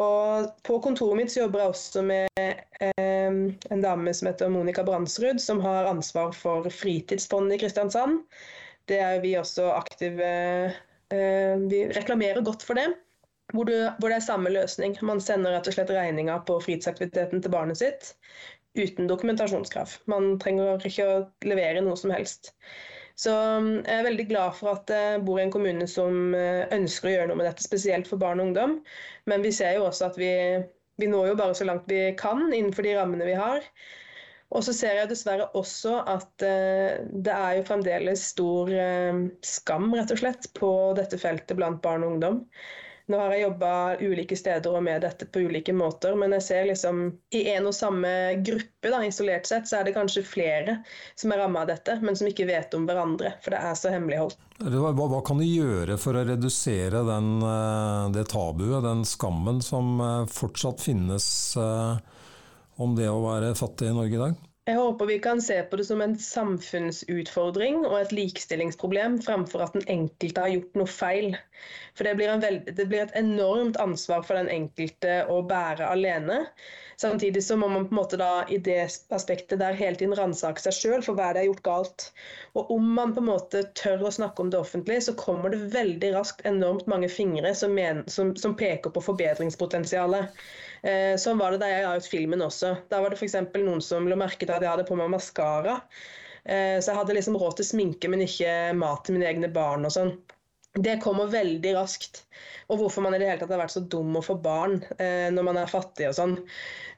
Og 0.00 0.48
på 0.66 0.80
kontoret 0.82 1.20
mitt 1.20 1.30
så 1.30 1.44
jobber 1.44 1.62
jeg 1.62 1.74
også 1.74 2.02
med 2.02 2.40
eh, 2.82 3.36
en 3.70 3.84
dame 3.84 4.14
som 4.16 4.30
heter 4.30 4.50
Monica 4.50 4.82
Brandsrud, 4.86 5.38
som 5.42 5.62
har 5.62 5.86
ansvar 5.90 6.34
for 6.34 6.66
Fritidsfondet 6.66 7.58
i 7.58 7.62
Kristiansand. 7.62 8.24
Det 8.90 8.98
er 9.00 9.22
vi 9.22 9.36
også 9.38 9.70
aktive 9.72 10.26
eh, 10.26 11.54
Vi 11.70 11.84
reklamerer 11.94 12.42
godt 12.44 12.66
for 12.66 12.78
det. 12.78 12.90
Hvor, 13.52 13.68
du, 13.68 13.76
hvor, 13.98 14.08
det 14.08 14.16
er 14.16 14.24
samme 14.24 14.50
løsning. 14.50 14.96
Man 15.04 15.20
sender 15.20 15.52
rett 15.52 15.68
og 15.68 15.76
slett 15.76 15.92
regninga 15.92 16.38
på 16.48 16.56
fritidsaktiviteten 16.64 17.44
til 17.44 17.52
barnet 17.52 17.80
sitt 17.82 18.14
uten 18.74 19.06
dokumentasjonskrav. 19.06 19.92
Man 20.10 20.34
trenger 20.42 20.82
ikke 20.88 21.06
å 21.06 21.22
levere 21.46 21.82
noe 21.84 21.98
som 21.98 22.12
helst. 22.14 22.52
Så 23.14 23.30
um, 23.30 23.68
jeg 23.84 24.00
er 24.00 24.06
veldig 24.08 24.26
glad 24.30 24.56
for 24.58 24.74
at 24.74 24.90
jeg 24.90 25.20
bor 25.26 25.38
i 25.38 25.44
en 25.44 25.52
kommune 25.54 25.86
som 25.90 26.34
uh, 26.34 26.64
ønsker 26.74 27.10
å 27.10 27.12
gjøre 27.12 27.28
noe 27.30 27.38
med 27.38 27.46
dette, 27.46 27.66
spesielt 27.66 28.08
for 28.10 28.18
barn 28.18 28.42
og 28.42 28.50
ungdom. 28.50 28.78
Men 29.30 29.44
vi 29.46 29.52
ser 29.54 29.76
jo 29.76 29.86
også 29.86 30.08
at 30.10 30.18
vi, 30.18 30.32
vi 30.98 31.10
når 31.10 31.30
jo 31.30 31.36
bare 31.38 31.58
så 31.58 31.68
langt 31.68 31.86
vi 31.90 32.08
kan 32.18 32.48
innenfor 32.48 32.86
de 32.86 32.96
rammene 32.98 33.28
vi 33.28 33.36
har. 33.38 33.62
Og 34.54 34.66
så 34.66 34.74
ser 34.76 34.98
jeg 34.98 35.10
dessverre 35.10 35.46
også 35.58 36.00
at 36.10 36.46
uh, 36.46 37.04
det 37.14 37.36
er 37.36 37.60
jo 37.60 37.68
fremdeles 37.70 38.26
stor 38.34 38.74
uh, 38.74 39.22
skam 39.46 39.92
rett 39.94 40.10
og 40.14 40.24
slett 40.24 40.50
på 40.58 40.72
dette 40.98 41.20
feltet 41.22 41.54
blant 41.60 41.78
barn 41.86 42.02
og 42.02 42.16
ungdom. 42.16 42.42
Nå 43.06 43.18
har 43.20 43.34
jeg 43.34 43.42
jobba 43.42 43.70
ulike 44.00 44.36
steder 44.36 44.72
og 44.72 44.80
med 44.86 45.02
dette 45.04 45.26
på 45.28 45.42
ulike 45.44 45.74
måter, 45.76 46.14
men 46.16 46.32
jeg 46.38 46.44
ser 46.46 46.68
liksom 46.70 47.02
i 47.36 47.42
en 47.52 47.68
og 47.68 47.74
samme 47.76 48.08
gruppe, 48.40 48.88
da, 48.88 49.02
isolert 49.04 49.44
sett, 49.48 49.68
så 49.68 49.80
er 49.80 49.84
det 49.88 49.92
kanskje 49.96 50.22
flere 50.24 50.78
som 51.12 51.34
er 51.34 51.42
ramma 51.42 51.66
av 51.66 51.68
dette, 51.74 51.98
men 52.00 52.16
som 52.16 52.30
ikke 52.30 52.48
vet 52.48 52.72
om 52.78 52.86
hverandre, 52.88 53.34
for 53.44 53.52
det 53.52 53.60
er 53.60 53.76
så 53.76 53.92
hemmeligholdt. 53.92 54.40
Hva, 54.56 54.94
hva 54.96 55.20
kan 55.26 55.42
du 55.42 55.44
gjøre 55.44 55.98
for 56.00 56.16
å 56.16 56.24
redusere 56.24 57.04
den, 57.04 57.30
eh, 57.44 58.08
det 58.16 58.24
tabuet, 58.32 58.80
den 58.86 59.04
skammen 59.08 59.60
som 59.66 60.00
eh, 60.00 60.24
fortsatt 60.32 60.80
finnes 60.80 61.26
eh, 61.60 62.00
om 62.80 62.96
det 62.96 63.10
å 63.12 63.20
være 63.26 63.52
fattig 63.58 63.92
i 63.92 63.96
Norge 64.00 64.16
i 64.16 64.24
dag? 64.24 64.42
Jeg 64.64 64.78
håper 64.80 65.08
vi 65.10 65.18
kan 65.20 65.42
se 65.44 65.58
på 65.68 65.76
det 65.76 65.84
som 65.84 66.00
en 66.00 66.14
samfunnsutfordring 66.16 67.82
og 67.84 67.98
et 67.98 68.14
likestillingsproblem, 68.16 69.18
fremfor 69.26 69.60
at 69.60 69.74
den 69.76 69.84
enkelte 69.92 70.40
har 70.40 70.54
gjort 70.54 70.78
noe 70.80 70.88
feil. 70.88 71.34
For 71.92 72.08
det 72.08 72.14
blir, 72.16 72.32
det 72.40 72.86
blir, 72.88 73.02
et 73.02 73.18
enormt 73.20 73.76
ansvar 73.84 74.24
for 74.24 74.40
den 74.40 74.48
enkelte 74.48 75.18
å 75.28 75.42
bære 75.50 75.90
alene. 75.92 76.38
Samtidig 76.96 77.42
så 77.44 77.58
må 77.60 77.68
man 77.68 77.90
på 77.90 77.92
en 77.92 78.00
måte 78.00 78.16
da 78.16 78.30
i 78.48 78.56
det 78.56 78.80
aspektet 79.12 79.60
der 79.60 79.76
hele 79.76 80.00
tiden 80.00 80.16
ransake 80.16 80.64
seg 80.64 80.78
sjøl 80.78 81.04
for 81.04 81.18
hva 81.18 81.34
det 81.34 81.42
har 81.42 81.50
gjort 81.50 81.64
galt. 81.68 82.08
Og 82.56 82.72
om 82.78 82.88
man 82.96 83.12
på 83.12 83.20
en 83.20 83.32
måte 83.34 83.66
tør 83.76 84.08
å 84.08 84.16
snakke 84.16 84.46
om 84.46 84.54
det 84.54 84.62
offentlig, 84.64 85.02
så 85.04 85.18
kommer 85.18 85.52
det 85.52 85.74
veldig 85.76 86.14
raskt 86.16 86.40
enormt 86.48 86.88
mange 86.88 87.12
fingre 87.12 87.52
som, 87.58 87.76
men, 87.76 88.06
som, 88.08 88.32
som 88.40 88.56
peker 88.56 88.96
på 88.96 89.04
forbedringspotensialet. 89.12 90.40
Eh, 90.84 91.14
sånn 91.20 91.40
var 91.40 91.54
det 91.54 91.62
da 91.62 91.70
jeg 91.70 91.86
la 91.86 91.94
ut 91.96 92.10
filmen 92.10 92.44
også. 92.44 92.74
Da 92.90 93.00
var 93.00 93.12
det 93.12 93.18
f.eks. 93.20 93.38
noen 93.56 93.80
som 93.84 94.08
la 94.10 94.18
merke 94.20 94.44
til 94.44 94.52
at 94.52 94.62
jeg 94.62 94.70
hadde 94.70 94.86
på 94.88 94.98
meg 95.00 95.12
maskara. 95.14 95.78
Eh, 96.44 96.76
så 96.78 96.90
jeg 96.90 96.98
hadde 96.98 97.16
liksom 97.16 97.38
råd 97.40 97.58
til 97.60 97.70
sminke, 97.70 98.10
men 98.12 98.24
ikke 98.26 98.74
mat 98.76 99.06
til 99.06 99.16
mine 99.16 99.30
egne 99.30 99.50
barn 99.52 99.88
og 99.88 99.94
sånn. 99.94 100.12
Det 100.74 100.98
kommer 101.02 101.30
veldig 101.30 101.72
raskt. 101.76 102.24
Og 102.66 102.80
hvorfor 102.80 103.04
man 103.04 103.14
i 103.14 103.20
det 103.22 103.28
hele 103.28 103.40
tatt 103.40 103.52
har 103.54 103.62
vært 103.62 103.76
så 103.76 103.84
dum 103.94 104.16
å 104.18 104.24
få 104.24 104.36
barn 104.42 104.80
eh, 104.98 105.30
når 105.32 105.46
man 105.46 105.60
er 105.60 105.70
fattig 105.70 106.08
og 106.10 106.16
sånn. 106.18 106.36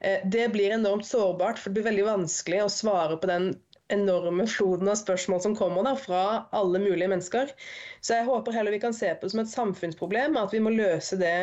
Eh, 0.01 0.25
det 0.25 0.49
blir 0.55 0.75
enormt 0.75 1.07
sårbart, 1.07 1.61
for 1.61 1.71
det 1.71 1.81
blir 1.81 1.91
veldig 1.91 2.07
vanskelig 2.09 2.65
å 2.65 2.73
svare 2.73 3.19
på 3.21 3.31
den 3.31 3.53
enorme 3.93 4.49
floden 4.51 4.89
av 4.91 4.99
spørsmål 4.99 5.43
som 5.45 5.55
kommer 5.59 5.85
da, 5.87 5.93
fra 6.01 6.23
alle 6.57 6.81
mulige 6.83 7.11
mennesker. 7.13 7.53
Så 8.01 8.17
jeg 8.17 8.27
håper 8.27 8.57
heller 8.57 8.75
vi 8.75 8.83
kan 8.83 8.97
se 8.97 9.13
på 9.15 9.27
det 9.27 9.35
som 9.35 9.45
et 9.45 9.53
samfunnsproblem, 9.53 10.39
at 10.41 10.55
vi 10.57 10.63
må 10.65 10.73
løse 10.75 11.19
det 11.21 11.37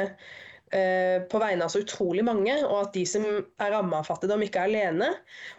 på 1.30 1.40
vegne 1.42 1.66
av 1.66 1.70
så 1.70 1.84
utrolig 1.84 2.24
mange, 2.26 2.56
og 2.66 2.78
at 2.80 2.96
de 2.96 3.04
som 3.06 3.26
er 3.26 3.72
ramma 3.74 4.00
av 4.00 4.08
fattigdom, 4.08 4.42
ikke 4.46 4.64
er 4.64 4.72
alene. 4.72 5.10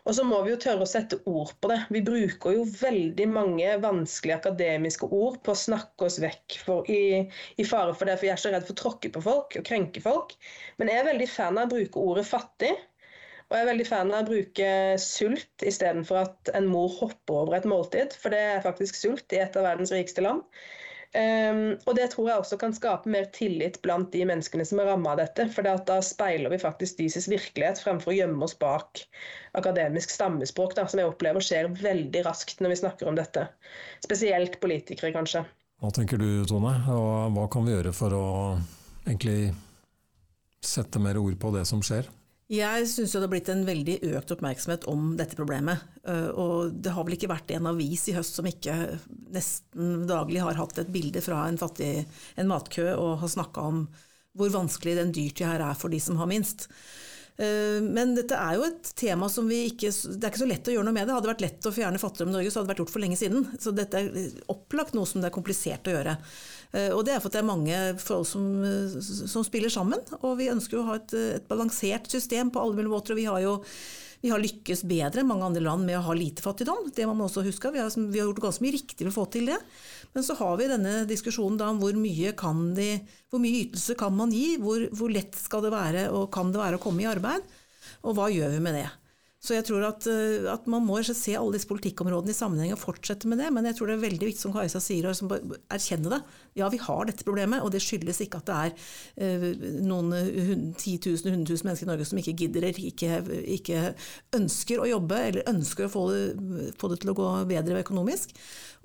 Og 0.04 0.16
så 0.16 0.24
må 0.26 0.40
vi 0.42 0.50
jo 0.50 0.60
tørre 0.64 0.86
å 0.86 0.90
sette 0.90 1.20
ord 1.30 1.52
på 1.62 1.70
det. 1.70 1.78
Vi 1.94 2.02
bruker 2.06 2.56
jo 2.56 2.64
veldig 2.66 3.28
mange 3.30 3.76
vanskelige 3.84 4.40
akademiske 4.40 5.06
ord 5.06 5.38
på 5.46 5.54
å 5.54 5.60
snakke 5.60 6.08
oss 6.08 6.18
vekk 6.22 6.58
for, 6.66 6.90
i, 6.90 7.22
i, 7.54 7.68
fare 7.68 7.94
for 7.94 8.10
det, 8.10 8.18
for 8.18 8.28
jeg 8.28 8.34
er 8.34 8.42
så 8.42 8.54
redd 8.54 8.66
for 8.66 8.74
å 8.74 8.82
tråkke 8.82 9.12
på 9.14 9.22
folk 9.24 9.58
og 9.60 9.68
krenke 9.68 10.02
folk. 10.02 10.34
Men 10.80 10.90
jeg 10.90 11.02
er 11.02 11.10
veldig 11.12 11.30
fan 11.30 11.60
av 11.62 11.68
å 11.68 11.76
bruke 11.76 12.08
ordet 12.10 12.26
fattig. 12.28 12.74
Og 13.50 13.58
jeg 13.58 13.64
er 13.64 13.68
veldig 13.68 13.86
fan 13.86 14.10
av 14.10 14.24
å 14.24 14.30
bruke 14.30 14.68
sult 14.98 15.64
istedenfor 15.68 16.22
at 16.24 16.54
en 16.56 16.66
mor 16.66 16.88
hopper 16.96 17.42
over 17.42 17.58
et 17.58 17.68
måltid, 17.68 18.16
for 18.18 18.34
det 18.34 18.40
er 18.54 18.64
faktisk 18.64 18.96
sult 18.98 19.36
i 19.36 19.42
et 19.44 19.58
av 19.60 19.68
verdens 19.68 19.92
rikeste 19.94 20.24
land. 20.24 20.42
Um, 21.14 21.76
og 21.86 21.94
det 21.94 22.08
tror 22.10 22.26
jeg 22.26 22.42
også 22.42 22.56
kan 22.58 22.72
skape 22.74 23.10
mer 23.10 23.28
tillit 23.34 23.76
blant 23.84 24.08
de 24.10 24.24
menneskene 24.26 24.64
som 24.66 24.80
er 24.82 24.88
ramma 24.90 25.12
av 25.12 25.20
dette. 25.22 25.46
For 25.54 25.62
da 25.62 25.98
speiler 26.02 26.50
vi 26.50 26.58
faktisk 26.58 26.98
deres 26.98 27.28
virkelighet 27.30 27.78
fremfor 27.84 28.10
å 28.10 28.16
gjemme 28.16 28.46
oss 28.46 28.56
bak 28.58 29.04
akademisk 29.54 30.10
stammespråk, 30.10 30.74
da, 30.74 30.88
som 30.90 30.98
jeg 30.98 31.12
opplever 31.12 31.44
skjer 31.44 31.70
veldig 31.78 32.24
raskt 32.26 32.58
når 32.64 32.74
vi 32.74 32.80
snakker 32.82 33.10
om 33.10 33.18
dette. 33.18 33.46
Spesielt 34.02 34.58
politikere, 34.64 35.12
kanskje. 35.14 35.44
Hva 35.82 35.92
tenker 35.94 36.18
du, 36.18 36.42
Tone? 36.50 36.74
Og 36.90 37.36
hva 37.36 37.46
kan 37.52 37.66
vi 37.66 37.76
gjøre 37.76 37.94
for 37.94 38.18
å 38.18 38.26
egentlig 39.06 39.52
sette 40.64 40.98
mer 41.02 41.20
ord 41.20 41.38
på 41.38 41.54
det 41.54 41.66
som 41.70 41.82
skjer? 41.84 42.10
Jeg 42.52 42.88
syns 42.90 43.14
det 43.14 43.20
har 43.22 43.30
blitt 43.32 43.48
en 43.48 43.62
veldig 43.64 43.94
økt 44.18 44.32
oppmerksomhet 44.34 44.84
om 44.90 45.14
dette 45.16 45.36
problemet. 45.38 45.80
Eh, 46.04 46.28
og 46.28 46.74
det 46.84 46.92
har 46.92 47.06
vel 47.06 47.16
ikke 47.16 47.30
vært 47.32 47.54
en 47.56 47.70
avis 47.70 48.04
i 48.12 48.16
høst 48.16 48.36
som 48.36 48.48
ikke 48.48 48.74
nesten 49.32 50.04
daglig 50.10 50.42
har 50.44 50.58
hatt 50.60 50.82
et 50.82 50.92
bilde 50.92 51.22
fra 51.24 51.46
en, 51.48 51.56
fattig, 51.60 52.04
en 52.36 52.50
matkø 52.50 52.90
og 52.92 53.22
har 53.22 53.32
snakka 53.32 53.64
om 53.70 53.86
hvor 54.36 54.52
vanskelig 54.52 54.96
den 54.98 55.14
dyrtida 55.14 55.54
her 55.54 55.64
er 55.70 55.78
for 55.78 55.94
de 55.94 56.02
som 56.02 56.18
har 56.20 56.28
minst. 56.28 56.68
Eh, 57.34 57.82
men 57.82 58.12
dette 58.14 58.36
er 58.38 58.54
jo 58.54 58.66
et 58.68 58.90
tema 58.94 59.26
som 59.26 59.48
vi 59.50 59.64
ikke 59.66 59.88
Det 59.90 60.22
er 60.22 60.30
ikke 60.30 60.42
så 60.44 60.46
lett 60.46 60.68
å 60.70 60.74
gjøre 60.76 60.86
noe 60.86 60.94
med 60.94 61.08
det. 61.08 61.16
Hadde 61.16 61.26
det 61.26 61.32
vært 61.32 61.46
lett 61.46 61.66
å 61.66 61.74
fjerne 61.74 62.02
fattigdom 62.02 62.30
i 62.30 62.36
Norge, 62.36 62.52
så 62.52 62.60
hadde 62.60 62.68
det 62.68 62.74
vært 62.74 62.82
gjort 62.84 62.94
for 62.94 63.04
lenge 63.04 63.18
siden. 63.18 63.48
Så 63.58 63.74
dette 63.74 64.02
er 64.02 64.28
opplagt 64.54 64.94
noe 64.94 65.08
som 65.10 65.22
det 65.22 65.30
er 65.30 65.34
komplisert 65.34 65.90
å 65.90 65.96
gjøre. 65.96 66.14
Eh, 66.74 66.90
og 66.94 67.02
det 67.06 67.16
er 67.16 67.20
for 67.22 67.32
at 67.32 67.36
det 67.38 67.42
er 67.42 67.50
mange 67.50 67.82
forhold 68.02 68.30
som, 68.30 68.46
som 69.34 69.46
spiller 69.46 69.72
sammen. 69.72 70.02
Og 70.22 70.38
vi 70.38 70.52
ønsker 70.52 70.78
å 70.78 70.88
ha 70.92 70.98
et, 71.00 71.18
et 71.40 71.50
balansert 71.50 72.06
system 72.12 72.54
på 72.54 72.62
alle 72.62 72.78
mulige 72.78 72.94
måter. 72.94 73.16
Og 73.16 73.22
vi 73.22 73.30
har 73.30 73.42
jo 73.44 73.60
Vi 74.24 74.30
har 74.32 74.40
lykkes 74.40 74.86
bedre 74.88 75.20
enn 75.20 75.28
mange 75.28 75.44
andre 75.44 75.60
land 75.60 75.84
med 75.84 75.98
å 75.98 76.06
ha 76.06 76.14
lite 76.16 76.40
fattigdom. 76.40 76.86
Det 76.96 77.04
må 77.04 77.12
man 77.12 77.26
også 77.26 77.42
huske. 77.44 77.68
Vi 77.74 77.82
har, 77.82 77.90
vi 77.92 78.22
har 78.22 78.30
gjort 78.30 78.40
ganske 78.46 78.64
mye 78.64 78.72
riktig 78.72 79.04
for 79.04 79.10
å 79.10 79.18
få 79.18 79.24
til 79.34 79.50
det. 79.50 79.58
Men 80.14 80.24
så 80.26 80.36
har 80.38 80.58
vi 80.60 80.70
denne 80.70 80.94
diskusjonen 81.10 81.58
da 81.58 81.68
om 81.72 81.80
hvor 81.82 81.96
mye, 81.98 82.34
kan 82.38 82.68
de, 82.76 82.90
hvor 83.30 83.42
mye 83.42 83.64
ytelse 83.64 83.96
kan 83.98 84.14
man 84.14 84.34
gi? 84.34 84.56
Hvor, 84.62 84.86
hvor 84.94 85.10
lett 85.10 85.34
skal 85.38 85.64
det 85.66 85.74
være 85.74 86.06
og 86.14 86.28
kan 86.34 86.52
det 86.54 86.62
være 86.62 86.78
å 86.78 86.82
komme 86.82 87.02
i 87.02 87.08
arbeid? 87.10 87.48
Og 88.06 88.14
hva 88.16 88.30
gjør 88.30 88.54
vi 88.54 88.62
med 88.62 88.78
det? 88.78 88.86
Så 89.44 89.52
jeg 89.52 89.66
tror 89.68 89.82
at, 89.84 90.06
eh, 90.08 90.46
at, 90.48 90.64
man 90.72 90.86
må 90.86 90.96
se 91.04 91.34
alle 91.36 91.52
disse 91.58 91.68
politikkområdene 91.68 92.32
i 92.32 92.36
sammenheng 92.36 92.72
og 92.72 92.80
fortsette 92.80 93.28
med 93.28 93.42
det. 93.42 93.50
Men 93.52 93.68
jeg 93.68 93.76
tror 93.76 93.90
det 93.90 93.98
er 93.98 94.06
veldig 94.06 94.28
viktig, 94.30 94.40
som 94.40 94.54
Kajsa 94.54 94.80
sier, 94.80 95.10
å 95.10 95.40
erkjenne 95.74 96.12
det. 96.14 96.20
Ja, 96.56 96.70
vi 96.72 96.80
har 96.80 97.04
dette 97.04 97.26
problemet, 97.26 97.60
og 97.60 97.74
det 97.74 97.82
skyldes 97.84 98.22
ikke 98.24 98.40
at 98.40 98.48
det 98.48 98.56
er 98.62 98.72
uh, 99.20 99.66
noen 99.84 100.14
10 100.14 100.96
000-100 101.02 101.44
000 101.50 101.66
mennesker 101.66 101.84
i 101.84 101.90
Norge 101.90 102.06
som 102.08 102.20
ikke 102.22 102.36
gidder 102.40 102.64
eller 102.68 102.88
ikke, 102.88 103.18
ikke, 103.56 103.82
ønsker 104.38 104.80
å 104.80 104.88
jobbe, 104.88 105.18
eller 105.28 105.50
ønsker 105.50 105.88
å 105.88 105.92
få 105.92 106.06
det, 106.12 106.22
få 106.80 106.92
det, 106.94 107.00
til 107.02 107.12
å 107.12 107.16
gå 107.18 107.28
bedre 107.50 107.82
økonomisk. 107.84 108.32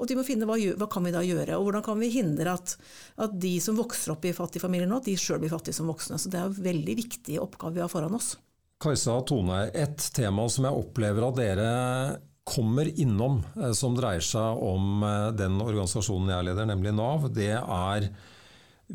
Og 0.02 0.10
de 0.10 0.18
må 0.20 0.28
finne 0.28 0.50
hva, 0.50 0.58
hva 0.82 0.90
kan 0.92 1.08
vi 1.08 1.16
da 1.16 1.24
gjøre, 1.24 1.56
og 1.56 1.70
hvordan 1.70 1.86
kan 1.86 2.04
vi 2.04 2.12
hindre 2.18 2.58
at, 2.58 2.76
at 3.22 3.40
de 3.40 3.56
som 3.64 3.80
vokser 3.80 4.16
opp 4.16 4.28
i 4.28 4.36
fattige 4.36 4.66
familier 4.66 4.90
nå, 4.90 5.00
de 5.06 5.16
sjøl 5.20 5.40
blir 5.44 5.54
fattige 5.54 5.78
som 5.78 5.88
voksne. 5.92 6.20
Så 6.20 6.34
det 6.34 6.42
er 6.42 6.52
en 6.52 6.62
veldig 6.68 7.00
viktig 7.06 7.40
oppgave 7.46 7.78
vi 7.78 7.86
har 7.86 7.92
foran 7.92 8.20
oss. 8.20 8.34
Kajsa 8.80 9.18
og 9.20 9.26
Tone, 9.28 9.56
et 9.76 10.00
tema 10.16 10.46
som 10.48 10.64
jeg 10.64 10.80
opplever 10.80 11.26
at 11.28 11.36
dere 11.36 11.72
kommer 12.48 12.88
innom, 12.88 13.42
eh, 13.60 13.74
som 13.76 13.96
dreier 13.98 14.24
seg 14.24 14.62
om 14.64 15.04
eh, 15.04 15.32
den 15.36 15.60
organisasjonen 15.60 16.32
jeg 16.32 16.48
leder, 16.48 16.70
nemlig 16.70 16.94
Nav, 16.96 17.28
det 17.36 17.58
er 17.60 18.08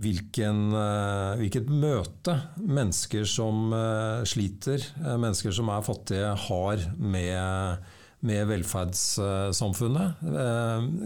hvilken, 0.01 0.63
eh, 0.75 1.35
hvilket 1.43 1.69
møte 1.69 2.39
mennesker 2.65 3.29
som 3.29 3.77
sliter, 4.27 4.81
mennesker 5.05 5.53
som 5.55 5.69
er 5.71 5.85
fattige, 5.87 6.33
har 6.49 6.89
med, 6.97 7.85
med 8.25 8.49
velferdssamfunnet. 8.51 10.25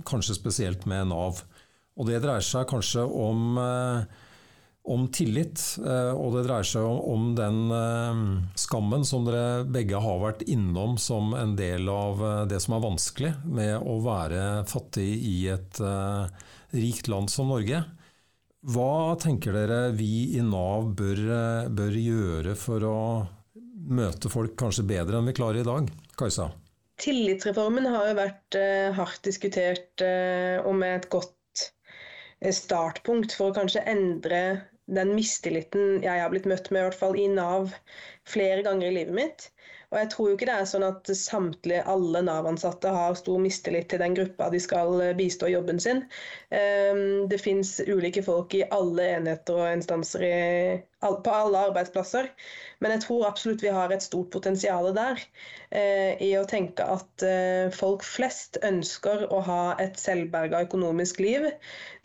Kanskje 0.08 0.38
spesielt 0.38 0.86
med 0.88 1.10
Nav. 1.10 1.42
Og 1.98 2.06
det 2.08 2.22
dreier 2.22 2.46
seg 2.46 2.70
kanskje 2.70 3.02
om 3.04 3.58
om 4.88 5.04
tillit, 5.12 5.60
eh, 5.84 6.10
og 6.16 6.32
det 6.36 6.46
dreier 6.46 6.66
seg 6.66 6.84
om 6.84 7.32
den 7.36 7.58
eh, 7.74 8.22
skammen 8.58 9.04
som 9.06 9.26
dere 9.26 9.64
begge 9.68 10.00
har 10.00 10.20
vært 10.22 10.44
innom 10.48 10.96
som 11.00 11.34
en 11.36 11.54
del 11.58 11.90
av 11.92 12.22
eh, 12.24 12.42
det 12.50 12.60
som 12.64 12.76
er 12.76 12.84
vanskelig 12.86 13.32
med 13.44 13.76
å 13.78 13.98
være 14.04 14.44
fattig 14.70 15.08
i 15.28 15.36
et 15.52 15.80
rikt 16.72 17.08
land 17.12 17.30
som 17.32 17.52
Norge. 17.52 17.82
Hva 18.68 19.16
tenker 19.20 19.54
dere 19.54 19.80
vi 19.96 20.38
i 20.38 20.42
Nav 20.44 20.90
bør, 20.98 21.20
bør 21.70 21.98
gjøre 22.00 22.56
for 22.58 22.84
å 22.84 23.00
møte 23.88 24.32
folk 24.32 24.56
kanskje 24.58 24.88
bedre 24.88 25.20
enn 25.20 25.28
vi 25.30 25.36
klarer 25.36 25.62
i 25.62 25.68
dag? 25.68 25.92
Kajsa? 26.18 26.50
Tillitsreformen 26.98 27.86
har 27.86 28.08
jo 28.10 28.16
vært 28.18 28.58
hardt 28.96 29.22
diskutert 29.24 30.02
og 30.02 30.74
med 30.80 30.96
et 30.96 31.06
godt 31.12 31.36
startpunkt 32.58 33.36
for 33.38 33.52
å 33.52 33.56
kanskje 33.56 33.86
endre 33.88 34.42
den 34.96 35.12
mistilliten 35.16 36.02
jeg 36.04 36.22
har 36.22 36.32
blitt 36.32 36.48
møtt 36.48 36.70
med, 36.72 36.80
i 36.80 36.88
hvert 36.88 37.00
fall 37.02 37.18
i 37.20 37.28
Nav, 37.32 37.74
flere 38.28 38.64
ganger 38.66 38.88
i 38.88 38.96
livet 39.00 39.16
mitt. 39.16 39.48
Og 39.88 39.96
jeg 39.96 40.08
tror 40.12 40.26
jo 40.28 40.36
ikke 40.36 40.46
det 40.50 40.54
er 40.60 40.66
sånn 40.68 40.84
at 40.84 41.08
samtlige, 41.16 41.84
alle 41.88 42.20
Nav-ansatte 42.26 42.90
har 42.92 43.14
stor 43.16 43.38
mistillit 43.40 43.88
til 43.88 44.02
den 44.02 44.16
gruppa 44.18 44.50
de 44.52 44.60
skal 44.60 45.00
eh, 45.00 45.14
bistå 45.16 45.48
i 45.48 45.54
jobben 45.54 45.80
sin. 45.80 46.02
Ehm, 46.52 47.24
det 47.30 47.40
fins 47.40 47.78
ulike 47.86 48.22
folk 48.26 48.52
i 48.58 48.66
alle 48.74 49.06
enheter 49.14 49.56
og 49.62 49.70
instanser 49.72 50.26
i, 50.28 50.34
på 51.00 51.34
alle 51.34 51.64
arbeidsplasser. 51.68 52.30
Men 52.82 52.94
jeg 52.94 53.04
tror 53.04 53.26
absolutt 53.28 53.62
vi 53.64 53.72
har 53.74 53.92
et 53.94 54.04
stort 54.04 54.30
potensial 54.34 54.90
der 54.96 55.20
eh, 55.70 56.18
i 56.24 56.30
å 56.38 56.46
tenke 56.48 56.84
at 56.84 57.24
eh, 57.26 57.68
folk 57.74 58.04
flest 58.06 58.58
ønsker 58.66 59.26
å 59.34 59.40
ha 59.46 59.60
et 59.82 59.98
selvberga 60.00 60.64
økonomisk 60.66 61.22
liv. 61.22 61.48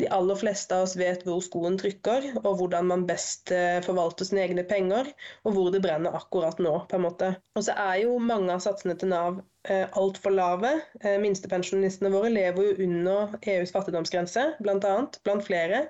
De 0.02 0.10
aller 0.14 0.40
fleste 0.40 0.76
av 0.76 0.88
oss 0.88 0.98
vet 1.00 1.26
hvor 1.28 1.42
skoen 1.46 1.80
trykker, 1.82 2.32
og 2.44 2.60
hvordan 2.62 2.90
man 2.92 3.08
best 3.10 3.54
forvalter 3.86 4.28
sine 4.28 4.46
egne 4.48 4.66
penger, 4.68 5.10
og 5.44 5.58
hvor 5.58 5.74
det 5.74 5.84
brenner 5.84 6.16
akkurat 6.18 6.60
nå. 6.62 6.76
på 6.90 7.00
en 7.00 7.08
måte. 7.08 7.34
Og 7.58 7.66
så 7.68 7.76
er 7.78 8.04
jo 8.04 8.20
mange 8.22 8.54
av 8.54 8.62
satsene 8.64 8.96
til 9.00 9.12
Nav 9.14 9.42
eh, 9.70 9.88
altfor 10.00 10.34
lave. 10.36 10.74
Eh, 11.02 11.18
minstepensjonistene 11.24 12.12
våre 12.14 12.32
lever 12.34 12.70
jo 12.70 12.88
under 12.88 13.38
EUs 13.42 13.74
fattigdomsgrense, 13.76 14.48
bl.a. 14.64 14.96
Blant 15.24 15.48
flere. 15.48 15.88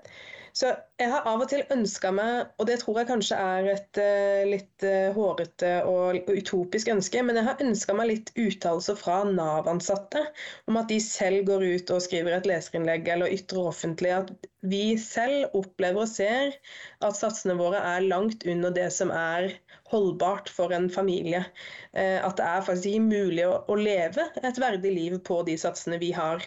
Så 0.53 0.73
jeg 1.03 1.11
har 1.11 1.25
av 1.27 1.41
og 1.43 1.49
til 1.51 1.63
ønska 1.73 2.11
meg, 2.15 2.53
og 2.57 2.67
det 2.69 2.77
tror 2.81 2.99
jeg 3.01 3.09
kanskje 3.09 3.39
er 3.39 3.69
et 3.73 3.99
uh, 3.99 4.43
litt 4.47 4.85
uh, 4.87 5.11
hårete 5.15 5.73
og, 5.89 6.29
utopisk 6.31 6.91
ønske, 6.93 7.23
men 7.25 7.39
jeg 7.39 7.47
har 7.49 7.63
ønska 7.63 7.95
meg 7.97 8.11
litt 8.11 8.31
uttalelser 8.39 8.97
fra 8.99 9.21
Nav-ansatte 9.27 10.23
om 10.71 10.79
at 10.79 10.89
de 10.91 11.01
selv 11.03 11.47
går 11.49 11.67
ut 11.75 11.93
og 11.93 12.03
skriver 12.05 12.37
et 12.37 12.49
leserinnlegg 12.49 13.11
eller 13.15 13.35
ytrer 13.35 13.71
offentlig 13.73 14.15
at 14.15 14.33
vi 14.63 14.95
selv 14.95 15.51
opplever 15.59 16.05
og 16.05 16.07
ser 16.07 16.53
at 17.03 17.17
satsene 17.17 17.57
våre 17.59 17.81
er 17.83 18.05
langt 18.07 18.45
under 18.47 18.71
det 18.71 18.87
som 18.95 19.11
er 19.11 19.51
holdbart 19.91 20.47
for 20.49 20.71
en 20.73 20.87
familie. 20.89 21.43
Uh, 21.91 22.19
at 22.23 22.37
det 22.39 22.47
er 22.47 22.63
faktisk 22.65 22.93
ikke 22.93 23.09
mulig 23.09 23.43
å, 23.47 23.57
å 23.67 23.75
leve 23.77 24.29
et 24.39 24.61
verdig 24.61 24.93
liv 24.95 25.17
på 25.27 25.41
de 25.47 25.57
satsene 25.59 25.99
vi 26.01 26.13
har. 26.15 26.41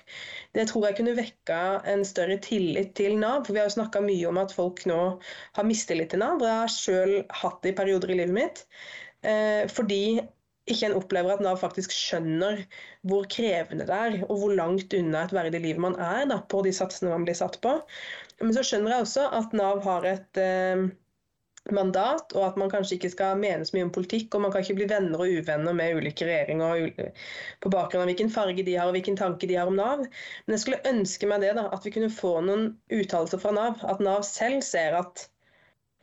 Det 0.57 0.66
tror 0.70 0.88
jeg 0.88 0.98
kunne 1.00 1.16
vekka 1.18 1.61
en 1.92 2.07
større 2.09 2.38
tillit 2.42 2.94
til 2.98 3.18
Nav. 3.20 3.44
for 3.44 3.52
Vi 3.52 3.61
har 3.61 3.68
jo 3.68 4.07
mye 4.07 4.28
om 4.30 4.40
at 4.40 4.45
folk 4.55 4.84
nå 4.88 5.01
har 5.57 5.66
mistillit 5.66 6.12
til 6.12 6.22
Nav. 6.22 6.42
Jeg 6.44 6.62
har 6.62 6.72
sjøl 6.72 7.14
hatt 7.42 7.61
det 7.64 7.74
i 7.74 7.78
perioder 7.78 8.12
i 8.12 8.18
livet 8.20 8.36
mitt. 8.36 8.64
Eh, 9.26 9.64
fordi 9.72 10.18
ikke 10.66 10.88
en 10.88 10.97
opplever 10.99 11.36
at 11.36 11.42
Nav 11.44 11.59
faktisk 11.61 11.94
skjønner 11.94 12.64
hvor 13.07 13.26
krevende 13.30 13.86
det 13.86 13.97
er, 13.97 14.18
og 14.26 14.40
hvor 14.42 14.55
langt 14.59 14.94
unna 14.99 15.24
et 15.24 15.34
verdig 15.34 15.62
liv 15.62 15.80
man 15.82 15.94
er 16.03 16.26
da, 16.30 16.40
på 16.42 16.62
de 16.66 16.72
satsene 16.74 17.12
man 17.12 17.26
blir 17.26 17.38
satt 17.38 17.61
på. 17.62 17.76
Men 18.42 18.55
så 18.57 18.64
skjønner 18.66 18.97
jeg 18.97 19.07
også 19.07 19.28
at 19.38 19.55
Nav 19.57 19.82
har 19.86 20.09
et 20.11 20.42
eh, 20.42 20.88
mandat, 21.75 22.35
og 22.37 22.45
at 22.47 22.59
man 22.61 22.71
kanskje 22.71 22.97
ikke 22.97 23.11
skal 23.12 23.39
mene 23.41 23.67
så 23.67 23.77
mye 23.77 23.87
om 23.89 23.93
politikk. 23.95 24.35
Og 24.35 24.45
man 24.45 24.55
kan 24.55 24.64
ikke 24.64 24.79
bli 24.79 24.89
venner 24.91 25.23
og 25.23 25.39
uvenner 25.41 25.77
med 25.77 25.99
ulike 25.99 26.29
regjeringer 26.29 27.12
på 27.62 27.73
bakgrunn 27.73 28.05
av 28.05 28.11
hvilken 28.11 28.33
farge 28.33 28.67
de 28.67 28.77
har 28.79 28.91
og 28.91 28.97
hvilken 28.97 29.19
tanke 29.19 29.49
de 29.49 29.59
har 29.59 29.71
om 29.71 29.79
Nav. 29.79 30.05
Men 30.47 30.57
jeg 30.57 30.64
skulle 30.64 30.93
ønske 30.93 31.31
meg 31.31 31.43
det, 31.45 31.55
da, 31.59 31.69
at 31.75 31.87
vi 31.87 31.95
kunne 31.97 32.12
få 32.12 32.37
noen 32.47 32.69
uttalelser 32.93 33.43
fra 33.43 33.55
Nav. 33.57 33.81
At 33.87 34.03
Nav 34.05 34.27
selv 34.29 34.62
ser 34.67 34.99
at 35.01 35.27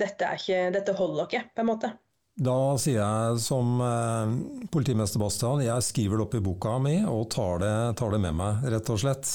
dette, 0.01 0.33
ikke, 0.39 0.65
dette 0.73 0.97
holder 0.97 1.29
ikke, 1.29 1.45
på 1.53 1.63
en 1.63 1.69
måte. 1.69 1.93
Da 2.33 2.73
sier 2.81 2.97
jeg 2.97 3.41
som 3.43 3.77
eh, 3.85 4.31
politimester 4.73 5.21
Bastian, 5.21 5.61
jeg 5.61 5.85
skriver 5.85 6.17
det 6.17 6.25
opp 6.25 6.37
i 6.39 6.41
boka 6.41 6.79
mi 6.81 6.95
og 7.05 7.27
tar 7.29 7.61
det, 7.61 7.75
tar 7.99 8.15
det 8.15 8.23
med 8.23 8.33
meg, 8.39 8.65
rett 8.73 8.89
og 8.89 9.01
slett. 9.03 9.29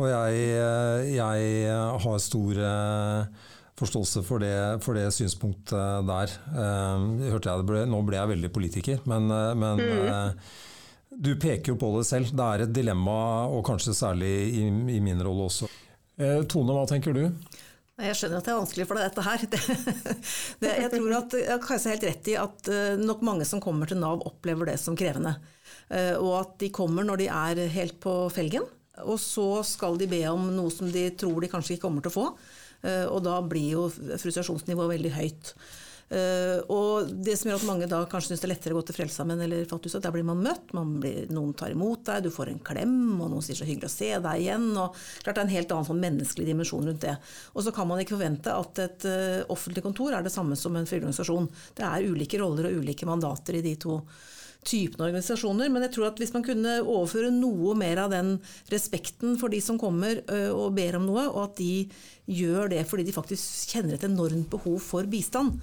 Og 0.00 0.08
jeg, 0.08 0.44
eh, 0.56 1.10
jeg 1.12 1.74
har 2.06 2.22
stor 2.24 2.62
eh, 2.64 3.50
forståelse 3.82 4.22
for 4.26 4.42
det, 4.42 4.56
for 4.84 4.98
det 4.98 5.08
synspunktet 5.14 6.06
der. 6.08 6.34
Hørte 7.32 7.50
jeg 7.50 7.66
ble, 7.68 7.86
nå 7.90 8.02
ble 8.06 8.18
jeg 8.18 8.32
veldig 8.34 8.52
politiker, 8.54 9.02
men, 9.10 9.30
uh, 9.32 9.52
men 9.58 9.82
mm. 9.82 10.06
uh, 10.08 10.60
du 11.12 11.34
peker 11.40 11.74
jo 11.74 11.80
på 11.80 11.90
det 11.96 12.06
selv. 12.08 12.32
Det 12.32 12.46
er 12.46 12.64
et 12.66 12.74
dilemma, 12.74 13.18
og 13.52 13.64
kanskje 13.68 13.96
særlig 13.96 14.32
i, 14.60 14.66
i 14.96 15.00
min 15.04 15.20
rolle 15.22 15.50
også. 15.50 15.70
Tone, 16.50 16.74
hva 16.76 16.84
tenker 16.86 17.16
du? 17.16 17.24
Jeg 18.02 18.16
skjønner 18.16 18.40
at 18.40 18.46
det 18.46 18.52
er 18.52 18.58
vanskelig 18.58 18.86
for 18.88 18.98
deg, 18.98 19.10
dette 19.10 19.24
her. 19.26 19.42
Det, 19.52 19.60
det, 20.62 20.70
jeg 20.80 20.90
tror 20.92 21.16
at 21.18 21.34
Kajsa 21.62 21.90
har 21.90 21.96
helt 21.96 22.06
rett 22.08 22.30
i 22.30 22.36
at 22.40 22.70
nok 23.00 23.24
mange 23.26 23.46
som 23.48 23.60
kommer 23.62 23.90
til 23.90 24.00
Nav, 24.00 24.22
opplever 24.28 24.70
det 24.70 24.78
som 24.80 24.96
krevende. 24.98 25.34
Og 26.20 26.30
at 26.38 26.54
de 26.62 26.70
kommer 26.74 27.04
når 27.06 27.20
de 27.20 27.28
er 27.28 27.62
helt 27.74 27.98
på 28.02 28.14
felgen, 28.32 28.64
og 29.00 29.20
så 29.20 29.62
skal 29.66 29.96
de 30.00 30.08
be 30.10 30.20
om 30.28 30.50
noe 30.52 30.72
som 30.72 30.90
de 30.92 31.06
tror 31.18 31.40
de 31.42 31.50
kanskje 31.52 31.76
ikke 31.76 31.86
kommer 31.86 32.04
til 32.04 32.12
å 32.12 32.16
få. 32.16 32.26
Eh, 32.82 33.06
og 33.06 33.22
da 33.26 33.38
blir 33.46 33.78
jo 33.78 33.86
frustrasjonsnivået 33.92 34.96
veldig 34.96 35.16
høyt. 35.16 35.54
Uh, 36.12 36.58
og 36.68 37.08
det 37.24 37.38
som 37.40 37.48
gjør 37.48 37.62
at 37.62 37.64
mange 37.64 37.86
da 37.88 38.02
kanskje 38.10 38.34
syns 38.34 38.42
det 38.42 38.44
er 38.44 38.50
lettere 38.50 38.74
å 38.74 38.76
gå 38.76 38.82
til 38.84 38.96
Frelsesarmeen 38.98 39.40
eller 39.46 39.62
Fattighuset, 39.70 40.02
der 40.04 40.12
blir 40.12 40.26
man 40.28 40.42
møtt, 40.44 40.74
man 40.76 40.98
blir, 41.00 41.30
noen 41.32 41.54
tar 41.56 41.72
imot 41.72 42.02
deg, 42.04 42.26
du 42.26 42.34
får 42.34 42.50
en 42.52 42.60
klem, 42.60 42.98
og 43.16 43.30
noen 43.32 43.44
sier 43.44 43.56
så 43.56 43.64
hyggelig 43.64 43.88
å 43.88 43.94
se 43.94 44.10
deg 44.26 44.42
igjen. 44.42 44.66
og 44.76 44.98
klart 45.22 45.38
Det 45.38 45.40
er 45.40 45.46
en 45.46 45.54
helt 45.54 45.72
annen 45.72 45.88
sånn 45.88 46.02
menneskelig 46.02 46.50
dimensjon 46.50 46.90
rundt 46.90 47.06
det. 47.06 47.16
Og 47.56 47.64
så 47.64 47.72
kan 47.72 47.88
man 47.88 48.02
ikke 48.02 48.18
forvente 48.18 48.52
at 48.52 48.82
et 48.84 49.08
uh, 49.08 49.38
offentlig 49.54 49.86
kontor 49.86 50.18
er 50.18 50.26
det 50.26 50.34
samme 50.34 50.58
som 50.58 50.76
en 50.76 50.90
frivillig 50.90 51.08
organisasjon. 51.08 51.48
Det 51.80 51.88
er 51.88 52.10
ulike 52.12 52.42
roller 52.44 52.68
og 52.68 52.82
ulike 52.82 53.08
mandater 53.08 53.56
i 53.56 53.64
de 53.64 53.78
to 53.80 53.96
typene 54.66 55.08
organisasjoner. 55.08 55.70
Men 55.72 55.86
jeg 55.86 55.94
tror 55.96 56.10
at 56.10 56.20
hvis 56.22 56.34
man 56.34 56.46
kunne 56.46 56.78
overføre 56.82 57.32
noe 57.34 57.76
mer 57.78 58.04
av 58.04 58.12
den 58.14 58.36
respekten 58.72 59.38
for 59.40 59.52
de 59.52 59.62
som 59.64 59.80
kommer 59.80 60.22
og 60.52 60.74
ber 60.76 60.98
om 60.98 61.08
noe, 61.08 61.28
og 61.30 61.40
at 61.48 61.56
de 61.60 61.86
gjør 62.32 62.70
det 62.70 62.84
fordi 62.88 63.08
de 63.08 63.14
faktisk 63.14 63.74
kjenner 63.74 63.96
et 63.96 64.06
enormt 64.06 64.50
behov 64.52 64.78
for 64.84 65.08
bistand. 65.10 65.58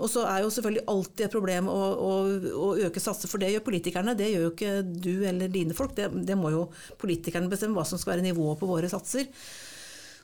Og 0.00 0.08
så 0.08 0.24
er 0.24 0.42
jo 0.42 0.52
selvfølgelig 0.52 0.86
alltid 0.88 1.26
et 1.26 1.34
problem 1.34 1.66
å, 1.68 1.80
å, 1.92 2.12
å 2.56 2.68
øke 2.86 3.02
satser, 3.02 3.28
for 3.28 3.42
det 3.42 3.50
gjør 3.52 3.66
politikerne. 3.66 4.16
Det 4.16 4.30
gjør 4.30 4.46
jo 4.46 4.52
ikke 4.54 4.76
du 4.88 5.12
eller 5.28 5.52
dine 5.52 5.76
folk. 5.76 5.92
Det, 5.96 6.08
det 6.26 6.38
må 6.40 6.52
jo 6.54 6.62
politikerne 7.00 7.50
bestemme 7.52 7.76
hva 7.76 7.84
som 7.88 8.00
skal 8.00 8.14
være 8.14 8.24
nivået 8.30 8.60
på 8.60 8.68
våre 8.70 8.88
satser. 8.92 9.28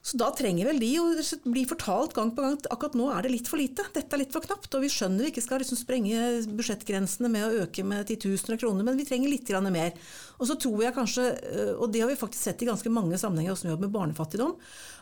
Så 0.07 0.15
da 0.21 0.29
trenger 0.31 0.69
vel 0.69 0.79
de 0.79 0.89
å 1.03 1.07
bli 1.51 1.65
fortalt 1.67 2.13
gang 2.15 2.29
på 2.35 2.43
gang 2.45 2.55
at 2.55 2.69
akkurat 2.71 2.95
nå 2.95 3.09
er 3.11 3.27
det 3.27 3.33
litt 3.33 3.49
for 3.51 3.59
lite, 3.59 3.83
dette 3.91 4.15
er 4.15 4.21
litt 4.21 4.35
for 4.35 4.45
knapt, 4.45 4.71
og 4.79 4.85
vi 4.85 4.91
skjønner 4.93 5.27
vi 5.27 5.33
ikke 5.33 5.43
skal 5.43 5.59
liksom 5.59 5.81
sprenge 5.81 6.21
budsjettgrensene 6.47 7.31
med 7.33 7.43
å 7.43 7.65
øke 7.65 7.83
med 7.83 8.07
titusener 8.07 8.55
av 8.55 8.61
kroner, 8.63 8.87
men 8.87 9.01
vi 9.01 9.07
trenger 9.09 9.33
litt 9.33 9.51
mer. 9.67 9.97
Og 10.39 10.47
så 10.47 10.55
tror 10.63 10.85
jeg 10.85 10.95
kanskje, 10.95 11.27
øh, 11.51 11.73
og 11.81 11.91
det 11.91 12.05
har 12.05 12.13
vi 12.13 12.19
faktisk 12.21 12.47
sett 12.47 12.63
i 12.63 12.71
ganske 12.71 12.93
mange 12.93 13.19
sammenhenger 13.19 13.57
også 13.57 13.67
når 13.67 13.73
vi 13.73 13.75
jobber 13.75 13.89
med 13.89 13.97
barnefattigdom, 13.99 14.55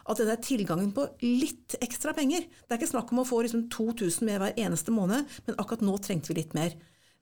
at 0.09 0.25
det 0.25 0.33
er 0.33 0.43
tilgangen 0.49 0.97
på 0.97 1.05
litt 1.21 1.77
ekstra 1.85 2.17
penger. 2.17 2.49
Det 2.49 2.73
er 2.73 2.81
ikke 2.81 2.95
snakk 2.95 3.13
om 3.13 3.21
å 3.21 3.29
få 3.29 3.45
liksom 3.45 3.69
2000 3.77 4.25
mer 4.25 4.41
hver 4.41 4.57
eneste 4.65 4.95
måned, 4.95 5.29
men 5.45 5.61
akkurat 5.61 5.85
nå 5.85 6.01
trengte 6.01 6.33
vi 6.33 6.41
litt 6.41 6.57
mer. 6.57 6.73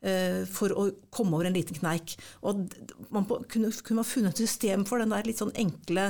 Eh, 0.03 0.43
for 0.51 0.73
å 0.75 0.89
komme 1.15 1.37
over 1.37 1.47
en 1.47 1.55
liten 1.55 1.79
kneik. 1.79 2.17
Og 2.43 2.65
man 3.15 3.27
kunne, 3.47 3.69
kunne 3.71 4.03
ha 4.03 4.07
funnet 4.07 4.35
et 4.35 4.43
system 4.43 4.83
for 4.89 4.99
den 4.99 5.13
der 5.15 5.29
litt 5.29 5.39
sånn 5.39 5.55
enkle, 5.55 6.09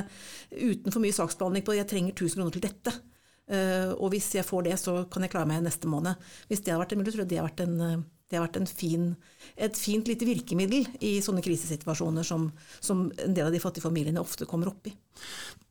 uten 0.49 0.89
for 0.89 1.03
mye 1.03 1.13
saksbehandling 1.13 1.65
på 1.67 1.75
'jeg 1.77 1.89
trenger 1.91 2.13
1000 2.15 2.41
kroner 2.41 2.55
til 2.55 2.65
dette'. 2.65 2.95
Uh, 3.43 3.91
og 3.99 4.13
hvis 4.13 4.33
jeg 4.33 4.47
får 4.47 4.63
det, 4.63 4.79
så 4.79 5.03
kan 5.11 5.21
jeg 5.21 5.33
klare 5.33 5.45
meg 5.45 5.61
neste 5.61 5.85
måned. 5.85 6.15
Hvis 6.47 6.63
det 6.63 6.71
hadde 6.71 6.85
vært 6.85 6.93
en 6.93 7.01
mulig, 7.03 7.13
tror 7.13 7.21
jeg 7.21 7.29
det 7.29 7.37
hadde 7.37 7.49
vært, 7.51 7.63
en, 7.67 7.81
eh, 7.81 8.03
det 8.29 8.37
har 8.39 8.47
vært 8.47 8.61
en 8.61 8.65
fin, 8.71 9.15
et 9.57 9.75
fint 9.77 10.07
lite 10.07 10.25
virkemiddel 10.25 10.87
i 11.03 11.19
sånne 11.21 11.43
krisesituasjoner 11.43 12.23
som, 12.23 12.51
som, 12.79 13.11
en 13.11 13.33
del 13.35 13.45
av 13.45 13.51
de 13.51 13.59
fattige 13.59 13.83
familiene 13.83 14.23
ofte 14.23 14.47
kommer 14.47 14.71
opp 14.71 14.87
i. 14.87 14.95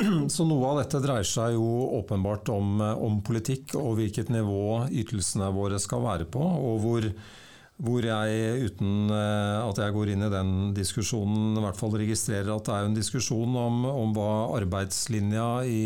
Så 0.34 0.44
noe 0.44 0.68
av 0.68 0.82
dette 0.84 1.00
dreier 1.00 1.26
seg 1.26 1.56
jo 1.56 1.64
åpenbart 1.98 2.52
om, 2.52 2.78
om 2.80 3.22
politikk 3.24 3.74
og 3.80 3.96
hvilket 3.98 4.28
nivå 4.28 4.92
ytelsene 4.92 5.48
våre 5.56 5.80
skal 5.80 6.04
være 6.04 6.28
på, 6.28 6.44
og 6.44 6.84
hvor 6.84 7.08
hvor 7.82 8.04
jeg, 8.06 8.68
uten 8.68 9.10
eh, 9.10 9.58
at 9.64 9.80
jeg 9.82 9.94
går 9.96 10.12
inn 10.12 10.22
i 10.26 10.30
den 10.30 10.52
diskusjonen, 10.76 11.56
i 11.58 11.64
hvert 11.64 11.78
fall 11.78 11.96
registrerer 11.98 12.52
at 12.54 12.68
det 12.68 12.76
er 12.76 12.86
en 12.86 12.94
diskusjon 12.98 13.56
om, 13.58 13.82
om 13.90 14.14
hva 14.14 14.30
arbeidslinja 14.60 15.46
i, 15.66 15.82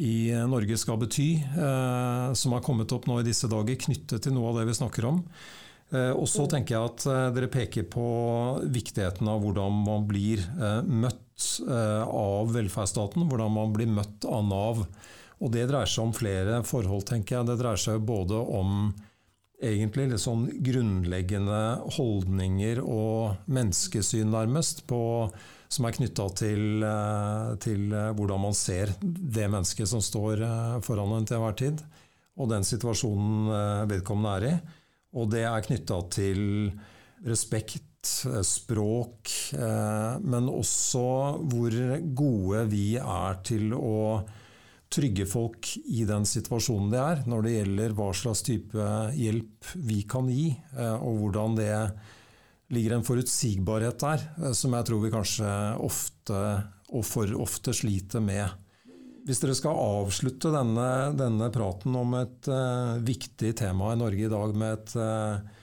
i, 0.00 0.14
Norge 0.48 0.78
skal 0.80 1.00
bety, 1.02 1.30
eh, 1.44 2.28
som 2.32 2.56
har 2.56 2.64
kommet 2.64 2.94
opp 2.96 3.08
nå 3.08 3.20
i 3.20 3.26
disse 3.26 3.50
dager, 3.52 3.76
knyttet 3.84 4.24
til 4.24 4.36
noe 4.36 4.52
av 4.52 4.60
det 4.60 4.68
vi 4.70 4.78
snakker 4.78 5.08
om. 5.10 5.20
Eh, 5.92 6.12
og 6.12 6.24
så 6.28 6.46
tenker 6.48 6.76
jeg 6.76 6.92
at 6.92 7.04
eh, 7.08 7.26
dere 7.36 7.50
peker 7.52 7.84
på 7.92 8.08
viktigheten 8.72 9.28
av 9.28 9.44
hvordan 9.44 9.82
man 9.84 10.08
blir 10.08 10.40
eh, 10.40 10.80
møtt 10.88 11.50
eh, 11.68 12.04
av 12.04 12.54
velferdsstaten, 12.56 13.28
hvordan 13.28 13.52
man 13.58 13.76
blir 13.76 13.92
møtt 13.92 14.24
av 14.24 14.48
Nav. 14.48 14.82
Og 15.38 15.52
det 15.52 15.68
dreier 15.68 15.88
seg 15.88 16.08
om 16.08 16.16
flere 16.16 16.62
forhold, 16.66 17.04
tenker 17.12 17.38
jeg. 17.38 17.50
Det 17.52 17.58
dreier 17.60 17.80
seg 17.80 18.00
både 18.08 18.40
om 18.40 18.88
egentlig 19.58 20.06
litt 20.12 20.22
sånn 20.22 20.46
grunnleggende 20.64 21.60
holdninger 21.96 22.80
og 22.82 23.48
menneskesyn, 23.50 24.30
nærmest, 24.30 24.84
på, 24.90 25.00
som 25.68 25.88
er 25.88 25.96
knytta 25.96 26.28
til, 26.38 26.82
eh, 26.86 27.54
til, 27.62 27.92
eh, 27.92 28.12
hvordan 28.14 28.40
man 28.40 28.54
ser 28.54 28.94
det 29.02 29.48
mennesket 29.50 29.88
som 29.88 30.00
står 30.00 30.42
eh, 30.42 30.80
foran 30.80 31.16
en 31.16 31.26
til 31.26 31.38
enhver 31.38 31.58
tid, 31.58 31.82
og 32.38 32.50
den 32.52 32.62
situasjonen 32.62 33.88
vedkommende 33.90 34.36
er 34.36 34.44
i. 34.46 34.54
Og 35.18 35.30
det 35.32 35.42
er 35.42 35.64
knytta 35.66 36.02
til 36.10 36.70
respekt, 37.26 37.84
språk, 38.46 39.28
men 40.22 40.46
også 40.46 41.00
hvor 41.50 41.74
gode 42.14 42.60
vi 42.70 42.94
er 42.94 43.40
til 43.42 43.74
å 43.74 44.22
trygge 44.92 45.26
folk 45.28 45.68
i 45.84 46.04
den 46.08 46.24
situasjonen 46.28 46.92
de 46.92 47.00
er, 47.00 47.24
når 47.28 47.44
det 47.44 47.56
gjelder 47.56 47.96
hva 47.96 48.08
slags 48.16 48.42
type 48.46 48.86
hjelp 49.16 49.72
vi 49.88 50.00
kan 50.08 50.30
gi, 50.32 50.48
eh, 50.76 50.96
og 50.96 51.20
hvordan 51.22 51.58
det 51.58 51.74
ligger 52.72 52.96
en 52.96 53.04
forutsigbarhet 53.04 54.00
der, 54.00 54.24
eh, 54.40 54.54
som 54.56 54.76
jeg 54.76 54.88
tror 54.88 55.04
vi 55.04 55.12
kanskje 55.12 55.52
ofte, 55.84 56.40
og 56.88 57.04
for 57.04 57.36
ofte, 57.36 57.76
sliter 57.76 58.24
med. 58.24 58.48
Hvis 59.28 59.42
dere 59.42 59.56
skal 59.58 59.76
avslutte 59.76 60.52
denne, 60.54 60.88
denne 61.12 61.50
praten 61.52 61.92
om 62.00 62.14
et 62.16 62.48
uh, 62.48 62.96
viktig 63.04 63.50
tema 63.60 63.90
i 63.92 63.98
Norge 64.00 64.24
i 64.24 64.30
dag 64.32 64.54
med 64.56 64.78
et 64.78 64.94
uh, 64.96 65.57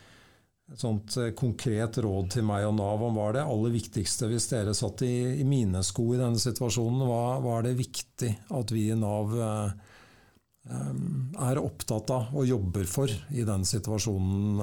sånt 0.80 1.18
eh, 1.18 1.32
konkret 1.38 1.98
råd 2.04 2.32
til 2.36 2.46
meg 2.48 2.66
og 2.68 2.76
Nav 2.78 3.04
om 3.06 3.18
hva 3.18 3.30
er 3.30 3.38
det 3.38 3.46
aller 3.48 3.74
viktigste 3.76 4.30
hvis 4.32 4.50
dere 4.52 4.76
satt 4.78 5.04
i, 5.08 5.40
i 5.42 5.46
mine 5.48 5.84
sko 5.86 6.10
i 6.14 6.20
denne 6.20 6.42
situasjonen? 6.42 7.06
Hva, 7.08 7.22
hva, 7.44 7.60
er 7.60 7.70
det 7.70 7.78
viktig 7.80 8.32
at 8.56 8.74
vi 8.76 8.88
i 8.92 9.00
Nav 9.00 9.36
eh, 9.36 9.72
eh, 10.72 10.92
er 11.48 11.64
opptatt 11.64 12.14
av 12.16 12.36
og 12.36 12.50
jobber 12.50 12.90
for 12.90 13.12
i 13.12 13.48
den 13.48 13.66
situasjonen 13.68 14.62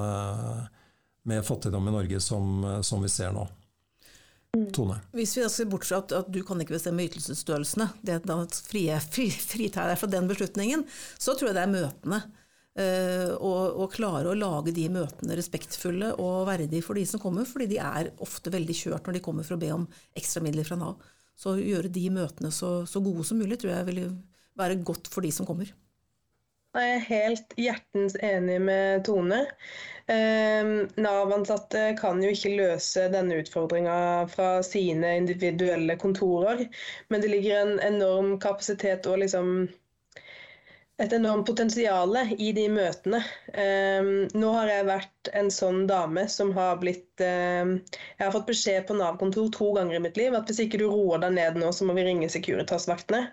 med 1.22 1.44
fattigdom 1.46 1.88
i 1.88 1.94
Norge 1.94 2.20
som, 2.20 2.62
som, 2.82 3.02
vi 3.04 3.10
ser 3.12 3.34
nå? 3.34 3.46
Tone? 4.74 4.98
Hvis 5.16 5.36
vi 5.38 5.46
ser 5.48 5.68
bort 5.70 5.86
fra 5.88 6.02
at, 6.02 6.12
at, 6.12 6.28
du 6.28 6.42
kan 6.44 6.60
ikke 6.60 6.74
bestemme 6.74 7.06
ytelsesstørrelsene, 7.06 7.86
det 8.04 8.18
da 8.28 8.36
fritar 8.52 9.00
fri, 9.06 9.30
fri 9.32 9.70
deg 9.72 9.94
fra 9.96 10.10
den 10.12 10.28
beslutningen, 10.28 10.84
så 11.16 11.32
tror 11.38 11.52
jeg 11.52 11.56
det 11.56 11.62
er 11.62 11.72
møtene. 11.72 12.18
Uh, 12.72 13.34
og, 13.36 13.74
og, 13.82 13.88
klare 13.92 14.30
å 14.30 14.36
lage 14.38 14.72
de 14.72 14.86
møtene 14.88 15.36
respektfulle 15.36 16.14
og 16.16 16.46
verdige 16.48 16.84
for 16.86 16.96
de 16.96 17.04
som 17.08 17.20
kommer, 17.20 17.44
fordi 17.44 17.66
de 17.74 17.80
er 17.84 18.08
ofte 18.24 18.52
veldig 18.54 18.76
kjørt 18.78 19.08
når 19.08 19.18
de 19.18 19.24
kommer 19.26 19.44
for 19.44 19.58
å 19.58 19.60
be 19.60 19.68
om 19.74 19.84
ekstramidler 20.16 20.64
fra 20.64 20.78
Nav. 20.80 21.02
Så 21.36 21.58
gjøre 21.60 21.92
de 21.92 22.06
møtene 22.14 22.52
så, 22.54 22.82
så 22.88 23.02
gode 23.04 23.26
som 23.28 23.40
mulig 23.40 23.58
tror 23.60 23.74
jeg 23.74 23.88
vil 23.90 24.00
være 24.56 24.80
godt 24.88 25.12
for 25.12 25.24
de 25.24 25.32
som 25.36 25.48
kommer. 25.48 25.68
Jeg 26.72 26.94
er 26.94 27.02
helt 27.04 27.50
hjertens 27.60 28.14
enig 28.24 28.56
med 28.64 29.02
Tone. 29.04 29.42
Uh, 30.08 30.88
Nav-ansatte 30.96 31.90
kan 31.98 32.24
jo 32.24 32.32
ikke 32.32 32.54
løse 32.56 33.04
denne 33.12 33.42
utfordringa 33.42 33.98
fra 34.32 34.54
sine 34.64 35.12
individuelle 35.20 35.98
kontorer, 36.00 36.64
men 37.12 37.20
det 37.20 37.34
ligger 37.34 37.60
en 37.60 37.76
enorm 37.92 38.38
kapasitet 38.40 39.04
og 39.12 39.20
liksom 39.20 39.52
et 41.00 41.12
enormt 41.16 41.46
potensial 41.48 42.16
i 42.38 42.50
de 42.52 42.66
møtene. 42.70 43.22
Um, 43.54 44.10
nå 44.38 44.50
har 44.56 44.70
jeg 44.70 44.88
vært 44.88 45.30
en 45.38 45.48
sånn 45.54 45.86
dame 45.90 46.26
som 46.30 46.52
har 46.56 46.76
blitt 46.82 47.22
um, 47.24 47.78
Jeg 47.88 48.22
har 48.22 48.34
fått 48.34 48.50
beskjed 48.50 48.86
på 48.88 48.96
Nav-kontor 48.98 49.48
to 49.56 49.70
ganger 49.76 49.98
i 49.98 50.02
mitt 50.04 50.20
liv 50.20 50.36
at 50.36 50.50
hvis 50.50 50.62
ikke 50.66 50.82
du 50.82 50.86
roer 50.90 51.22
deg 51.24 51.36
ned 51.38 51.60
nå, 51.62 51.72
så 51.72 51.88
må 51.88 51.96
vi 51.98 52.06
ringe 52.06 52.30
Securitas-vaktene. 52.32 53.24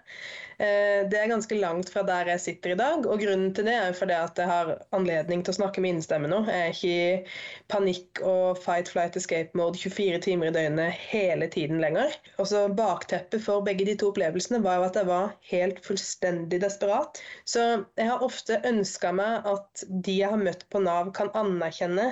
Eh, 0.60 1.06
det 1.08 1.16
er 1.16 1.30
ganske 1.32 1.56
langt 1.56 1.88
fra 1.94 2.02
der 2.04 2.28
jeg 2.34 2.42
sitter 2.44 2.74
i 2.74 2.80
dag, 2.80 3.06
og 3.08 3.22
grunnen 3.22 3.54
til 3.56 3.64
det 3.70 3.76
er 3.80 3.94
fordi 3.96 4.16
at 4.18 4.40
jeg 4.42 4.50
har 4.50 4.72
anledning 4.96 5.44
til 5.46 5.54
å 5.54 5.60
snakke 5.62 5.80
med 5.80 5.94
innestemme 5.94 6.28
nå. 6.28 6.42
Jeg 6.52 6.66
er 6.66 6.74
ikke 6.74 6.90
i 6.92 7.70
panikk 7.72 8.20
og 8.28 8.60
fight, 8.60 8.92
flight, 8.92 9.16
escape 9.16 9.56
mode 9.56 9.80
24 9.80 10.20
timer 10.26 10.52
i 10.52 10.56
døgnet 10.58 11.00
hele 11.14 11.48
tiden 11.54 11.80
lenger. 11.80 12.12
Og 12.44 12.52
så 12.52 12.66
Bakteppet 12.76 13.46
for 13.46 13.64
begge 13.64 13.88
de 13.88 13.96
to 14.00 14.12
opplevelsene 14.12 14.60
var 14.66 14.82
jo 14.82 14.90
at 14.90 15.00
jeg 15.00 15.08
var 15.08 15.32
helt 15.54 15.80
fullstendig 15.86 16.60
desperat. 16.66 17.24
Så 17.48 17.66
jeg 17.96 18.12
har 18.12 18.26
ofte 18.26 18.60
ønska 18.68 19.14
meg 19.16 19.48
at 19.48 19.88
de 19.88 20.20
jeg 20.20 20.34
har 20.34 20.44
møtt 20.44 20.68
på 20.68 20.84
Nav, 20.84 21.14
kan 21.16 21.32
anerkjenne 21.40 22.12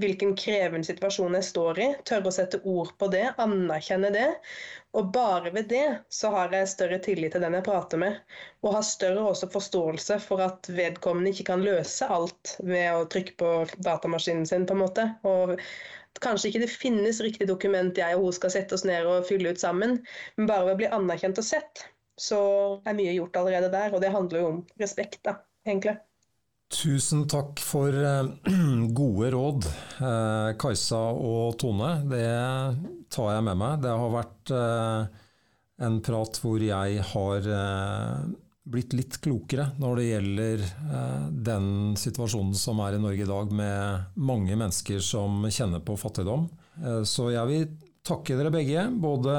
hvilken 0.00 0.32
krevende 0.36 0.86
situasjon 0.86 1.36
jeg 1.38 1.46
står 1.46 1.80
i, 1.80 1.88
tørre 2.08 2.30
å 2.30 2.34
sette 2.34 2.60
ord 2.66 2.90
på 2.98 3.08
det, 3.12 3.26
anerkjenne 3.42 4.10
det. 4.14 4.26
Og 4.94 5.10
bare 5.14 5.50
ved 5.54 5.68
det 5.70 5.86
så 6.12 6.30
har 6.34 6.54
jeg 6.54 6.70
større 6.70 6.98
tillit 7.02 7.34
til 7.34 7.42
den 7.44 7.56
jeg 7.58 7.66
prater 7.66 8.00
med, 8.02 8.20
og 8.62 8.76
har 8.76 8.86
større 8.86 9.26
også 9.30 9.50
forståelse 9.54 10.18
for 10.22 10.42
at 10.44 10.70
vedkommende 10.70 11.34
ikke 11.34 11.48
kan 11.52 11.64
løse 11.66 12.08
alt 12.10 12.56
ved 12.62 12.88
å 12.94 13.06
trykke 13.10 13.36
på 13.40 13.52
datamaskinen 13.86 14.46
sin, 14.50 14.66
på 14.66 14.76
en 14.76 14.82
måte. 14.82 15.08
Og 15.26 15.54
kanskje 16.22 16.50
ikke 16.50 16.64
det 16.64 16.70
finnes 16.74 17.22
riktig 17.22 17.48
dokument 17.50 17.98
jeg 17.98 18.18
og 18.18 18.28
hun 18.28 18.38
skal 18.38 18.54
sette 18.54 18.76
oss 18.76 18.86
ned 18.86 19.06
og 19.10 19.26
fylle 19.30 19.54
ut 19.54 19.62
sammen, 19.62 20.00
men 20.38 20.50
bare 20.50 20.68
ved 20.68 20.76
å 20.76 20.82
bli 20.82 20.94
anerkjent 20.98 21.42
og 21.42 21.46
sett, 21.46 21.86
så 22.20 22.40
er 22.86 22.98
mye 22.98 23.14
gjort 23.16 23.38
allerede 23.40 23.70
der. 23.74 23.94
Og 23.94 24.02
det 24.02 24.14
handler 24.14 24.42
jo 24.42 24.50
om 24.52 24.60
respekt, 24.82 25.22
da, 25.26 25.40
egentlig. 25.66 25.98
Tusen 26.74 27.28
takk 27.30 27.60
for 27.62 27.94
eh, 27.94 28.24
gode 28.98 29.30
råd, 29.30 29.66
eh, 30.02 30.48
Kajsa 30.58 31.00
og 31.14 31.58
Tone. 31.60 31.90
Det 32.10 32.26
tar 33.14 33.30
jeg 33.36 33.44
med 33.46 33.60
meg. 33.60 33.82
Det 33.84 33.92
har 33.94 34.14
vært 34.14 34.52
eh, 34.54 35.20
en 35.86 36.00
prat 36.04 36.40
hvor 36.42 36.62
jeg 36.62 37.04
har 37.12 37.46
blitt 38.64 38.94
litt 38.96 39.18
klokere 39.20 39.66
når 39.76 39.98
det 39.98 40.04
gjelder 40.06 40.62
den 41.44 41.66
situasjonen 42.00 42.54
som 42.56 42.78
er 42.80 42.96
i 42.96 43.00
Norge 43.02 43.26
i 43.26 43.28
dag, 43.28 43.50
med 43.52 44.14
mange 44.16 44.54
mennesker 44.56 45.02
som 45.04 45.42
kjenner 45.52 45.82
på 45.84 45.98
fattigdom. 46.00 46.46
Så 47.04 47.26
jeg 47.34 47.50
vil 47.50 47.66
takke 48.06 48.38
dere 48.38 48.54
begge. 48.54 48.86
både 49.02 49.34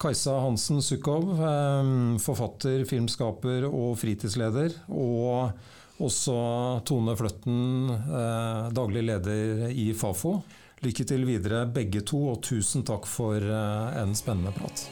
Kajsa 0.00 0.38
Hansen 0.46 0.80
Sukhov, 0.86 1.34
forfatter, 2.22 2.86
filmskaper 2.88 3.66
og 3.68 3.98
fritidsleder. 4.00 4.78
og 4.88 5.50
også 6.00 6.34
Tone 6.88 7.14
Fløtten, 7.18 7.90
eh, 7.90 8.70
daglig 8.76 9.04
leder 9.08 9.68
i 9.70 9.90
Fafo. 9.94 10.40
Lykke 10.80 11.04
til 11.04 11.26
videre 11.28 11.66
begge 11.68 12.00
to, 12.08 12.22
og 12.32 12.42
tusen 12.46 12.86
takk 12.88 13.08
for 13.08 13.36
eh, 13.36 14.00
en 14.00 14.16
spennende 14.16 14.54
prat. 14.56 14.88